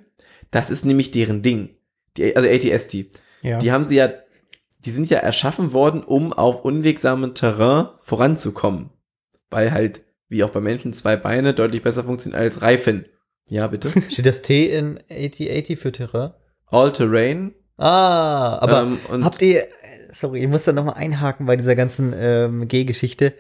[0.52, 1.70] Das ist nämlich deren Ding.
[2.16, 3.06] Die, also ATST.
[3.42, 3.60] ja.
[3.60, 4.10] Die haben sie ja,
[4.88, 8.90] die sind ja erschaffen worden, um auf unwegsamem Terrain voranzukommen.
[9.50, 13.06] Weil halt, wie auch bei Menschen, zwei Beine deutlich besser funktionieren als Reifen.
[13.50, 13.92] Ja, bitte.
[14.10, 16.32] Steht das T in 8080 für Terrain?
[16.68, 17.54] All Terrain.
[17.76, 19.68] Ah, aber ähm, und habt ihr,
[20.14, 23.34] sorry, ich muss da nochmal einhaken bei dieser ganzen ähm, G-Geschichte.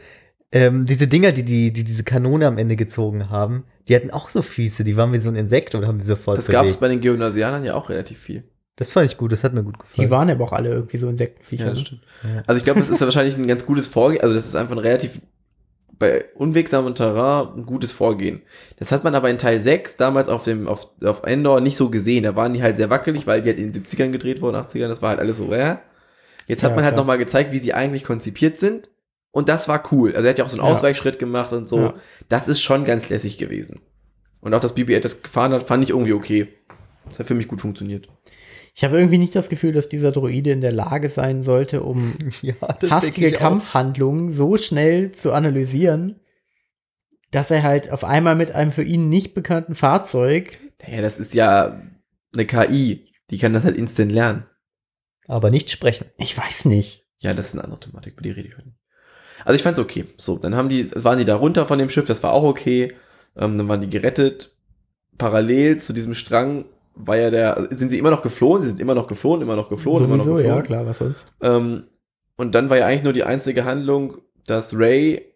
[0.51, 4.27] Ähm, diese Dinger, die, die, die diese Kanone am Ende gezogen haben, die hatten auch
[4.27, 6.77] so Füße, die waren wie so ein Insekt oder haben die sofort das gab es
[6.77, 8.43] bei den Geonasianern ja auch relativ viel.
[8.77, 10.07] Das fand ich gut, das hat mir gut gefallen.
[10.07, 11.65] Die waren aber auch alle irgendwie so Insektenviecher.
[11.65, 11.85] Ja, das ne?
[11.85, 12.01] stimmt.
[12.23, 12.43] Ja.
[12.45, 14.21] Also ich glaube, das ist ja wahrscheinlich ein ganz gutes Vorgehen.
[14.21, 15.19] Also das ist einfach ein relativ
[15.99, 18.43] bei unwegsamem Terrain ein gutes Vorgehen.
[18.77, 21.89] Das hat man aber in Teil 6 damals auf dem auf, auf Endor nicht so
[21.89, 22.23] gesehen.
[22.23, 24.89] Da waren die halt sehr wackelig, weil die halt in den 70ern gedreht wurden, 80ern,
[24.89, 25.79] das war halt alles so rare.
[26.45, 28.89] Jetzt hat Ja, man halt nochmal gezeigt, wie sie eigentlich konzipiert sind.
[29.31, 30.15] Und das war cool.
[30.15, 30.71] Also er hat ja auch so einen Ja.
[30.71, 31.79] Ausweichschritt gemacht und so.
[31.79, 31.93] Ja.
[32.29, 33.81] Das ist schon ganz lässig gewesen.
[34.39, 36.47] Und auch, dass BB-8 das gefahren hat, fand ich irgendwie okay.
[37.09, 38.07] Das hat für mich gut funktioniert.
[38.77, 42.13] Ich habe irgendwie nicht das Gefühl, dass dieser Droide in der Lage sein sollte, um
[42.43, 43.39] ja, hastige auch.
[43.39, 46.19] Kampfhandlungen so schnell zu analysieren,
[47.31, 51.33] dass er halt auf einmal mit einem für ihn nicht bekannten Fahrzeug Naja, das ist
[51.33, 51.81] ja
[52.31, 53.11] eine KI.
[53.31, 54.45] Die kann das halt instant lernen.
[55.25, 56.05] Aber nicht sprechen.
[56.19, 57.03] Ich weiß nicht.
[57.17, 58.73] Ja, das ist eine andere Thematik, über die rede ich heute.
[59.43, 60.05] Also ich fand's okay.
[60.17, 62.93] So, dann haben die, waren die da runter von dem Schiff, das war auch okay.
[63.35, 64.55] Ähm, dann waren die gerettet.
[65.17, 66.65] Parallel zu diesem Strang
[66.99, 69.55] war ja der, also sind sie immer noch geflohen, sie sind immer noch geflohen, immer
[69.55, 70.57] noch geflohen, immer noch Sowieso, geflohen.
[70.57, 71.27] ja, klar, was sonst.
[71.41, 71.87] Ähm,
[72.35, 75.33] und dann war ja eigentlich nur die einzige Handlung, dass Ray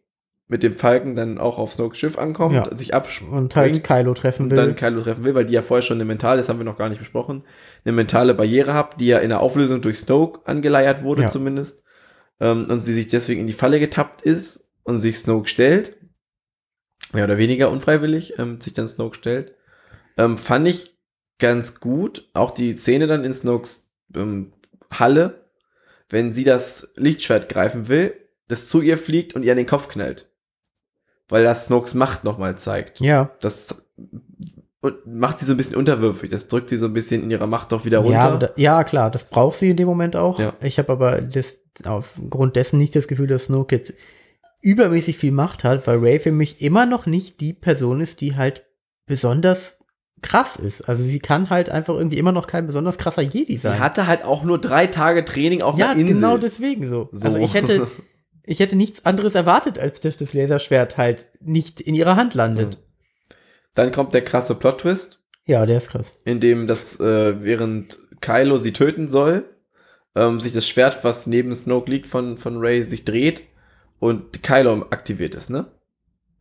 [0.48, 2.76] mit dem Falken dann auch auf Snokes Schiff ankommt, Ja.
[2.76, 4.58] sich abspringt Und halt Kylo treffen und will.
[4.58, 6.78] dann Kylo treffen will, weil die ja vorher schon eine mentale, das haben wir noch
[6.78, 7.44] gar nicht besprochen,
[7.86, 11.30] eine mentale Barriere hat, die ja in der Auflösung durch Snoke angeleiert wurde Ja.
[11.30, 11.84] zumindest.
[12.42, 15.96] Ähm, und sie sich deswegen in die Falle getappt ist und sich Snoke stellt.
[17.14, 19.54] Mehr oder weniger unfreiwillig, ähm, sich dann Snoke stellt.
[20.18, 20.98] Ähm, fand ich
[21.42, 22.30] ganz gut.
[22.34, 24.54] Auch die Szene dann in Snokes ähm,
[24.90, 25.42] Halle,
[26.10, 28.14] wenn sie das Lichtschwert greifen will,
[28.48, 30.30] das zu ihr fliegt und ihr an den Kopf knallt.
[31.28, 33.32] Weil das Snokes Macht nochmal zeigt ja.
[33.42, 33.84] das
[34.82, 36.30] und macht sie so ein bisschen unterwürfig.
[36.30, 38.54] Das drückt sie so ein bisschen in ihrer Macht doch wieder runter.
[38.56, 40.40] Ja, ja, klar, das braucht sie in dem Moment auch.
[40.40, 40.54] Ja.
[40.60, 43.94] Ich habe aber das, aufgrund dessen nicht das Gefühl, dass Snoke jetzt
[44.62, 48.36] übermäßig viel Macht hat, weil Ray für mich immer noch nicht die Person ist, die
[48.36, 48.66] halt
[49.06, 49.78] besonders
[50.22, 50.88] krass ist.
[50.88, 53.80] Also sie kann halt einfach irgendwie immer noch kein besonders krasser Jedi sie sein.
[53.80, 56.16] hatte halt auch nur drei Tage Training auf ja, einer Insel.
[56.16, 57.10] genau deswegen so.
[57.12, 57.26] So.
[57.28, 57.88] Also ich hätte,
[58.44, 62.78] ich hätte nichts anderes erwartet, als dass das Laserschwert halt nicht in ihrer Hand landet.
[63.74, 66.08] Dann kommt der krasse Plot-Twist, Ja, der ist krass.
[66.26, 69.46] in dem das, äh, während Kylo sie töten soll,
[70.14, 73.44] ähm, sich das Schwert, was neben Snoke liegt von, von Ray, sich dreht
[74.00, 75.68] und Kylo aktiviert ist, ne?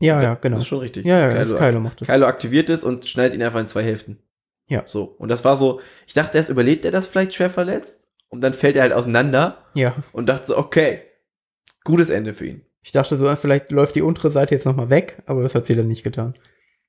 [0.00, 0.56] Ja, ja, genau.
[0.56, 1.04] Das ist schon richtig.
[1.04, 2.08] Ja, ja, das Kylo macht das.
[2.08, 4.18] Kylo aktiviert es und schneidet ihn einfach in zwei Hälften.
[4.66, 4.82] Ja.
[4.86, 5.04] So.
[5.04, 8.08] Und das war so, ich dachte erst, überlebt er das vielleicht schwer verletzt?
[8.28, 9.96] Und dann fällt er halt auseinander Ja.
[10.12, 11.02] und dachte so, okay,
[11.84, 12.64] gutes Ende für ihn.
[12.82, 15.74] Ich dachte so, vielleicht läuft die untere Seite jetzt nochmal weg, aber das hat sie
[15.76, 16.32] dann nicht getan.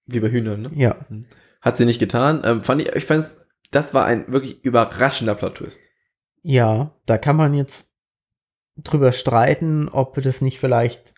[0.05, 0.71] Wie bei Hühnern, ne?
[0.75, 0.95] Ja.
[1.61, 2.41] Hat sie nicht getan.
[2.45, 5.81] Ähm, fand ich, ich fand's, das war ein wirklich überraschender Plot-Twist.
[6.43, 7.85] Ja, da kann man jetzt
[8.77, 11.13] drüber streiten, ob das nicht vielleicht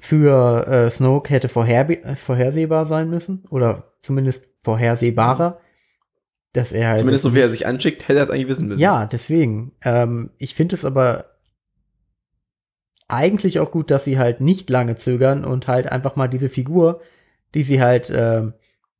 [0.00, 3.44] für äh, Snoke hätte vorher, äh, vorhersehbar sein müssen.
[3.50, 5.60] Oder zumindest vorhersehbarer.
[6.52, 6.98] Dass er halt.
[6.98, 8.80] Zumindest so wie er sich anschickt, hätte er es eigentlich wissen müssen.
[8.80, 9.72] Ja, deswegen.
[9.84, 11.26] Ähm, ich finde es aber
[13.06, 17.00] eigentlich auch gut, dass sie halt nicht lange zögern und halt einfach mal diese Figur
[17.54, 18.54] die sie halt ähm,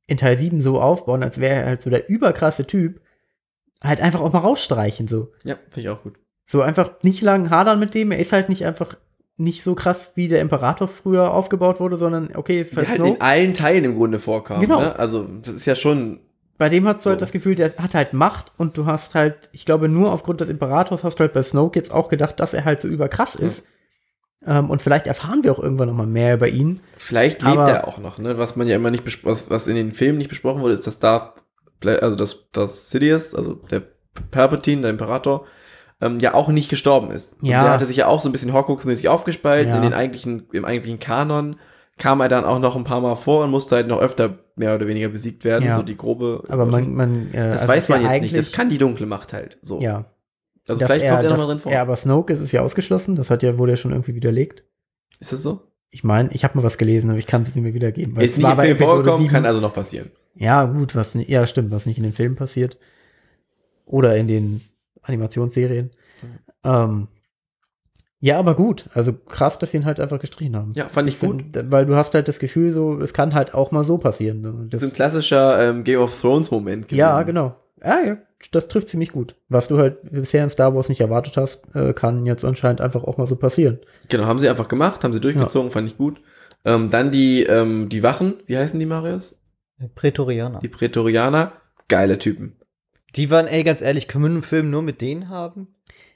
[0.07, 3.01] in Teil 7 so aufbauen, als wäre er halt so der überkrasse Typ,
[3.83, 5.33] halt einfach auch mal rausstreichen, so.
[5.45, 6.19] Ja, finde ich auch gut.
[6.47, 8.97] So einfach nicht lang hadern mit dem, er ist halt nicht einfach
[9.41, 12.97] nicht so krass, wie der Imperator früher aufgebaut wurde, sondern okay, ist Die halt halt
[12.99, 13.15] Snoke.
[13.17, 14.61] in allen Teilen im Grunde vorkam.
[14.61, 14.81] Genau.
[14.81, 14.99] Ne?
[14.99, 16.21] Also, das ist ja schon.
[16.59, 17.25] Bei dem hast du halt So.
[17.25, 20.51] das Gefühl, der hat halt Macht und du hast halt, ich glaube, nur aufgrund des
[20.51, 23.47] Imperators hast du halt bei Snoke jetzt auch gedacht, dass er halt so überkrass Ja.
[23.47, 23.63] ist.
[24.47, 26.81] Ähm, und vielleicht erfahren wir auch irgendwann noch mal mehr über ihn.
[26.99, 28.37] Vielleicht lebt er auch noch, ne?
[28.39, 30.99] Was man ja immer nicht was, was in den Filmen nicht besprochen wurde, ist, dass
[30.99, 31.35] Darth,
[31.85, 33.83] also dass, dass Sidious, also der
[34.31, 35.47] Palpatine, der Imperator,
[36.01, 37.35] ähm, ja auch nicht gestorben ist.
[37.41, 37.63] Und Ja.
[37.63, 39.71] Der hatte sich ja auch so ein bisschen Horcrux-mäßig aufgespalten.
[39.71, 39.77] Ja.
[39.77, 41.57] In den eigentlichen, im eigentlichen Kanon
[41.99, 44.75] kam er dann auch noch ein paar Mal vor und musste halt noch öfter mehr
[44.75, 45.67] oder weniger besiegt werden.
[45.67, 45.77] Ja.
[45.77, 46.43] So die grobe.
[46.49, 48.37] Aber man, man äh, das also weiß man ja jetzt nicht.
[48.37, 49.59] Das kann die dunkle Macht halt.
[49.63, 49.81] So.
[49.81, 50.07] Ja.
[50.67, 51.73] Also vielleicht kommt er dass noch mal drin vor.
[51.73, 53.17] Er, aber Snoke ist es ja ausgeschlossen.
[53.17, 54.65] Das hat ja, wurde ja schon irgendwie widerlegt.
[55.19, 55.63] ist das so?
[55.91, 58.15] Ich meine, ich habe mal was gelesen, aber ich kann es nicht mehr wiedergeben.
[58.15, 59.33] weil Ist es nicht im bei Film vorgekommen, 7.
[59.33, 60.13] kann also noch passieren.
[60.37, 62.79] Ja, gut, was ja, stimmt, was nicht in den Filmen passiert.
[63.87, 64.61] Oder in den
[65.03, 65.91] Animationsserien.
[66.65, 67.09] Ähm,
[68.23, 68.85] ja, aber gut.
[68.93, 70.73] Also krass, dass sie ihn halt einfach gestrichen haben.
[70.75, 71.37] Ja, fand ich gut.
[71.55, 74.43] Find, weil du hast halt das Gefühl, so, es kann halt auch mal so passieren.
[74.45, 74.53] So.
[74.53, 76.99] Das Das, ist ein klassischer ähm, Game of Thrones-Moment gewesen.
[76.99, 77.57] ja, genau.
[77.83, 78.19] Ja, ja,
[78.53, 79.37] das trifft ziemlich gut.
[79.49, 83.05] Was du halt bisher in Star Wars nicht erwartet hast, äh, kann jetzt anscheinend einfach
[83.05, 83.79] auch mal so passieren.
[84.09, 86.21] Genau, haben sie einfach gemacht, haben sie durchgezogen, fand ich gut.
[86.67, 89.41] Ähm, dann die, ähm, die Wachen, wie heißen die, Marius?
[89.95, 90.59] Prätorianer.
[90.61, 91.53] Die Prätorianer,
[91.89, 92.57] geile Typen.
[93.17, 95.69] Die waren, ey, ganz ehrlich, können wir einen Film nur mit denen haben?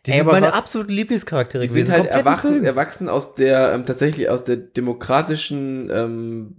[0.07, 3.87] Die Ey, sind meine was- absoluten Lieblingscharaktere Die sind halt erwachsen, erwachsen aus der, ähm,
[3.87, 6.57] tatsächlich aus der demokratischen, ähm,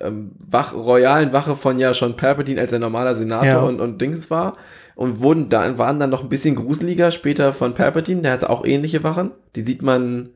[0.00, 3.60] ähm, Wach, royalen Wache von ja schon Palpatine als ein normaler Senator Ja.
[3.60, 4.56] und, und Dings war.
[4.94, 8.64] Und wurden dann, waren dann noch ein bisschen gruseliger später von Palpatine, der hatte auch
[8.66, 9.30] ähnliche Wachen.
[9.54, 10.30] Die sieht man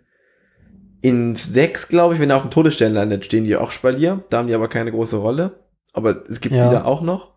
[1.02, 4.22] in sechs, glaube ich, wenn er auf dem Todesstern landet, stehen die auch Spalier.
[4.30, 5.60] Da haben die aber keine große Rolle.
[5.92, 6.68] Aber es gibt Ja.
[6.68, 7.32] sie da auch noch.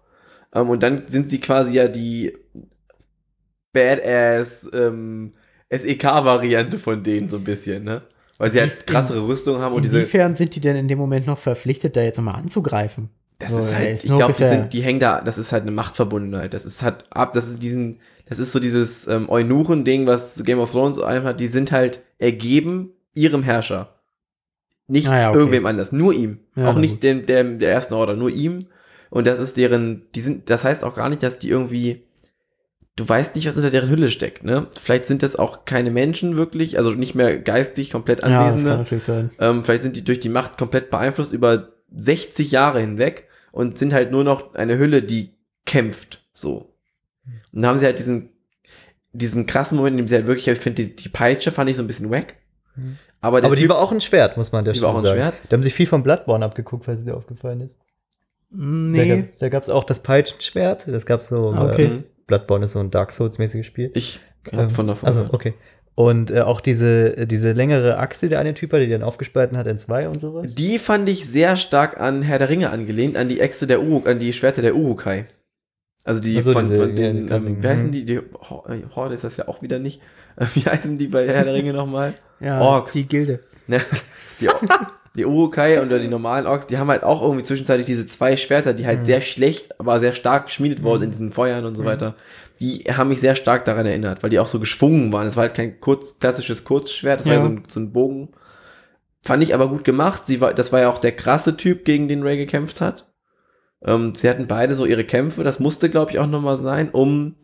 [0.54, 2.34] Ähm, und dann sind sie quasi ja die
[3.74, 5.34] Badass ähm,
[5.70, 8.04] SEK-Variante von denen so ein bisschen, ne?
[8.38, 9.99] Weil sie halt krassere Rüstung haben und diese.
[9.99, 13.10] Inwiefern sind die denn in dem Moment noch verpflichtet, da jetzt nochmal anzugreifen?
[13.39, 16.54] Das So, ist halt, ich glaube, die, die hängen da, das ist halt eine Machtverbundenheit.
[16.54, 20.60] Das ist halt ab, das ist diesen, das ist so dieses ähm, Eunuchen-Ding, was Game
[20.60, 23.99] of Thrones einem hat, die sind halt ergeben ihrem Herrscher.
[24.88, 25.39] Nicht Ah ja, okay.
[25.39, 26.39] irgendwem anders, nur ihm.
[26.56, 27.04] Ja, auch nicht gut.
[27.04, 28.68] dem, dem, der ersten Order, nur ihm.
[29.14, 32.01] Und das ist deren, die sind, das heißt auch gar nicht, dass die irgendwie,
[32.95, 34.66] du weißt nicht, was unter deren Hülle steckt, ne?
[34.82, 38.70] Vielleicht sind das auch keine Menschen wirklich, also nicht mehr geistig komplett Ja, das Anwesende.
[38.72, 39.30] kann natürlich sein.
[39.39, 43.93] Ähm, vielleicht sind die durch die Macht komplett beeinflusst über 60 Jahre hinweg und sind
[43.93, 45.36] halt nur noch eine Hülle, die
[45.68, 46.24] kämpft.
[46.34, 46.74] So.
[47.51, 48.30] Und dann haben sie halt diesen,
[49.11, 51.76] diesen krassen Moment, in dem sie halt wirklich, ich finde, die, die Peitsche fand ich
[51.76, 52.34] so ein bisschen wack.
[52.76, 52.97] Mhm.
[53.22, 54.89] Aber, der Aber die typ, war auch ein Schwert, muss man an der Die war
[54.89, 55.34] Stelle auch ein sagen.
[55.38, 55.49] Schwert?
[55.49, 57.78] Da haben sich viel von Bloodborne abgeguckt, falls es dir aufgefallen ist.
[58.54, 59.30] Nee.
[59.39, 60.88] Da, gab es auch das Peitschenschwert.
[60.88, 61.51] Das gab es so.
[61.51, 61.88] Ah, okay.
[61.88, 62.04] Mhm.
[62.28, 63.91] Bloodborne ist so ein Dark Souls-mäßiges Spiel.
[63.93, 65.08] ich hab Ähm, von davon.
[65.08, 65.54] Also, okay.
[65.95, 69.58] Und äh, auch diese, diese längere Achse, die der eine Typ hat, die dann aufgespalten
[69.58, 70.54] hat in zwei und sowas.
[70.56, 74.08] Die fand ich sehr stark an Herr der Ringe angelehnt, an die Äxte der Uruk,
[74.08, 75.28] an die Schwerter der Urukai.
[76.04, 77.91] Also die so, von, diese- von ja, den, die ähm, wie heißen mhm.
[77.91, 78.06] die?
[78.06, 78.22] die äh,
[78.95, 80.01] Horde ist das ja auch wieder nicht.
[80.56, 82.16] Wie heißen die bei Herr der Ringe nochmal?
[82.39, 82.93] Ja, Orks.
[82.93, 83.41] die Gilde.
[84.41, 84.49] Die,
[85.16, 88.74] die Urukai oder die normalen Orks, die haben halt auch irgendwie zwischenzeitlich diese zwei Schwerter,
[88.74, 89.05] die halt Mhm.
[89.05, 91.05] sehr schlecht, aber sehr stark geschmiedet wurden Mhm.
[91.05, 91.88] in diesen Feuern und so Mhm.
[91.88, 92.16] weiter.
[92.59, 95.28] Die haben mich sehr stark daran erinnert, weil die auch so geschwungen waren.
[95.28, 97.39] Es war halt kein kurz, klassisches Kurzschwert, das war Ja.
[97.41, 98.30] ja so ein, so ein Bogen.
[99.22, 100.24] Fand ich aber gut gemacht.
[100.26, 103.07] Sie war, das war ja auch der krasse Typ, gegen den Ray gekämpft hat.
[103.86, 105.43] Ähm, sie hatten beide so ihre Kämpfe.
[105.43, 107.36] Das musste, glaube ich, auch nochmal sein, um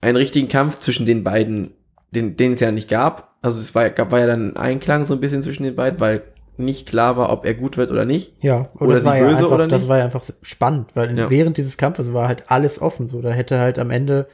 [0.00, 1.72] einen richtigen Kampf zwischen den beiden,
[2.10, 3.36] den, den es ja nicht gab.
[3.42, 6.00] Also es war, gab, war ja dann ein Einklang so ein bisschen zwischen den beiden,
[6.00, 6.22] weil
[6.58, 8.32] nicht klar war, ob er gut wird oder nicht.
[8.42, 9.88] Ja, Oder das sie war ja böse einfach, oder das nicht?
[9.88, 11.30] war ja einfach spannend, weil Ja.
[11.30, 13.08] während dieses Kampfes war halt alles offen.
[13.08, 14.26] So, da hätte halt am Ende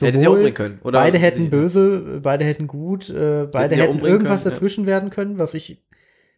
[0.00, 0.78] hätte sie umbringen können.
[0.84, 4.58] Oder beide hätten sie- böse, beide hätten gut, äh, beide hätten umbringen irgendwas können, ja.
[4.58, 5.82] dazwischen werden können, was ich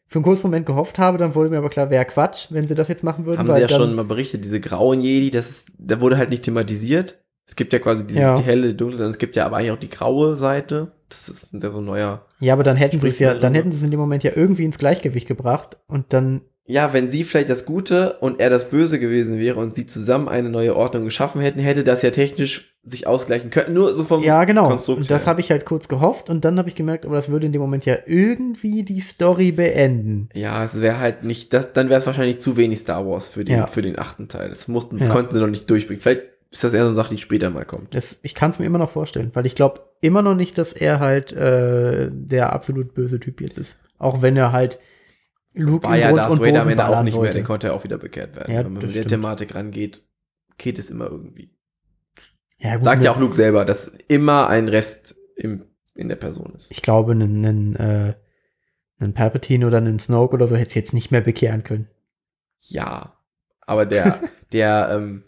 [0.06, 1.18] für einen kurzen Moment gehofft habe.
[1.18, 3.38] Dann wurde mir aber klar, wäre Quatsch, wenn sie das jetzt machen würden.
[3.38, 6.30] Haben weil sie ja schon mal berichtet, diese grauen Jedi, das ist, da wurde halt
[6.30, 7.20] nicht thematisiert.
[7.46, 8.36] Es gibt ja quasi dieses, Ja.
[8.36, 10.92] die helle, die dunkle Seite, es gibt ja aber eigentlich auch die graue Seite.
[11.10, 12.24] Das ist ein sehr so neuer.
[12.40, 13.58] Ja, aber dann hätten sie es ja, dann darüber?
[13.58, 17.10] hätten sie es in dem Moment ja irgendwie ins Gleichgewicht gebracht und dann Ja, wenn
[17.10, 20.74] sie vielleicht das Gute und er das Böse gewesen wäre und sie zusammen eine neue
[20.74, 23.74] Ordnung geschaffen hätten, hätte das ja technisch sich ausgleichen können.
[23.74, 24.68] Nur so vom Ja, genau.
[24.68, 27.28] Konstrukt Und das habe ich halt kurz gehofft und dann habe ich gemerkt, aber das
[27.28, 30.30] würde in dem Moment ja irgendwie die Story beenden.
[30.34, 33.44] Ja, es wäre halt nicht, das, dann wäre es wahrscheinlich zu wenig Star Wars für
[33.44, 33.66] den, Ja.
[33.66, 34.48] für den achten Teil.
[34.48, 35.12] Das mussten, das Ja.
[35.12, 36.00] konnten sie noch nicht durchbringen.
[36.00, 36.22] Vielleicht
[36.54, 37.94] ist das eher so eine Sache, die später mal kommt.
[37.94, 40.72] Das, ich kann es mir immer noch vorstellen, weil ich glaube immer noch nicht, dass
[40.72, 43.76] er halt äh, der absolut böse Typ jetzt ist.
[43.98, 44.78] Auch wenn er halt
[45.52, 47.34] Luke war ja Grund Darth und Vader am Ende auch nicht mehr, wollte.
[47.34, 48.52] der konnte ja auch wieder bekehrt werden.
[48.52, 49.06] Ja, Wenn man mit der.
[49.06, 50.02] Thematik rangeht,
[50.58, 51.50] geht es immer irgendwie.
[52.58, 55.64] Ja, gut, Sagt ja auch Luke selber, dass immer ein Rest im,
[55.94, 56.70] in der Person ist.
[56.70, 58.14] Ich glaube, einen, einen, äh,
[58.98, 61.88] einen Palpatine oder einen Snoke oder so hätte es jetzt nicht mehr bekehren können.
[62.60, 63.16] Ja,
[63.60, 64.20] aber der,
[64.52, 65.24] der, ähm,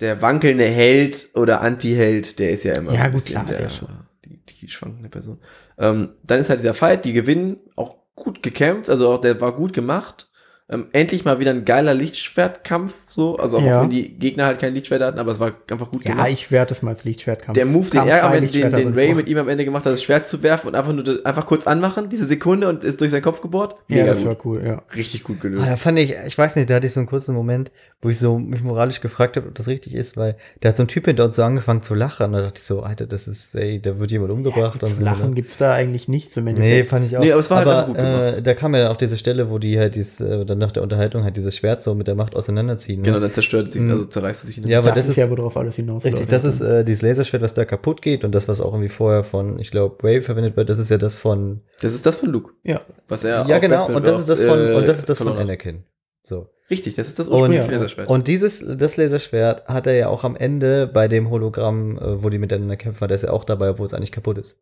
[0.00, 3.88] der wankelnde Held oder Anti-Held, der ist ja immer Ja, gut, klar, der, der schon.
[4.24, 5.40] Die, die schwankende Person.
[5.78, 9.54] Ähm, dann ist halt dieser Fight, die gewinnen, auch gut gekämpft, also auch der war
[9.54, 10.30] gut gemacht.
[10.68, 13.82] Ähm, endlich mal wieder ein geiler Lichtschwertkampf, so, also auch Ja.
[13.82, 16.28] wenn die Gegner halt kein Lichtschwert hatten, aber es war einfach gut Ja, gemacht.
[16.30, 17.54] ich werte es mal als Lichtschwertkampf.
[17.54, 19.14] Der Move, den Kam er am Ende, den, den Ray vor.
[19.16, 21.68] mit ihm am Ende gemacht hat, das Schwert zu werfen und einfach nur einfach kurz
[21.68, 23.76] anmachen, diese Sekunde und ist durch seinen Kopf gebohrt.
[23.86, 24.26] Ja, das gut.
[24.26, 24.82] war cool, ja.
[24.94, 25.66] Richtig gut Ah, gelöst.
[25.68, 27.70] da fand ich, ich weiß nicht, da hatte ich so einen kurzen Moment,
[28.02, 30.82] wo ich so mich moralisch gefragt habe, ob das richtig ist, weil da hat so
[30.82, 32.26] ein Typ hinter uns so angefangen zu lachen.
[32.26, 34.82] Und da dachte ich so, Alter, das ist, ey, da wird jemand umgebracht.
[34.82, 35.34] und Zu so, lachen ne?
[35.36, 36.88] gibt's da eigentlich nichts im Nee, Endeffekt.
[36.90, 37.22] fand ich auch.
[37.22, 38.46] Nee, aber es war halt einfach gut äh, gemacht.
[38.46, 40.82] da kam ja dann auch diese Stelle, wo die halt dieses, äh, dann nach der
[40.82, 43.00] Unterhaltung halt dieses Schwert so mit der Macht auseinanderziehen.
[43.00, 43.06] Ne?
[43.06, 43.90] Genau, dann zerstört es sich, Mhm.
[43.90, 44.58] also zerreißt es sich.
[44.58, 47.02] in Ja, aber das, das ist ja, worauf alles hinaus Richtig, das ist äh, dieses
[47.02, 50.22] Laserschwert, was da kaputt geht und das, was auch irgendwie vorher von, ich glaube, Ray
[50.22, 51.60] verwendet wird, das ist ja das von.
[51.80, 52.52] Das ist das von Luke.
[52.64, 52.80] Ja.
[53.08, 55.28] Was er ja, genau, und das ist das von, äh, und das ist das von
[55.28, 55.38] hat.
[55.38, 55.84] Anakin.
[56.22, 56.48] So.
[56.68, 58.08] Richtig, das ist das Und, ursprüngliche Laserschwert.
[58.08, 62.28] und dieses, das Laserschwert hat er ja auch am Ende bei dem Hologramm, äh, wo
[62.28, 64.56] die miteinander kämpfen, hat er ist ja auch dabei, obwohl es eigentlich kaputt ist.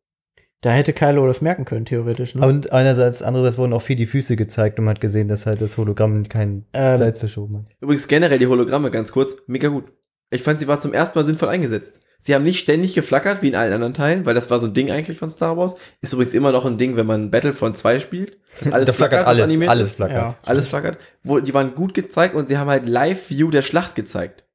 [0.65, 2.35] Da hätte Kylo das merken können, theoretisch.
[2.35, 2.47] Ne?
[2.47, 5.61] Und einerseits, andererseits wurden auch viel die Füße gezeigt und man hat gesehen, dass halt
[5.61, 7.65] das Hologramm kein Ähm, Salz verschoben hat.
[7.83, 9.93] Übrigens generell die Hologramme, ganz kurz, mega gut.
[10.31, 12.01] Ich fand, sie war zum ersten Mal sinnvoll eingesetzt.
[12.19, 14.73] Sie haben nicht ständig geflackert, wie in allen anderen Teilen, weil das war so ein
[14.73, 15.77] Ding eigentlich von Star Wars.
[16.01, 18.39] Ist übrigens immer noch ein Ding, wenn man Battlefront 2 spielt.
[18.63, 20.17] dass Alles da flackert alles, animiert alles flackert.
[20.17, 20.39] Ja.
[20.47, 20.97] Alles flackert.
[21.23, 24.47] Wo, die waren gut gezeigt und sie haben halt Live-View der Schlacht gezeigt.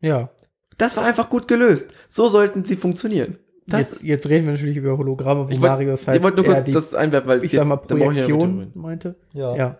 [0.00, 0.30] ja.
[0.78, 1.92] Das war einfach gut gelöst.
[2.08, 3.38] So sollten sie funktionieren.
[3.66, 6.36] Das, jetzt, jetzt reden wir natürlich über Hologramme, wo ich wollt- Marius halt ich wollte
[6.42, 9.16] nur kurz die, das einwerfen, weil ich jetzt- sag mal, Projektion meinte.
[9.32, 9.56] Ja.
[9.56, 9.78] Ja.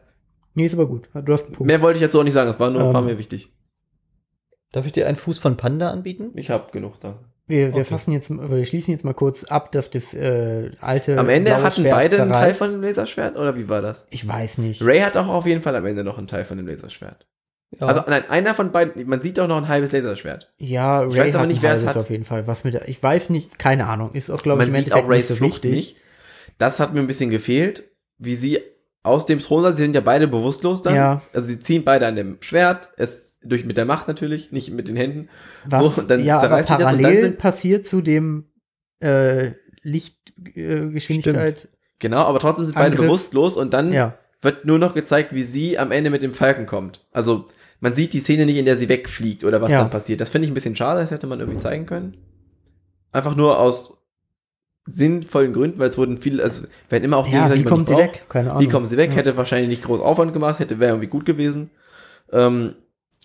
[0.55, 1.09] Nee, ist aber gut.
[1.13, 1.55] Du hast einen.
[1.55, 1.67] Punkt.
[1.67, 3.53] Mehr wollte ich jetzt auch nicht sagen, das war nur, Ähm, war mir wichtig.
[4.73, 6.31] Darf ich dir einen Fuß von Panda anbieten?
[6.35, 7.19] Ich habe genug da.
[7.47, 7.85] Wir, wir Okay.
[7.85, 11.19] fassen jetzt, wir schließen jetzt mal kurz ab, dass das äh, alte.
[11.19, 14.07] Am Ende blaue hatten Schwert beide einen Teil von dem Laserschwert, oder wie war das?
[14.11, 14.83] Ich weiß nicht.
[14.83, 17.27] Ray hat auch auf jeden Fall am Ende noch einen Teil von dem Laserschwert.
[17.81, 17.87] Ja.
[17.87, 20.53] Also nein, einer von beiden, man sieht auch noch ein halbes Laserschwert.
[20.59, 21.97] Ja, Ray Ich weiß aber nicht, wer es hat.
[21.97, 22.47] auf jeden Fall.
[22.47, 24.13] Was mit der, ich weiß nicht, keine Ahnung.
[24.13, 25.71] Ist auch, glaube ich, im sieht Endeffekt auch Rays so Flucht wichtig.
[25.73, 25.97] nicht.
[26.59, 27.85] Das hat mir ein bisschen gefehlt,
[28.19, 28.61] wie sie
[29.03, 30.95] aus dem Thron, sie sind ja beide bewusstlos dann.
[30.95, 31.23] Ja.
[31.33, 34.89] Also sie ziehen beide an dem Schwert, es durch mit der Macht natürlich, nicht mit
[34.89, 35.29] den Händen.
[35.67, 38.47] Was, So, dann ja, aber parallel sind- passiert zu dem
[39.01, 39.51] äh,
[39.83, 41.65] Lichtgeschwindigkeit.
[41.65, 41.69] Äh.
[41.99, 43.07] Genau, aber trotzdem sind beide Angriff.
[43.07, 44.19] bewusstlos und dann ja.
[44.43, 47.05] wird nur noch gezeigt, wie sie am Ende mit dem Falken kommt.
[47.13, 47.49] Also
[47.81, 49.79] man sieht die Szene nicht, in der sie wegfliegt oder was Ja.
[49.79, 50.21] dann passiert.
[50.21, 52.17] Das finde ich ein bisschen schade, das hätte man irgendwie zeigen können.
[53.13, 53.99] Einfach nur aus
[54.87, 57.87] sinnvollen Gründen, weil es wurden viele, also werden immer auch Ja, Dinge wie die kommen
[57.87, 58.03] sie braucht.
[58.15, 58.27] weg?
[58.29, 58.63] Keine Ahnung.
[58.63, 59.11] Wie kommen sie weg?
[59.11, 59.17] Ja.
[59.17, 61.71] Hätte wahrscheinlich nicht groß Aufwand gemacht, hätte wäre irgendwie gut gewesen.
[62.33, 62.75] Ähm,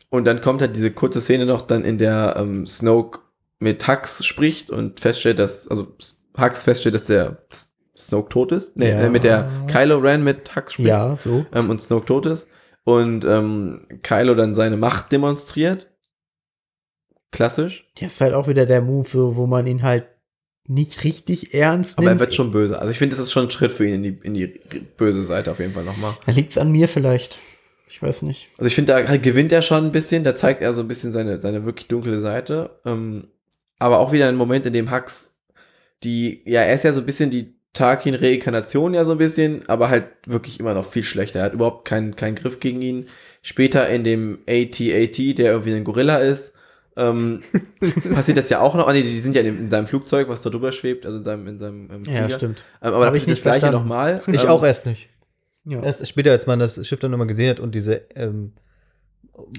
[0.10, 3.20] und dann kommt halt diese kurze Szene noch dann, in der ähm, Snoke
[3.60, 5.88] mit Hux spricht und feststellt, dass, also
[6.40, 7.40] Hux feststellt, dass der
[7.98, 8.78] Snoke tot ist.
[8.78, 9.02] Nee, Ja.
[9.02, 11.46] äh, mit der Kylo Ren mit Hux spricht Ja, so.
[11.54, 12.48] ähm, und Snoke tot ist.
[12.84, 15.88] Und ähm, Kylo dann seine Macht demonstriert.
[17.31, 17.88] Klassisch.
[17.99, 20.07] Das ist halt auch wieder der Move, wo man ihn halt
[20.65, 22.18] nicht richtig ernst Aber nimmt.
[22.18, 22.80] er wird schon böse.
[22.80, 24.47] Also ich finde, das ist schon ein Schritt für ihn in die, in die
[24.97, 26.15] böse Seite auf jeden Fall nochmal.
[26.26, 27.39] Da liegt's an mir vielleicht.
[27.89, 28.49] Ich weiß nicht.
[28.57, 30.88] Also ich finde, da halt gewinnt er schon ein bisschen, da zeigt er so ein
[30.88, 32.80] bisschen seine, seine wirklich dunkle Seite.
[32.85, 33.27] Ähm,
[33.80, 35.35] aber auch wieder ein Moment, in dem Hux
[36.03, 39.90] die, ja, er ist ja so ein bisschen die Tarkin-Reinkarnation ja so ein bisschen, aber
[39.90, 41.40] halt wirklich immer noch viel schlechter.
[41.40, 43.06] Er hat überhaupt keinen, keinen Griff gegen ihn.
[43.41, 46.54] Später in dem AT-AT, der irgendwie ein Gorilla ist,
[46.98, 47.40] ähm,
[48.14, 48.88] passiert das ja auch noch.
[48.88, 51.24] Ah, nee, die sind ja in, in seinem Flugzeug, was da drüber schwebt, also in
[51.24, 52.64] seinem, in seinem ähm, Ja, stimmt.
[52.82, 54.22] Ähm, aber da Hab ich passiert das nicht gleiche nochmal.
[54.28, 55.10] Ich ähm, auch erst nicht.
[55.64, 55.82] Ja.
[55.82, 58.54] Erst später, als man das Schiff dann nochmal gesehen hat und diese ähm,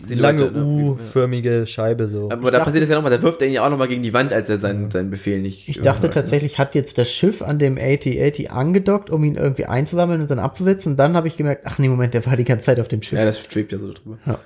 [0.02, 0.90] Silhouette, lange ne?
[0.92, 2.26] U-förmige Scheibe so.
[2.30, 3.88] Aber Ich da dachte- passiert das ja nochmal, da wirft er ihn ja auch nochmal
[3.88, 5.68] gegen die Wand, als er seinen, seinen Befehl nicht.
[5.68, 6.22] Ich dachte hört, ne?
[6.22, 10.38] tatsächlich, hat jetzt das Schiff an dem AT-AT angedockt, um ihn irgendwie einzusammeln und dann
[10.38, 10.92] abzusetzen.
[10.92, 13.02] Und dann habe ich gemerkt, ach nee, Moment, der war die ganze Zeit auf dem
[13.02, 13.18] Schiff.
[13.18, 14.18] Ja, das schwebt ja so drüber.
[14.26, 14.38] Ja.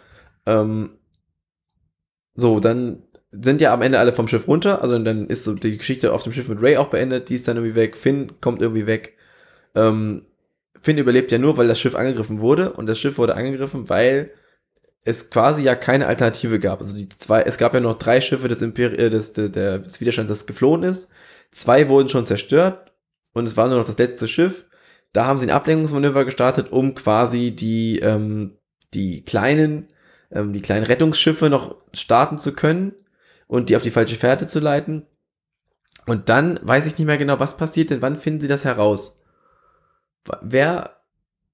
[0.47, 0.90] Ähm,
[2.35, 4.82] so, dann sind ja am Ende alle vom Schiff runter.
[4.82, 7.28] Also dann ist so die Geschichte auf dem Schiff mit Ray auch beendet.
[7.28, 7.97] Die ist dann irgendwie weg.
[7.97, 9.15] Finn kommt irgendwie weg.
[9.74, 10.23] Ähm,
[10.81, 12.73] Finn überlebt ja nur, weil das Schiff angegriffen wurde.
[12.73, 14.31] Und das Schiff wurde angegriffen, weil
[15.05, 16.81] es quasi ja keine Alternative gab.
[16.81, 20.01] Also die zwei, es gab ja noch drei Schiffe des, Imperi äh, des, der, des
[20.01, 21.10] Widerstands, das geflohen ist.
[21.52, 22.93] Zwei wurden schon zerstört
[23.32, 24.66] und es war nur noch das letzte Schiff.
[25.12, 28.56] Da haben sie ein Ablenkungsmanöver gestartet, um quasi die, ähm,
[28.94, 29.89] die kleinen,
[30.32, 32.94] ähm, die kleinen Rettungsschiffe noch starten zu können
[33.47, 35.06] und die auf die falsche Fährte zu leiten.
[36.06, 39.20] Und dann weiß ich nicht mehr genau, was passiert, denn wann finden sie das heraus?
[40.43, 41.05] Wer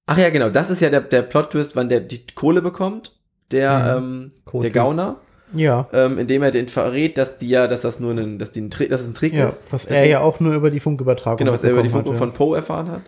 [0.07, 3.17] Ach ja, genau, das ist ja der, der Plot-Twist, wann der die Kohle bekommt,
[3.51, 4.63] der, ähm, Kohle.
[4.63, 5.17] der Gauner,
[5.53, 5.87] Ja.
[5.93, 8.71] ähm, indem er den verrät, dass die ja, dass das nur ein, dass die ein
[8.71, 9.47] Trick, dass es ein Trick ja.
[9.47, 9.71] ist.
[9.71, 12.33] Was er ja auch nur über die Funkübertragung Genau, was er über die hat, von
[12.33, 13.01] Poe erfahren hat.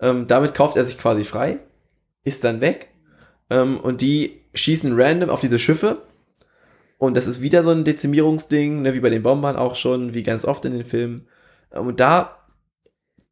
[0.00, 1.58] Ähm, damit kauft er sich quasi frei,
[2.24, 2.88] ist dann weg.
[3.50, 6.02] Ähm, und die schießen random auf diese Schiffe.
[6.98, 10.22] Und das ist wieder so ein Dezimierungsding, ne, wie bei den Bombern auch schon, wie
[10.22, 11.26] ganz oft in den Filmen.
[11.72, 12.36] Ähm, und da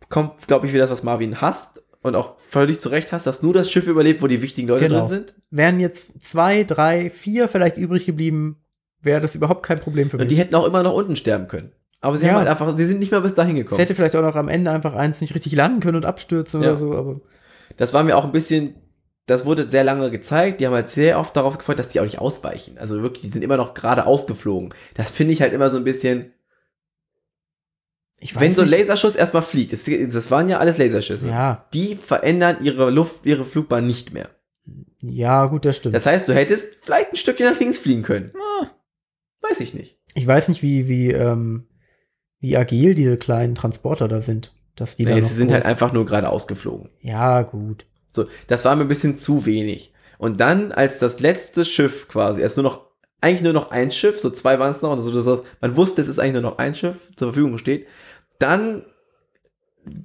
[0.09, 3.43] kommt, glaube ich, wieder das, was Marvin hasst und auch völlig zu Recht hasst, dass
[3.43, 5.01] nur das Schiff überlebt, wo die wichtigen Leute Genau.
[5.01, 5.35] drin sind.
[5.51, 8.57] Wären jetzt zwei, drei, vier vielleicht übrig geblieben,
[9.03, 10.23] wäre das überhaupt kein Problem für mich.
[10.23, 11.73] Und die hätten auch immer noch unten sterben können.
[12.01, 12.33] Aber sie Ja.
[12.33, 13.79] haben halt einfach, sie sind nicht mehr bis dahin es gekommen.
[13.81, 16.71] hätte vielleicht auch noch am Ende einfach eins nicht richtig landen können und abstürzen Ja.
[16.71, 17.21] oder so, aber
[17.77, 18.75] Das war mir auch ein bisschen,
[19.27, 20.61] das wurde sehr lange gezeigt.
[20.61, 22.79] Die haben halt sehr oft darauf gefreut, dass die auch nicht ausweichen.
[22.79, 24.75] Also wirklich, die sind immer noch gerade ausgeflogen.
[24.95, 26.33] Das finde ich halt immer so ein bisschen,
[28.35, 28.69] wenn so ein.
[28.69, 31.27] Laserschuss erstmal fliegt, das, das waren ja alles Laserschüsse.
[31.29, 34.29] Ja, Die verändern ihre Luft, ihre Flugbahn nicht mehr.
[35.01, 35.95] ja, gut, das stimmt.
[35.95, 38.33] Das heißt, du hättest vielleicht ein Stückchen nach links fliegen können.
[38.37, 38.67] Ah.
[39.43, 39.99] Weiß ich nicht.
[40.15, 41.67] ich weiß nicht, wie, wie, ähm,
[42.41, 44.53] wie agil diese kleinen Transporter da sind.
[44.77, 46.91] Dass die da Nee, noch sie sind halt einfach nur gerade ausgeflogen.
[47.01, 47.87] Ja, gut.
[48.13, 49.93] So, das war mir ein bisschen zu wenig.
[50.19, 52.90] Und dann, als das letzte Schiff quasi, es nur noch,
[53.21, 56.09] eigentlich nur noch ein Schiff, so zwei waren es noch, also das, man wusste, es
[56.09, 57.87] ist eigentlich nur noch ein Schiff zur Verfügung steht,
[58.39, 58.85] dann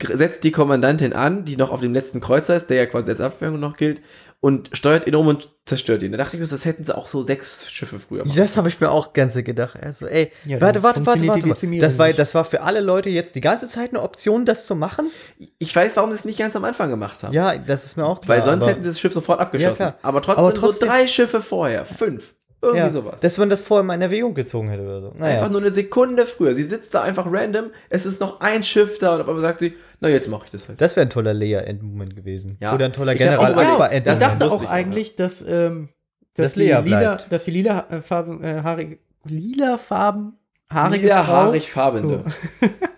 [0.01, 3.21] setzt die Kommandantin an, die noch auf dem letzten Kreuzer ist, der ja quasi als
[3.21, 4.01] Abwehrung noch gilt,
[4.39, 6.11] und steuert ihn um und zerstört ihn.
[6.11, 8.37] Da dachte ich mir, das hätten sie auch so sechs Schiffe früher machen.
[8.37, 9.75] Das habe ich mir auch ganz gedacht.
[9.81, 11.49] Also, ey, Ja, warte, warte, warte, warte.
[11.49, 11.77] warte.
[11.79, 14.75] Das war, das war für alle Leute jetzt die ganze Zeit eine Option, das zu
[14.75, 15.09] machen.
[15.57, 17.33] Ich weiß, warum sie es nicht ganz am Anfang gemacht haben.
[17.33, 18.37] Ja, das ist mir auch klar.
[18.37, 19.81] Weil sonst hätten sie das Schiff sofort abgeschossen.
[19.81, 22.35] Ja, aber, trotzdem Aber trotzdem- so drei Schiffe vorher, fünf,
[22.65, 23.21] irgendwie ja, sowas.
[23.21, 25.13] Dass man das vorher mal in Erwägung gezogen hätte oder so.
[25.17, 25.35] Naja.
[25.35, 26.53] Einfach nur eine Sekunde früher.
[26.53, 29.59] Sie sitzt da einfach random, es ist noch ein Schiff da und auf einmal sagt
[29.59, 30.81] sie, na jetzt mache ich das halt.
[30.81, 32.57] das wäre ein toller Leia-Endmoment gewesen.
[32.59, 32.73] Ja.
[32.73, 34.21] Oder ein toller General ja, Alpha Ich Das Endmoment.
[34.21, 35.89] dachte auch ich, eigentlich, dass, ähm,
[36.33, 40.37] dass, Dass die Lea lila, dass die lila äh, Farben, äh, haarig, lila Farben,
[40.69, 42.23] haarige Lila, haarig, farbende.
[42.61, 42.67] So.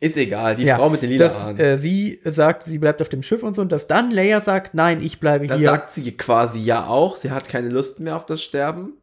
[0.00, 1.58] Ist egal, die Ja, Frau mit den lila Haaren.
[1.58, 4.74] äh, sie sagt, sie bleibt auf dem Schiff und so, und dass dann Leia sagt,
[4.74, 5.68] nein, ich bleibe das hier.
[5.68, 7.14] sagt sie quasi ja auch.
[7.14, 8.94] Sie hat keine Lust mehr auf das Sterben.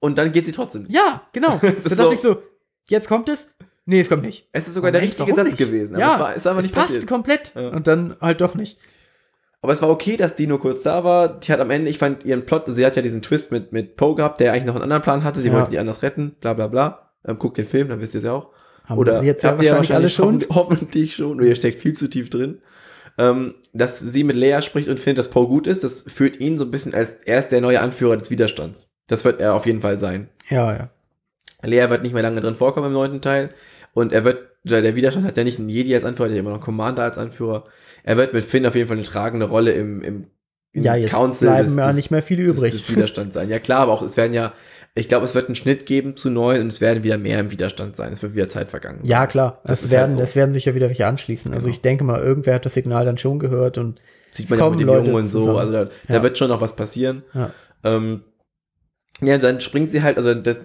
[0.00, 0.86] Und dann geht sie trotzdem.
[0.88, 1.54] ja, genau.
[1.62, 2.42] Es da ist dachte so- ich so,
[2.88, 3.46] jetzt kommt es.
[3.84, 4.48] Nee, es kommt nicht.
[4.52, 5.58] Es ist sogar der Moment, richtige Satz nicht?
[5.58, 5.94] gewesen.
[5.96, 7.06] Aber ja, es war, einfach nicht passt passiert.
[7.06, 7.52] komplett.
[7.54, 7.68] Ja.
[7.68, 8.78] Und dann halt doch nicht.
[9.60, 11.38] Aber es war okay, dass die nur kurz da war.
[11.38, 13.96] Die hat am Ende, ich fand ihren Plot, sie hat ja diesen Twist mit, mit
[13.96, 15.42] Poe gehabt, der eigentlich noch einen anderen Plan hatte.
[15.42, 15.54] Die Ja.
[15.54, 17.12] wollte die anders retten, bla bla bla.
[17.24, 18.48] Ähm, guckt den Film, dann wisst ihr es ja auch.
[18.92, 20.44] Haben Oder wir jetzt ja habt ihr wahrscheinlich alle schon.
[20.50, 21.38] hoffentlich, schon.
[21.38, 22.58] Oder ihr steckt viel zu tief drin.
[23.18, 26.58] Ähm, dass sie mit Leia spricht und findet, dass Poe gut ist, das führt ihn
[26.58, 28.88] so ein bisschen als er ist der neue Anführer des Widerstands.
[29.06, 30.28] Das wird er auf jeden Fall sein.
[30.48, 30.90] Ja, ja.
[31.62, 33.50] Leia wird nicht mehr lange drin vorkommen im neunten Teil.
[33.92, 36.50] Und er wird, der Widerstand hat ja nicht einen Jedi als Anführer, der hat immer
[36.50, 37.64] noch einen Commander als Anführer.
[38.02, 40.26] Er wird mit Finn auf jeden Fall eine tragende Rolle im, im,
[40.72, 42.72] im Ja, jetzt bleiben ja nicht mehr viele des- übrig.
[42.72, 43.50] Des Widerstands sein.
[43.50, 44.54] Ja klar, aber auch es werden ja,
[44.94, 47.50] ich glaube, es wird einen Schnitt geben zu neu und es werden wieder mehr im
[47.50, 48.12] Widerstand sein.
[48.12, 48.98] Es wird wieder Zeit vergangen.
[48.98, 49.06] sein.
[49.10, 49.60] Ja, klar.
[49.64, 50.18] Das ist werden, halt so.
[50.20, 51.52] das werden sicher wieder welche anschließen.
[51.52, 51.74] Also Genau.
[51.74, 54.00] ich denke mal, irgendwer hat das Signal dann schon gehört und
[54.32, 55.40] Sieht Es man ja mit dem Leute Jungen und so.
[55.40, 55.58] zusammen.
[55.58, 56.22] Also da, da Ja.
[56.22, 57.22] wird schon noch was passieren.
[57.34, 57.52] ja.
[57.84, 58.22] Ähm,
[59.20, 60.60] ja, und dann springt sie halt, also, das,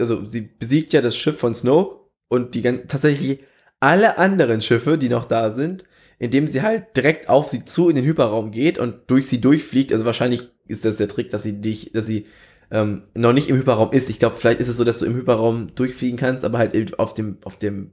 [0.00, 1.96] also sie besiegt ja das Schiff von Snoke
[2.28, 3.40] und die ganzen, tatsächlich
[3.80, 5.84] alle anderen Schiffe, die noch da sind,
[6.18, 9.92] indem sie halt direkt auf sie zu in den Hyperraum geht und durch sie durchfliegt.
[9.92, 12.26] Also wahrscheinlich ist das der Trick, dass sie dich, dass sie
[12.74, 14.10] ähm, noch nicht im Hyperraum ist.
[14.10, 17.14] Ich glaube, vielleicht ist es so, dass du im Hyperraum durchfliegen kannst, aber halt auf
[17.14, 17.92] dem, auf dem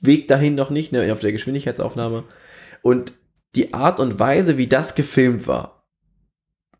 [0.00, 2.24] Weg dahin noch nicht, ne, auf der Geschwindigkeitsaufnahme.
[2.80, 3.12] Und
[3.54, 5.86] die Art und Weise, wie das gefilmt war,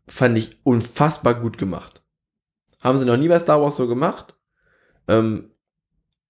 [0.07, 2.03] fand ich unfassbar gut gemacht.
[2.79, 4.35] Haben sie noch nie bei Star Wars so gemacht.
[5.07, 5.51] Ähm,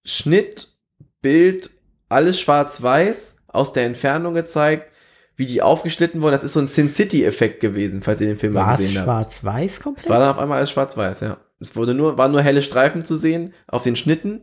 [0.04, 0.76] Schnitt,
[1.22, 1.70] Bild,
[2.10, 4.92] alles schwarz-weiß, aus der Entfernung gezeigt,
[5.36, 6.32] wie die aufgeschnitten wurden.
[6.32, 8.96] Das ist so ein Sin City-Effekt gewesen, falls ihr den Film mal War es gesehen
[8.98, 9.04] habt.
[9.06, 10.04] schwarz-weiß komplett?
[10.04, 11.38] Es war dann auf einmal alles schwarz-weiß, ja.
[11.60, 14.42] Es wurde nur, waren nur helle Streifen zu sehen auf den Schnitten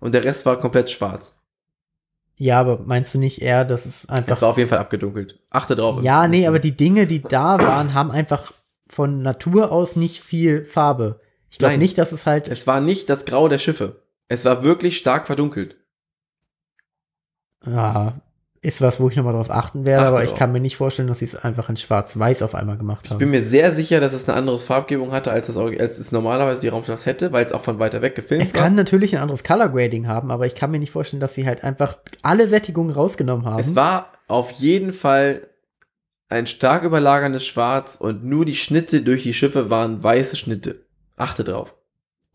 [0.00, 1.40] und der Rest war komplett schwarz.
[2.36, 4.42] ja, aber meinst du nicht eher, dass es Das einfach.
[4.42, 5.40] war auf jeden Fall abgedunkelt.
[5.50, 6.02] Achte drauf.
[6.02, 8.52] ja, nee, aber die Dinge, die da waren, haben einfach
[8.88, 11.20] von Natur aus nicht viel Farbe.
[11.50, 12.48] Ich glaube nicht, dass es halt.
[12.48, 14.02] Es war nicht das Grau der Schiffe.
[14.28, 15.76] Es war wirklich stark verdunkelt.
[17.66, 18.20] ja,
[18.64, 20.38] ist was, wo ich nochmal drauf achten werde, Achte aber ich drauf.
[20.38, 23.18] kann mir nicht vorstellen, dass sie es einfach in schwarz-weiß auf einmal gemacht Ich haben.
[23.18, 26.60] bin mir sehr sicher, dass es eine andere Farbgebung hatte, als es, als es normalerweise
[26.62, 29.44] die Raumstadt hätte, weil es auch von weiter weg gefilmt es kann natürlich ein anderes
[29.44, 32.94] Color Grading haben, aber ich kann mir nicht vorstellen, dass sie halt einfach alle Sättigungen
[32.94, 33.60] rausgenommen haben.
[33.60, 35.42] Es war auf jeden Fall
[36.28, 40.86] ein stark überlagerndes Schwarz und nur die Schnitte durch die Schiffe waren weiße Schnitte.
[41.16, 41.74] Achte drauf.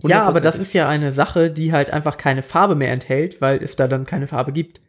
[0.04, 0.62] ja, aber das 100%.
[0.62, 4.06] ist ja eine Sache, die halt einfach keine Farbe mehr enthält, weil es da dann
[4.06, 4.80] keine Farbe gibt.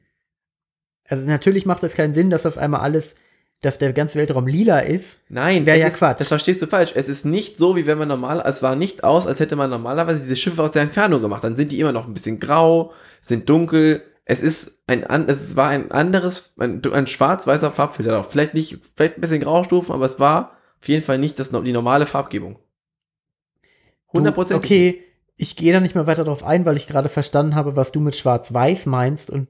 [1.11, 3.15] Also natürlich macht es keinen Sinn, dass auf einmal alles
[3.61, 5.19] dass der ganze Weltraum lila ist.
[5.29, 6.21] Nein, Wär es ja ist, Quatsch.
[6.21, 6.93] Das verstehst du falsch.
[6.95, 9.69] Es ist nicht so, wie wenn man normal, es war nicht aus, als hätte man
[9.69, 11.45] normalerweise diese Schiffe aus der Entfernung gemacht.
[11.45, 14.03] Dann sind die immer noch ein bisschen grau, sind dunkel.
[14.25, 18.29] Es ist ein, es war ein anderes, ein, ein schwarz-weißer Farbfilter drauf.
[18.31, 21.73] Vielleicht nicht, vielleicht ein bisschen Graustufen, aber es war auf jeden Fall nicht das, die
[21.73, 22.59] normale Farbgebung.
[24.15, 24.55] Du, 100%.
[24.55, 25.05] Okay,
[25.37, 28.01] ich gehe da nicht mehr weiter drauf ein, weil ich gerade verstanden habe, was du
[28.01, 29.49] mit Schwarz-Weiß meinst und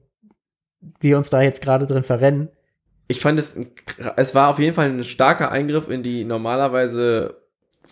[1.00, 2.48] wir uns da jetzt gerade drin verrennen.
[3.08, 3.56] Ich fand es,
[4.16, 7.36] es war auf jeden Fall ein starker Eingriff in die normalerweise,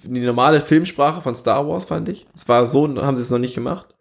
[0.04, 2.26] in die normale Filmsprache von Star Wars, fand ich.
[2.34, 3.94] Es war so, haben sie es noch nicht gemacht.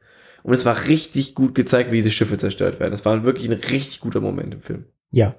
[0.43, 2.93] Und es war richtig gut gezeigt, wie diese Schiffe zerstört werden.
[2.93, 4.85] Es war wirklich ein richtig guter Moment im Film.
[5.11, 5.35] Ja.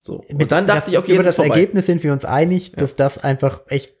[0.00, 0.24] So.
[0.28, 1.54] Mit- Und dann dachte das, ich, okay, über das vorbei.
[1.54, 2.76] Ergebnis sind wir uns einig, Ja.
[2.78, 3.94] dass das einfach echt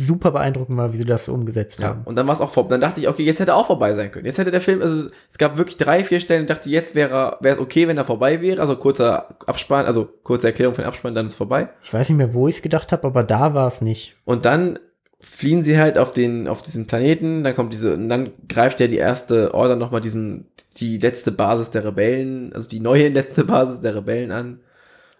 [0.00, 2.02] super beeindruckend war, wie sie das umgesetzt Ja, haben.
[2.04, 2.70] und dann war es auch vorbei.
[2.70, 4.26] Dann dachte ich, okay, jetzt hätte er auch vorbei sein können.
[4.26, 7.36] Jetzt hätte der Film, also es gab wirklich drei, vier Stellen, ich dachte, jetzt wäre
[7.40, 8.60] wäre es okay, wenn er vorbei wäre.
[8.60, 11.68] Also kurzer Abspann, also kurze Erklärung von Abspann, dann ist vorbei.
[11.82, 14.16] Ich weiß nicht mehr, wo ich es gedacht habe, aber da war es nicht.
[14.24, 14.78] Und dann
[15.20, 18.86] fliehen sie halt auf den, auf diesen Planeten, dann kommt diese, und dann greift ja
[18.86, 20.46] die erste Order nochmal diesen,
[20.76, 24.60] die letzte Basis der Rebellen, also die neue letzte Basis der Rebellen an.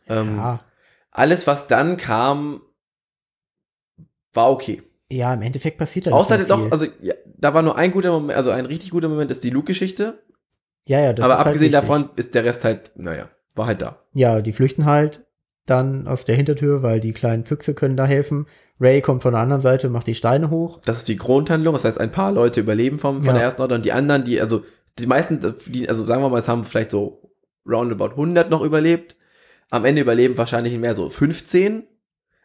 [0.08, 0.60] Ähm, ja.
[1.10, 2.60] Alles, was dann kam,
[4.34, 4.82] war okay.
[5.10, 8.10] ja, im Endeffekt passiert da nicht Außer doch, also ja, da war nur ein guter
[8.12, 10.22] Moment, also ein richtig guter Moment ist die Luke-Geschichte.
[10.86, 11.88] ja, ja, das Aber ist halt abgesehen wichtig.
[11.88, 14.02] davon ist der Rest halt, naja, war halt da.
[14.14, 15.24] Ja, die flüchten halt
[15.66, 18.46] dann aus der Hintertür, weil die kleinen Füchse können da helfen.
[18.80, 20.80] Ray kommt von der anderen Seite, macht die Steine hoch.
[20.84, 23.32] Das ist die Grundhandlung, das heißt, ein paar Leute überleben vom, von Ja.
[23.34, 24.64] der ersten Order und die anderen, die, also
[24.98, 27.32] die meisten, die, also sagen wir mal, es haben vielleicht so
[27.66, 29.16] roundabout 100 noch überlebt.
[29.70, 31.86] Am Ende überleben wahrscheinlich mehr so 15.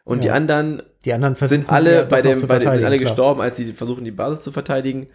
[0.04, 0.34] Und die Ja.
[0.34, 3.08] anderen Die anderen sind alle bei dem, bei dem sind alle klar.
[3.10, 5.08] gestorben, als sie versuchen, die Basis zu verteidigen.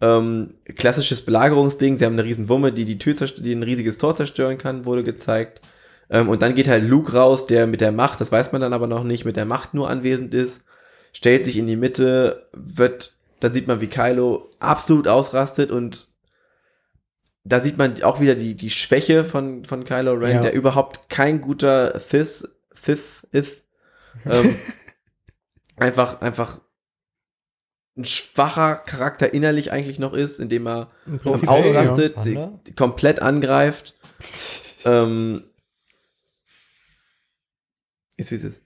[0.00, 4.16] Ähm, klassisches Belagerungsding, sie haben eine riesen Wumme, die die Tür die ein riesiges Tor
[4.16, 5.60] zerstören kann, wurde gezeigt.
[6.10, 8.72] Ähm, und dann geht halt Luke raus, der mit der Macht, das weiß man dann
[8.72, 10.62] aber noch nicht, mit der Macht nur anwesend ist,
[11.12, 16.08] stellt sich in die Mitte, wird, dann sieht man, wie Kylo absolut ausrastet und
[17.44, 20.40] da sieht man auch wieder die, die Schwäche von, von Kylo Ren, Ja.
[20.42, 23.64] der überhaupt kein guter Sith, Sith ist.
[24.26, 24.56] Ähm,
[25.76, 26.60] einfach, einfach
[27.96, 30.90] ein schwacher Charakter innerlich eigentlich noch ist, indem er
[31.22, 32.60] Prinzip, ausrastet, ja.
[32.64, 33.94] sie komplett angreift.
[34.84, 35.44] ähm,
[38.16, 38.62] ist wie es ist.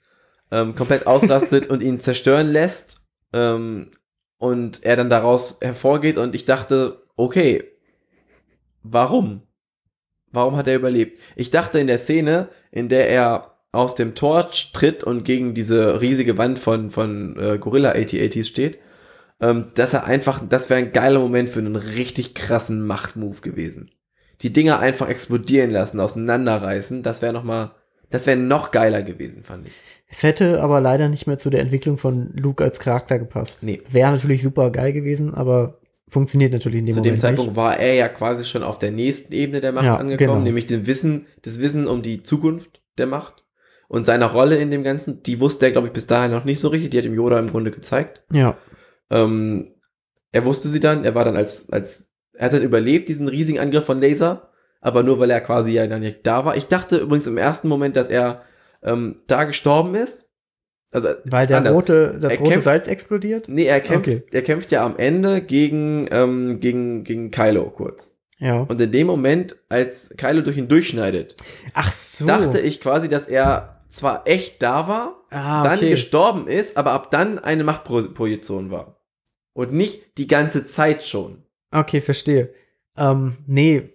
[0.51, 3.03] Ähm, komplett ausrastet und ihn zerstören lässt.
[3.33, 3.91] Ähm,
[4.39, 7.65] und er dann daraus hervorgeht und ich dachte, okay,
[8.83, 9.43] warum?
[10.31, 11.19] Warum hat er überlebt?
[11.35, 16.01] Ich dachte in der Szene, in der er aus dem Tor tritt und gegen diese
[16.01, 18.79] riesige Wand von, von äh, Gorilla 8080s steht,
[19.41, 23.91] ähm, dass er einfach, das wäre ein geiler Moment für einen richtig krassen Machtmove gewesen.
[24.43, 27.73] Die Dinger einfach explodieren lassen, auseinanderreißen, das wäre noch mal,
[28.11, 29.73] das wäre noch geiler gewesen, fand ich.
[30.09, 33.59] Es hätte aber leider nicht mehr zu der Entwicklung von Luke als Charakter gepasst.
[33.63, 33.83] Nee.
[33.91, 35.79] Wäre natürlich super geil gewesen, aber
[36.09, 37.57] funktioniert natürlich in dem Zu Moment dem Zeitpunkt nicht.
[37.57, 40.41] war er ja quasi schon auf der nächsten Ebene der Macht Ja, angekommen, genau.
[40.41, 43.43] nämlich dem Wissen, das Wissen um die Zukunft der Macht
[43.89, 45.23] und seiner Rolle in dem Ganzen.
[45.23, 46.91] Die wusste er, glaube ich, bis dahin noch nicht so richtig.
[46.91, 48.23] Die hat ihm Yoda im Grunde gezeigt.
[48.33, 48.57] Ja,
[49.11, 49.73] Ähm,
[50.33, 53.59] er wusste sie dann, er war dann als, als, er hat dann überlebt, diesen riesigen
[53.61, 54.51] Angriff von Laser,
[54.81, 56.57] aber nur weil er quasi ja dann nicht da war.
[56.57, 58.43] Ich dachte übrigens im ersten Moment, dass er
[58.83, 60.25] ähm, da gestorben ist.
[60.93, 61.75] Also, weil der anders.
[61.75, 63.49] rote, das Er rote kämpft- Salz explodiert.
[63.49, 64.23] Nee, er kämpft, Okay.
[64.31, 68.17] er kämpft ja am Ende gegen, ähm, gegen, gegen Kylo kurz.
[68.39, 68.61] Ja.
[68.61, 71.37] Und in dem Moment, als Kylo durch ihn durchschneidet,
[71.75, 72.27] Ach so.
[72.27, 75.91] dachte ich quasi, dass er zwar echt da war, ah, dann okay.
[75.91, 79.01] gestorben ist, aber ab dann eine Machtprojektion war.
[79.53, 81.43] Und nicht die ganze Zeit schon.
[81.71, 82.53] Okay, verstehe.
[82.97, 83.91] Ähm, nee.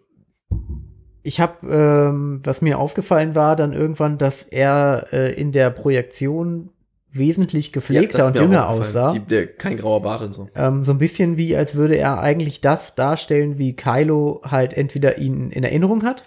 [1.24, 6.72] Ich habe, ähm, was mir aufgefallen war, dann irgendwann, dass er äh, in der Projektion
[7.12, 9.14] wesentlich gepflegter ist und jünger aussah.
[9.14, 10.50] Die, der, kein grauer Bart und so.
[10.56, 15.20] Ähm, so ein bisschen wie, als würde er eigentlich das darstellen, wie Kylo halt entweder
[15.20, 16.24] ihn in Erinnerung hat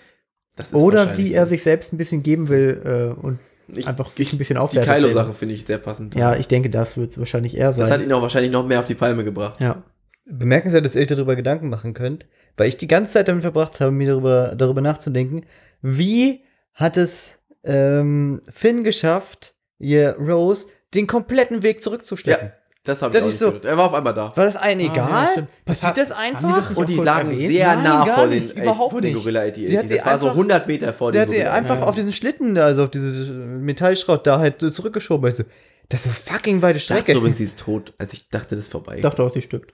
[0.73, 1.51] oder wie er so.
[1.51, 3.39] sich selbst ein bisschen geben will äh, und
[3.69, 4.93] ich, einfach sich ein bisschen Die aufwerten.
[4.93, 6.15] Kylo-Sache finde ich sehr passend.
[6.15, 8.03] Ja, ich denke, das wird es wahrscheinlich eher das hat sein.
[8.03, 9.61] ihn auch wahrscheinlich noch mehr auf die Palme gebracht.
[9.61, 9.83] Ja.
[10.27, 12.27] Bemerkenswert, dass ihr euch darüber Gedanken machen könnt,
[12.57, 15.45] weil ich die ganze Zeit damit verbracht habe, mir darüber, darüber nachzudenken,
[15.83, 16.41] wie
[16.73, 22.53] hat es ähm, Finn geschafft, ihr Rose den kompletten Weg zurückzustecken?
[22.85, 23.53] Das habe ich auch nicht so-.
[23.63, 24.37] Er war auf einmal da.
[24.37, 25.49] War das allen Ah, ja, egal?
[25.65, 26.77] Das Passiert hat- das die einfach?
[26.77, 27.51] Und die lagen erwähnt?
[27.51, 29.23] sehr Nein, nah vor nicht, den, vor den nicht.
[29.23, 31.37] Gorilla Sie hat sie Das war so einfach- 100 Meter vor Sie den hat sie
[31.37, 31.85] Gorilla einfach Ja.
[31.87, 35.25] auf diesen Schlitten da, also auf dieses Metallschrott da halt so zurückgeschoben.
[35.25, 35.45] Also,
[35.89, 37.19] das ist so fucking weite Ich dachte Strecke.
[37.19, 38.97] übrigens, sie ist tot, als ich dachte, das ist vorbei.
[38.97, 39.73] Ich dachte auch, die stirbt.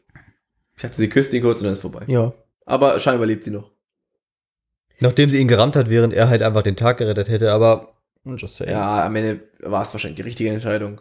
[0.76, 2.04] Ich dachte, sie küsst ihn kurz und dann ist vorbei.
[2.06, 2.32] Ja.
[2.64, 3.72] Aber scheinbar lebt sie noch.
[5.00, 8.56] Nachdem sie ihn gerammt hat, während er halt einfach den Tag gerettet hätte, aber Just
[8.58, 8.70] saying.
[8.72, 11.00] Ja, am Ende war es wahrscheinlich die richtige Entscheidung.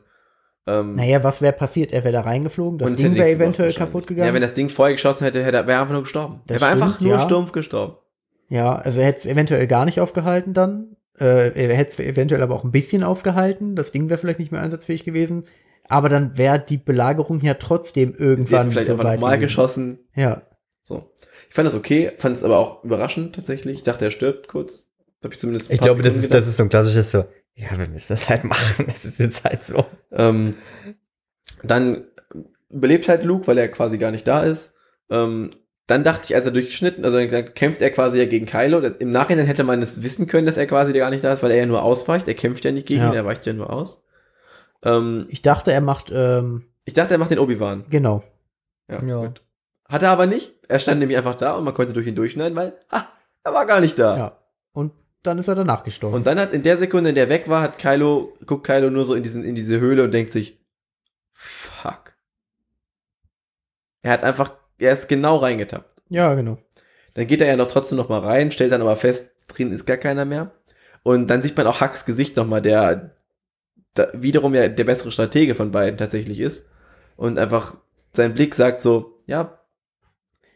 [0.67, 1.91] Ähm, Naja, was wäre passiert?
[1.91, 4.27] Er wäre da reingeflogen, das Ding wäre eventuell kaputt gegangen.
[4.27, 6.41] Ja, wenn das Ding vorher geschossen hätte, hätte er wäre einfach nur gestorben.
[6.47, 7.19] Das er war einfach nur ja.
[7.21, 7.95] stumpf gestorben.
[8.49, 10.95] Ja, also er hätte es eventuell gar nicht aufgehalten dann.
[11.19, 13.75] Äh, er hätte es eventuell aber auch ein bisschen aufgehalten.
[13.75, 15.45] Das Ding wäre vielleicht nicht mehr einsatzfähig gewesen.
[15.87, 19.99] Aber dann wäre die Belagerung ja trotzdem Sie irgendwann hätten vielleicht so einfach nochmal geschossen.
[20.15, 20.43] Ja.
[20.83, 21.11] So.
[21.49, 23.77] Ich fand das okay, fand es aber auch überraschend tatsächlich.
[23.77, 24.85] Ich dachte, er stirbt kurz.
[25.23, 27.25] Hab ich zumindest Ich glaube, das ist, das ist so ein klassisches so,
[27.59, 28.85] ja, wir müssen das halt machen.
[28.87, 29.85] Das ist jetzt halt so.
[30.11, 30.55] Ähm,
[31.63, 32.05] dann
[32.69, 34.73] überlebt halt Luke, weil er quasi gar nicht da ist.
[35.09, 35.49] Ähm,
[35.87, 38.79] dann dachte ich, als er durchgeschnitten, also dann kämpft er quasi ja gegen Kylo.
[38.79, 41.51] Im Nachhinein hätte man es wissen können, dass er quasi gar nicht da ist, weil
[41.51, 42.27] er ja nur ausweicht.
[42.27, 43.09] Er kämpft ja nicht gegen Ja.
[43.09, 44.03] ihn, er weicht ja nur aus.
[44.83, 47.85] Ähm, Ich dachte, er macht, ähm, ich dachte, er macht den Obi-Wan.
[47.89, 48.23] genau.
[48.87, 49.21] Ja, Ja.
[49.25, 49.41] gut.
[49.87, 50.53] Hat er aber nicht.
[50.67, 53.07] Er stand nämlich einfach da und man konnte durch ihn durchschneiden, weil, ha,
[53.43, 54.17] er war gar nicht da.
[54.17, 54.37] Ja.
[54.73, 54.91] Und
[55.23, 56.15] dann ist er danach gestorben.
[56.15, 58.89] Und dann hat in der Sekunde, in der er weg war, hat Kylo, guckt Kylo
[58.89, 60.59] nur so in, diesen, in diese Höhle und denkt sich,
[61.33, 62.13] fuck.
[64.01, 66.01] Er hat einfach, er ist genau reingetappt.
[66.09, 66.57] ja, genau.
[67.15, 69.85] Dann geht er ja noch trotzdem noch mal rein, stellt dann aber fest, drin ist
[69.85, 70.51] gar keiner mehr.
[71.03, 73.15] Und dann sieht man auch Hacks Gesicht noch mal, der
[74.13, 76.67] wiederum ja der bessere Stratege von beiden tatsächlich ist.
[77.17, 77.75] Und einfach
[78.13, 79.59] sein Blick sagt so, ja,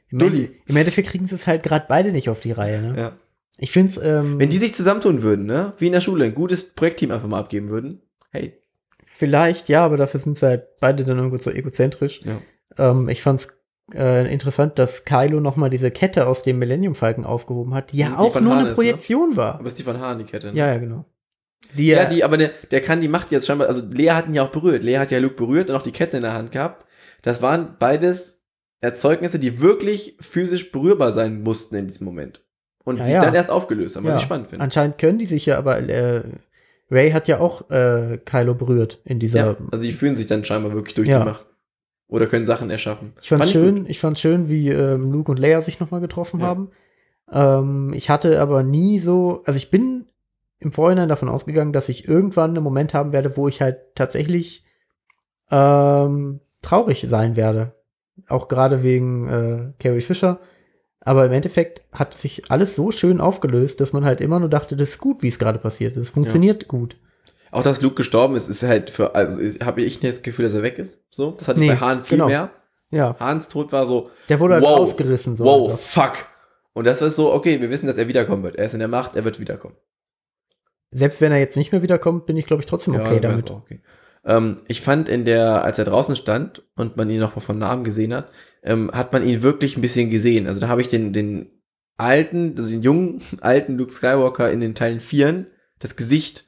[0.09, 0.61] Im, Dulli.
[0.65, 2.97] Im Endeffekt kriegen sie es halt gerade beide nicht auf die Reihe, ne?
[2.97, 3.17] ja.
[3.57, 6.33] Ich finde es, ähm, Wenn die sich zusammentun würden, ne, wie in der Schule, ein
[6.35, 8.01] gutes Projektteam einfach mal abgeben würden,
[8.31, 8.59] hey,
[9.05, 12.21] vielleicht, ja, aber dafür sind sie halt beide dann irgendwo so egozentrisch.
[12.23, 12.41] Ja.
[12.77, 13.47] Ähm, ich fand's
[13.93, 18.07] äh, interessant, dass Kylo nochmal diese Kette aus dem Millennium Falcon aufgehoben hat, die ja
[18.09, 18.75] Die auch nur Hahn eine ist, ne?
[18.75, 19.55] Projektion war.
[19.59, 20.51] aber ist die von Hahn die Kette.
[20.51, 20.57] ne?
[20.57, 21.05] Ja, ja, genau.
[21.77, 24.27] Die, Ja, ja, die, aber ne, der kann die Macht jetzt scheinbar, also Lea hat
[24.27, 24.83] ihn ja auch berührt.
[24.83, 26.85] Lea hat ja Luke berührt und auch die Kette in der Hand gehabt.
[27.21, 28.41] Das waren beides
[28.81, 32.41] Erzeugnisse, die wirklich physisch berührbar sein mussten in diesem Moment.
[32.85, 33.21] Und Ja, sich ja.
[33.21, 34.17] dann erst aufgelöst haben, was Ja.
[34.17, 34.63] ich spannend finde.
[34.63, 36.23] anscheinend können die sich ja, aber äh,
[36.91, 39.57] Ray hat ja auch äh, Kylo berührt in dieser.
[39.71, 41.45] Also die fühlen sich dann scheinbar wirklich durch die Macht.
[42.09, 43.13] Oder können Sachen erschaffen.
[43.21, 43.89] Ich fand Fand schön, gut.
[43.89, 46.69] ich, fand schön, wie ähm, Luke und Leia sich nochmal getroffen haben.
[47.31, 50.05] Ähm, ich hatte aber nie so, also ich bin
[50.59, 54.63] im Vorhinein davon ausgegangen, dass ich irgendwann einen Moment haben werde, wo ich halt tatsächlich
[55.49, 57.73] ähm, traurig sein werde.
[58.27, 60.39] Auch gerade wegen äh, Carrie Fisher.
[61.05, 64.75] Aber im Endeffekt hat sich alles so schön aufgelöst, dass man halt immer nur dachte,
[64.77, 66.01] das ist gut, wie es gerade passiert ist.
[66.03, 66.95] Es funktioniert gut.
[67.51, 70.53] Auch dass Luke gestorben ist, ist halt für, also habe ich nicht das Gefühl, dass
[70.53, 70.99] er weg ist.
[71.11, 72.27] So, das hatte ich Nee, bei Hahn viel genau.
[72.27, 72.49] mehr.
[72.89, 74.79] Ja, Hahns Tod war so, der wurde halt Wow.
[74.79, 75.35] rausgerissen.
[75.35, 76.13] So wow, fuck.
[76.73, 78.55] Und das ist so, okay, wir wissen, dass er wiederkommen wird.
[78.55, 79.75] Er ist in der Macht, er wird wiederkommen.
[80.91, 83.51] Selbst wenn er jetzt nicht mehr wiederkommt, bin ich, glaube ich, trotzdem okay Ja, damit.
[83.51, 83.81] Okay.
[84.25, 87.57] Ähm, ich fand in der, als er draußen stand und man ihn noch mal von
[87.57, 88.31] Namen gesehen hat,
[88.63, 90.47] ähm, hat man ihn wirklich ein bisschen gesehen.
[90.47, 91.49] Also da habe ich den, den
[91.97, 95.45] alten, also den jungen, alten Luke Skywalker in den Teilen 4,
[95.79, 96.45] das Gesicht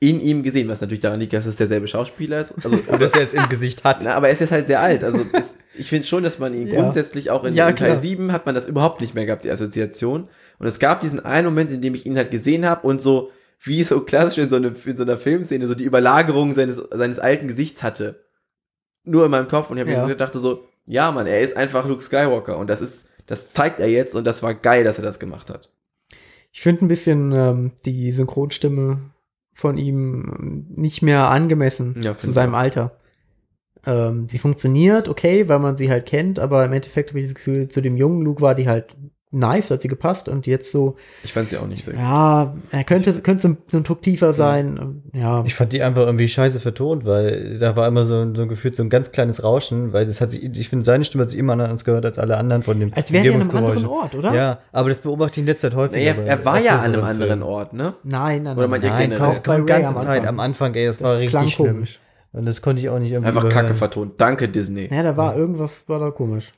[0.00, 2.52] in ihm gesehen, was natürlich daran liegt, dass es derselbe Schauspieler ist.
[2.64, 4.02] Also, Und das er jetzt im Gesicht hat.
[4.02, 5.04] na, aber er ist jetzt halt sehr alt.
[5.04, 6.80] Also es, ich finde schon, dass man ihn Ja.
[6.80, 7.98] grundsätzlich auch in, Ja, in Teil klar.
[8.00, 10.28] 7 hat man das überhaupt nicht mehr gehabt, die Assoziation.
[10.58, 13.30] Und es gab diesen einen Moment, in dem ich ihn halt gesehen habe und so,
[13.64, 17.20] wie so klassisch in so, eine, in so einer Filmszene, so die Überlagerung seines, seines
[17.20, 18.24] alten Gesichts hatte.
[19.04, 19.70] Nur in meinem Kopf.
[19.70, 20.02] Und ich habe Ja.
[20.02, 22.58] mir gedacht, so, ja, Mann, er ist einfach Luke Skywalker.
[22.58, 25.50] Und das ist, das zeigt er jetzt und das war geil, dass er das gemacht
[25.50, 25.70] hat.
[26.52, 29.10] Ich finde ein bisschen ähm, die Synchronstimme
[29.54, 32.58] von ihm nicht mehr angemessen Ja, zu seinem auch.
[32.58, 32.98] Alter.
[33.84, 37.34] Ähm, die funktioniert, okay, weil man sie halt kennt, aber im Endeffekt habe ich das
[37.34, 38.96] Gefühl, zu dem jungen Luke war die halt
[39.34, 41.90] nice, hat sie gepasst und jetzt so, Ich fand sie auch nicht so.
[41.90, 45.02] ja, er könnte, könnte so ein, so ein Tuck tiefer sein.
[45.14, 48.42] Ja, Ich fand die einfach irgendwie scheiße vertont, weil da war immer so, ein- so
[48.42, 51.22] ein Gefühl, so ein ganz kleines Rauschen, weil das hat sich, ich finde, seine Stimme
[51.22, 53.56] hat sich immer anders gehört als alle anderen von dem als wäre er an einem
[53.56, 54.34] anderen Ort, oder?
[54.34, 56.14] Ja, aber das beobachte ich in letzter Zeit häufiger.
[56.14, 57.42] Naja, er war ja an einem anderen Filmen.
[57.42, 57.94] Ort, ne?
[58.04, 58.82] Nein, nein, Oder nein.
[58.82, 61.54] ihr nein, auch bei die ganze Zeit am Anfang, ey, das, Das war klang richtig
[61.54, 61.74] schlimm.
[61.74, 62.00] komisch.
[62.34, 63.74] Und das konnte ich auch nicht irgendwie Einfach Kacke überhören.
[63.76, 64.12] vertont.
[64.20, 64.88] Danke, Disney.
[64.90, 66.52] Ja, da war irgendwas, war da komisch.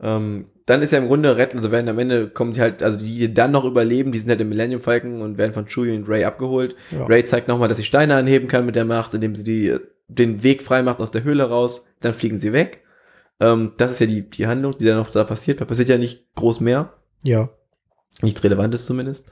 [0.00, 2.98] Ähm, dann ist ja im Grunde retten, also werden am Ende kommen die halt, also
[2.98, 5.96] die, die dann noch überleben, die sind halt im Millennium Falcon und werden von Chewie
[5.96, 6.76] und Ray abgeholt.
[6.90, 7.06] Ja.
[7.06, 9.78] Ray zeigt nochmal, dass sie Steine anheben kann mit der Macht, indem sie die,
[10.08, 11.86] den Weg frei macht aus der Höhle raus.
[12.00, 12.84] Dann fliegen sie weg.
[13.40, 15.62] Ähm, das ist ja die, die Handlung, die dann noch da passiert.
[15.62, 16.92] Da passiert ja nicht groß mehr.
[17.22, 17.48] Ja.
[18.20, 19.24] Nichts Relevantes zumindest.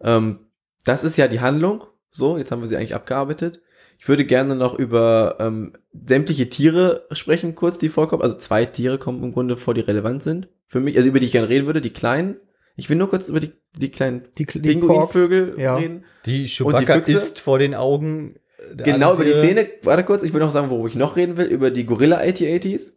[0.00, 0.46] Ähm,
[0.86, 1.84] das ist ja die Handlung.
[2.10, 3.60] So, jetzt haben wir sie eigentlich abgearbeitet.
[3.98, 8.22] Ich würde gerne noch über ähm, sämtliche Tiere sprechen, kurz, die vorkommen.
[8.22, 10.48] Also zwei Tiere kommen im Grunde vor, die relevant sind.
[10.68, 12.36] Für mich, also über die ich gerne reden würde, die kleinen.
[12.76, 15.76] Ich will nur kurz über die, die kleinen Die, die Pinguinvögel ja.
[15.76, 16.04] reden.
[16.26, 17.12] Die Chewbacca Füchse?
[17.12, 18.36] ist vor den Augen.
[18.72, 19.32] der Genau über die.
[19.32, 19.68] Szene.
[19.82, 21.46] Warte kurz, ich will noch sagen, worüber ich noch reden will.
[21.46, 22.92] Über die Gorilla 8080s.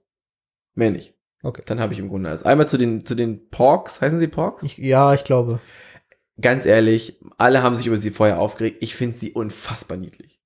[0.75, 1.15] Mehr nicht.
[1.43, 1.63] Okay.
[1.65, 2.43] Dann habe ich im Grunde alles.
[2.43, 4.01] Einmal zu den, zu den Porks.
[4.01, 4.63] Heißen sie Porks?
[4.63, 5.59] Ich, ja, ich glaube.
[6.39, 8.77] ganz ehrlich, alle haben sich über sie vorher aufgeregt.
[8.81, 10.40] Ich finde sie unfassbar niedlich.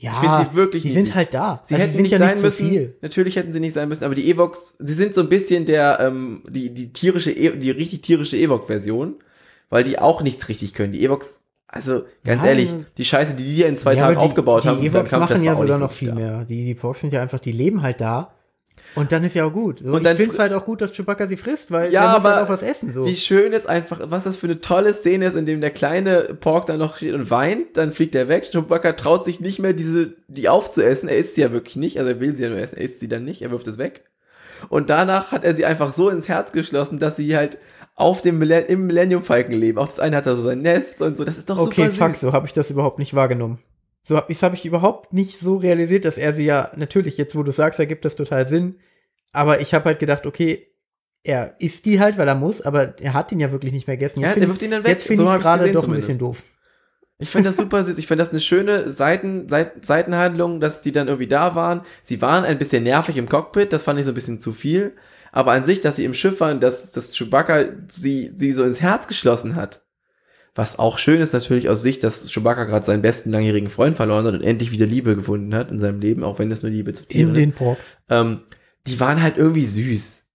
[0.00, 1.60] Ja, Ich finde sie wirklich die sind halt da.
[1.64, 2.68] Sie Also, hätten nicht ja sein so müssen.
[2.68, 2.94] viel.
[3.02, 5.98] Natürlich hätten sie nicht sein müssen, aber die Evox, sie sind so ein bisschen der,
[6.00, 9.16] ähm, die, die tierische, E- die richtig tierische Evox-Version,
[9.70, 10.92] weil die auch nichts richtig können.
[10.92, 14.20] Die Evox, also ganz Ja, ehrlich, die Scheiße, die die ja in zwei Ja, Tagen
[14.20, 16.14] die, aufgebaut die haben, Evox Kampf, das machen ja sogar nicht noch viel da.
[16.14, 16.44] mehr.
[16.44, 18.32] Die, die Porks sind ja einfach, die leben halt da.
[18.94, 19.80] Und dann ist ja auch gut.
[19.84, 22.12] So, Und dann ich finde es halt auch gut, dass Chewbacca sie frisst, weil Ja,
[22.12, 22.92] der muss halt auch was essen.
[22.94, 23.06] So.
[23.06, 26.34] Wie schön ist einfach, was das für eine tolle Szene ist, in dem der kleine
[26.40, 28.48] Pork dann noch steht und weint, dann fliegt er weg.
[28.50, 31.08] Chewbacca traut sich nicht mehr, diese, die aufzuessen.
[31.08, 33.00] Er isst sie ja wirklich nicht, also er will sie ja nur essen, er isst
[33.00, 34.04] sie dann nicht, er wirft es weg.
[34.68, 37.58] Und danach hat er sie einfach so ins Herz geschlossen, dass sie halt
[37.94, 39.78] auf dem Millenn im Millennium Falken leben.
[39.78, 41.24] Auch das eine hat da so sein Nest und so.
[41.24, 42.20] Das ist doch okay, super fuck, süß.
[42.20, 43.58] so habe ich das überhaupt nicht wahrgenommen.
[44.08, 47.42] So das habe ich überhaupt nicht so realisiert, dass er sie ja, natürlich, jetzt wo
[47.42, 48.76] du sagst, ergibt das total Sinn.
[49.32, 50.66] Aber ich habe halt gedacht, okay,
[51.22, 53.98] er isst die halt, weil er muss, aber er hat ihn ja wirklich nicht mehr
[53.98, 54.20] gegessen.
[54.20, 54.92] Ja, Jetzt der find wirft ihn dann weg.
[54.92, 56.06] Jetzt finde So ich gerade doch ein zumindest.
[56.08, 56.42] bisschen doof.
[57.18, 57.98] Ich finde das super süß.
[57.98, 61.82] Ich finde das eine schöne Seiten, Seit, Seitenhandlung, dass die dann irgendwie da waren.
[62.02, 64.96] Sie waren ein bisschen nervig im Cockpit, das fand ich so ein bisschen zu viel.
[65.32, 68.80] Aber an sich, dass sie im Schiff waren, dass, dass Chewbacca sie, sie so ins
[68.80, 69.82] Herz geschlossen hat.
[70.58, 74.26] Was auch schön ist natürlich aus Sicht, dass Chewbacca gerade seinen besten langjährigen Freund verloren
[74.26, 76.92] hat und endlich wieder Liebe gefunden hat in seinem Leben, auch wenn es nur Liebe
[76.92, 77.40] zu Tieren In ist.
[77.40, 77.80] den Porks.
[78.10, 78.40] Ähm,
[78.84, 80.26] die waren halt irgendwie süß.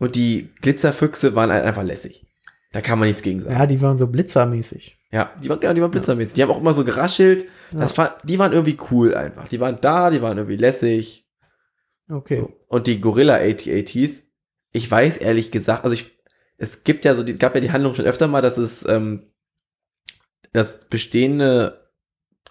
[0.00, 2.26] Und die Glitzerfüchse waren halt einfach lässig.
[2.72, 3.54] Da kann man nichts gegen sagen.
[3.54, 4.98] Ja, die waren so blitzermäßig.
[5.12, 6.34] Ja, die waren, genau, die waren blitzermäßig.
[6.34, 7.46] Die haben auch immer so geraschelt.
[7.70, 9.46] Das war, die waren irgendwie cool einfach.
[9.46, 11.24] Die waren da, die waren irgendwie lässig.
[12.10, 12.40] Okay.
[12.40, 12.52] So.
[12.66, 14.24] Und die Gorilla AT-ATs,
[14.72, 16.18] ich weiß ehrlich gesagt, also ich,
[16.58, 19.28] es gibt ja so, die, gab ja die Handlung schon öfter mal, dass es, ähm,
[20.52, 21.90] dass bestehende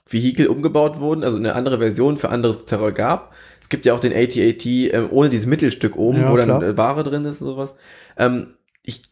[0.07, 3.33] Vehikel umgebaut wurden, also eine andere Version für anderes Terror gab.
[3.61, 6.63] Es gibt ja auch den AT-AT ähm, ohne dieses Mittelstück oben, Ja, wo dann klar.
[6.63, 7.75] äh, Ware drin ist und sowas.
[8.17, 9.03] Ähm, ich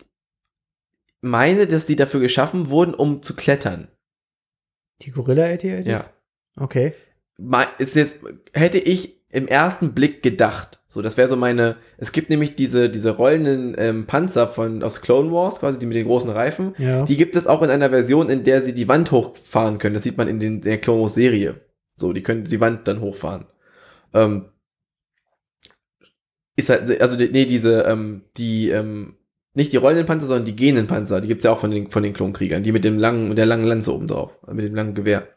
[1.22, 3.88] meine, dass die dafür geschaffen wurden, um zu klettern.
[5.02, 5.88] Die Gorilla AT-ATs?
[5.88, 6.10] Ja.
[6.58, 6.94] Okay.
[7.78, 8.20] Ist jetzt,
[8.54, 10.79] hätte ich im ersten Blick gedacht.
[10.92, 15.02] So, das wäre so meine, es gibt nämlich diese, diese rollenden ähm, Panzer von, aus
[15.02, 16.74] Clone Wars, quasi, die mit den großen Reifen.
[16.80, 17.06] Ja.
[17.06, 19.94] Die gibt es auch in einer Version, in der sie die Wand hochfahren können.
[19.94, 21.62] Das sieht man in den, der Clone Wars Serie.
[21.96, 23.46] So, die können die Wand dann hochfahren.
[24.16, 24.46] Ähm,
[26.56, 29.14] ist halt, also, nee, diese, ähm, die, ähm,
[29.54, 31.22] nicht die rollenden Panzer, sondern die gehenden Panzer.
[31.22, 32.64] Die gibt's ja auch von den, von den Klonkriegern.
[32.64, 34.32] Die mit dem langen, mit der langen Lanze oben drauf.
[34.52, 35.28] Mit dem langen Gewehr.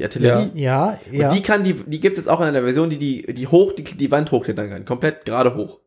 [0.00, 0.50] Die Artillerie.
[0.54, 1.28] ja, ja.
[1.28, 3.72] Und die kann die, die gibt es auch in einer Version, die die, die hoch,
[3.72, 4.84] die, die Wand hochklettern kann.
[4.86, 5.80] Komplett gerade hoch.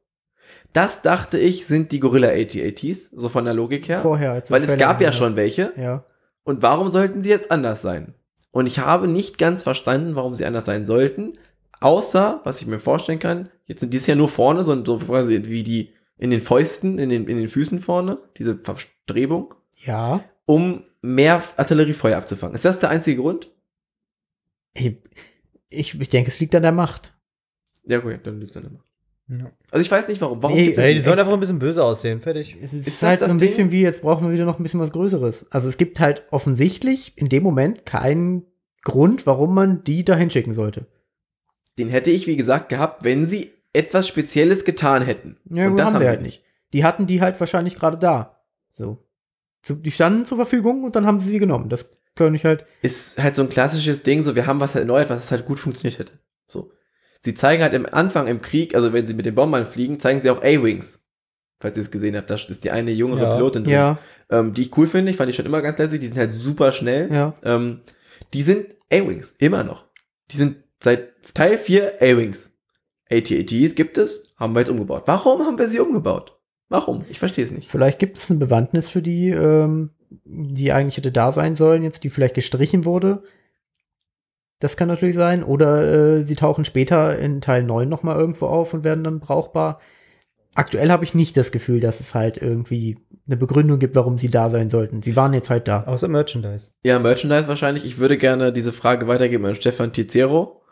[0.71, 3.99] Das dachte ich, sind die Gorilla AT-ATs, so von der Logik her.
[4.01, 4.31] Vorher.
[4.33, 5.71] als Weil es gab ja schon welche.
[5.77, 6.03] Ja.
[6.43, 8.13] Und warum sollten sie jetzt anders sein?
[8.51, 11.33] Und ich habe nicht ganz verstanden, warum sie anders sein sollten.
[11.79, 15.41] Außer, was ich mir vorstellen kann, jetzt sind die ja nur vorne, so, so quasi
[15.45, 20.21] wie die in den Fäusten, in den, in den Füßen vorne, diese Verstrebung, Ja.
[20.45, 22.55] um mehr Artilleriefeuer abzufangen.
[22.55, 23.49] Ist das der einzige Grund?
[24.73, 24.97] Ich,
[25.69, 27.13] ich, ich denke, es liegt an der Macht.
[27.85, 28.83] Ja, gut, dann liegt es dann immer.
[29.29, 29.51] Ja.
[29.71, 30.43] Also ich weiß nicht warum.
[30.43, 32.21] Warum Nee, Ey, die sollen einfach ein bisschen böse aussehen.
[32.21, 32.55] Fertig.
[32.61, 33.47] Es ist, Ist halt das so ein Ding?
[33.47, 35.45] bisschen wie, jetzt brauchen wir wieder noch ein bisschen was Größeres.
[35.49, 38.45] Also es gibt halt offensichtlich in dem Moment keinen
[38.83, 40.87] Grund, warum man die dahin schicken sollte.
[41.79, 45.37] Den hätte ich, wie gesagt, gehabt, wenn sie etwas Spezielles getan hätten.
[45.49, 46.43] Ja, Und gut, das haben sie halt nicht.
[46.73, 48.43] Die hatten die halt wahrscheinlich gerade da.
[48.73, 49.03] So.
[49.67, 51.69] Die standen zur Verfügung und dann haben sie sie genommen.
[51.69, 52.65] Das kann ich halt.
[52.81, 55.59] Ist halt so ein klassisches Ding, so wir haben was halt erneuert, was halt gut
[55.59, 56.13] funktioniert hätte.
[56.47, 56.71] So.
[57.21, 60.19] Sie zeigen halt im Anfang im Krieg, also wenn sie mit den Bombern fliegen, zeigen
[60.19, 60.99] sie auch A-Wings.
[61.59, 63.35] Falls ihr es gesehen habt, da ist die eine jüngere Ja.
[63.35, 63.97] Pilotin drin, Ja,
[64.29, 65.09] ähm, die ich cool finde.
[65.11, 66.01] Ich fand die schon immer ganz lässig.
[66.01, 67.11] Die sind halt super schnell.
[67.13, 67.33] ja.
[67.43, 67.81] Ähm,
[68.33, 69.85] die sind A-Wings, immer noch.
[70.31, 72.51] Die sind seit Teil 4 A-Wings.
[73.09, 75.03] AT-ATs gibt es, haben wir jetzt umgebaut.
[75.05, 76.37] Warum haben wir sie umgebaut?
[76.69, 77.05] Warum?
[77.09, 77.69] Ich verstehe es nicht.
[77.69, 79.91] Vielleicht gibt es eine Bewandtnis für die, ähm,
[80.25, 83.23] die eigentlich hätte da sein sollen, jetzt die vielleicht gestrichen wurde.
[84.59, 85.43] Das kann natürlich sein.
[85.43, 85.83] Oder
[86.19, 89.79] äh, sie tauchen später in Teil 9 nochmal irgendwo auf und werden dann brauchbar.
[90.55, 94.29] Aktuell habe ich nicht das Gefühl, dass es halt irgendwie eine Begründung gibt, warum sie
[94.29, 95.01] da sein sollten.
[95.01, 95.83] Sie waren jetzt halt da.
[95.83, 96.71] Außer Merchandise.
[96.83, 97.85] Ja, Merchandise wahrscheinlich.
[97.85, 100.63] Ich würde gerne diese Frage weitergeben an Stefan Tizero.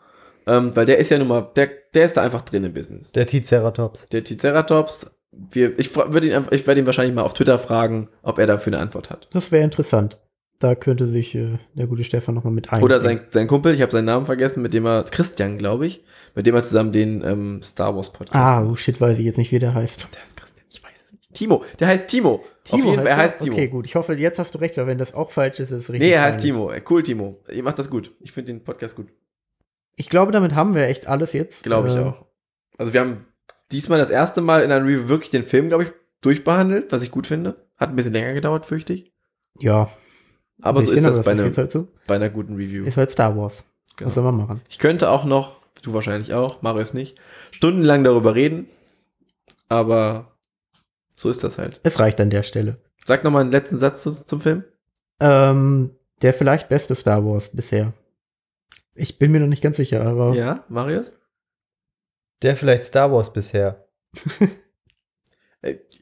[0.46, 3.12] Ähm, weil der ist ja nun mal, der, der ist da einfach drin im Business.
[3.12, 4.08] Der T-Ceratops.
[4.08, 8.38] Der Triceratops, wir, ich würde ihn ich werde ihn wahrscheinlich mal auf Twitter fragen, ob
[8.38, 9.28] er dafür eine Antwort hat.
[9.32, 10.18] Das wäre interessant.
[10.58, 12.82] Da könnte sich äh, der gute Stefan nochmal mit ein.
[12.84, 16.04] Oder sein, sein Kumpel, ich habe seinen Namen vergessen, mit dem er, Christian, glaube ich,
[16.36, 19.38] mit dem er zusammen den ähm, Star Wars Podcast Ah, oh shit, weiß ich jetzt
[19.38, 20.06] nicht, wie der heißt.
[20.14, 21.34] Der ist Christian, ich weiß es nicht.
[21.34, 22.44] Timo, der heißt Timo.
[22.70, 23.40] auf jeden Fall, er heißt?
[23.40, 23.54] Timo.
[23.56, 23.86] Okay, gut.
[23.86, 26.08] Ich hoffe, jetzt hast du recht, weil wenn das auch falsch ist, ist es richtig.
[26.08, 26.40] nee, er heißt.
[26.40, 26.70] Timo.
[26.70, 27.40] Äh, Cool, Timo.
[27.52, 28.12] Ihr macht das gut.
[28.20, 29.08] Ich finde den Podcast gut.
[29.96, 31.64] Ich glaube, damit haben wir echt alles jetzt.
[31.64, 32.24] Glaube ich Äh, auch.
[32.78, 33.26] Also wir haben
[33.72, 37.10] diesmal das erste Mal in einer Review wirklich den Film, glaube ich, durchbehandelt, was ich
[37.10, 37.56] gut finde.
[37.76, 39.12] Hat ein bisschen länger gedauert, fürchte ich.
[39.58, 39.90] Ja.
[40.60, 41.88] Aber so ist das aber bei, einem, halt so.
[42.06, 42.84] bei einer guten Review.
[42.84, 43.64] Ist halt Star Wars.
[43.96, 44.08] Genau.
[44.08, 44.60] Was soll man machen?
[44.68, 47.18] Ich könnte auch noch, du wahrscheinlich auch, Marius nicht,
[47.50, 48.68] stundenlang darüber reden.
[49.68, 50.36] Aber
[51.16, 51.80] so ist das halt.
[51.82, 52.78] Es reicht an der Stelle.
[53.04, 54.64] Sag noch mal einen letzten Satz zu, zum Film.
[55.20, 55.90] Ähm,
[56.22, 57.92] der vielleicht beste Star Wars bisher.
[58.94, 61.14] Ich bin mir noch nicht ganz sicher, aber Ja, Marius?
[62.42, 63.86] Der vielleicht Star Wars bisher.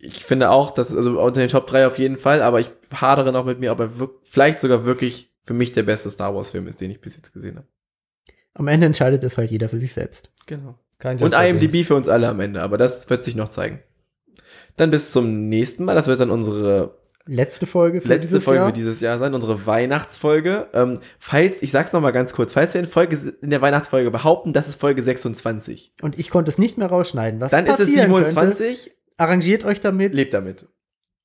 [0.02, 3.30] Ich finde auch, dass, also unter den Top 3 auf jeden Fall, aber ich hadere
[3.30, 6.66] noch mit mir, ob er wirk- vielleicht sogar wirklich für mich der beste Star Wars-Film
[6.66, 7.66] ist, den ich bis jetzt gesehen habe.
[8.54, 10.30] am Ende entscheidet es halt jeder für sich selbst.
[10.46, 10.78] Genau.
[10.98, 13.82] Kein Und IMDb für uns alle am Ende, aber das wird sich noch zeigen.
[14.76, 15.94] Dann bis zum nächsten Mal.
[15.94, 18.68] Das wird dann unsere Letzte Folge für letzte dieses Folge Jahr.
[18.68, 20.68] für dieses Jahr sein, unsere Weihnachtsfolge.
[20.72, 24.10] Ähm, falls, ich sag's noch mal ganz kurz, falls wir in, Folge, in der Weihnachtsfolge
[24.10, 27.40] behaupten, das ist Folge 26, Und ich konnte es nicht mehr rausschneiden.
[27.40, 30.66] Was dann ist es passieren Könnte, 27, arrangiert euch damit lebt damit.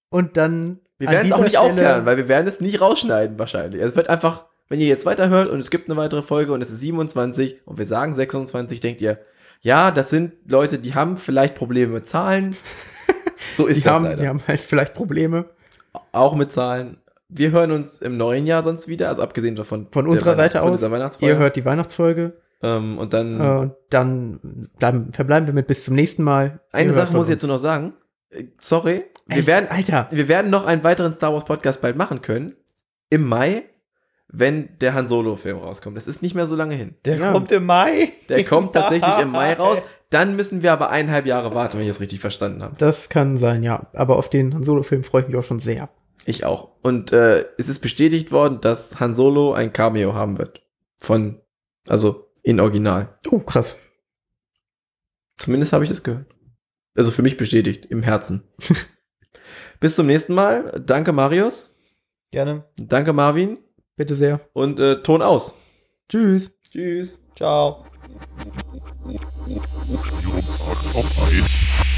[0.10, 0.80] und dann.
[0.98, 3.82] Wir werden es auch nicht Stelle- aufklären, weil wir werden es nicht rausschneiden wahrscheinlich.
[3.82, 6.70] Es wird einfach, wenn ihr jetzt weiterhört und es gibt eine weitere Folge und es
[6.72, 9.20] ist 27 und wir sagen 26, denkt ihr,
[9.62, 12.56] ja, das sind Leute, die haben vielleicht Probleme mit Zahlen.
[13.58, 14.22] So ist Die das haben, leider.
[14.22, 15.46] die haben halt vielleicht Probleme.
[16.12, 16.98] Auch mit Zahlen.
[17.28, 20.82] Wir hören uns im neuen Jahr sonst wieder, also abgesehen davon Von unserer Seite aus.
[21.20, 22.34] Ihr hört die Weihnachtsfolge.
[22.62, 26.60] ähm, und dann Äh, dann bleiben, verbleiben wir mit bis zum nächsten Mal.
[26.72, 27.94] eine Sache muss ich jetzt nur noch sagen.
[28.30, 31.96] Äh, Sorry, wir Ey, werden Alter, wir werden noch einen weiteren Star Wars Podcast bald
[31.96, 32.56] machen können
[33.10, 33.64] im Mai,
[34.28, 35.98] wenn der Han Solo Film rauskommt.
[35.98, 36.96] Das ist nicht mehr so lange hin.
[37.06, 37.32] Der Ja.
[37.32, 38.14] kommt im Mai.
[38.30, 39.84] Der kommt tatsächlich im Mai raus.
[40.16, 42.74] Dann müssen wir aber eineinhalb Jahre warten, wenn ich es richtig verstanden habe.
[42.78, 43.88] das kann sein, ja.
[43.92, 45.90] Aber auf den Han Solo-Film freue ich mich auch schon sehr.
[46.26, 46.70] Ich auch.
[46.82, 50.62] Und äh, es ist bestätigt worden, dass Han Solo ein Cameo haben wird.
[51.00, 51.42] Von,
[51.90, 53.20] also in Original.
[53.30, 53.78] Oh, krass.
[55.36, 56.34] Zumindest habe ich das gehört.
[56.96, 58.46] Also für mich bestätigt, im Herzen.
[59.82, 60.82] Bis zum nächsten Mal.
[60.86, 61.76] Danke, Marius.
[62.32, 62.64] Gerne.
[62.78, 63.58] Danke, Marvin.
[63.98, 64.40] Bitte sehr.
[64.54, 65.54] Und äh, Ton aus.
[66.08, 66.52] Tschüss.
[66.72, 67.20] Tschüss.
[67.36, 67.86] Ciao.
[69.48, 71.95] Ihren Tag auf eins.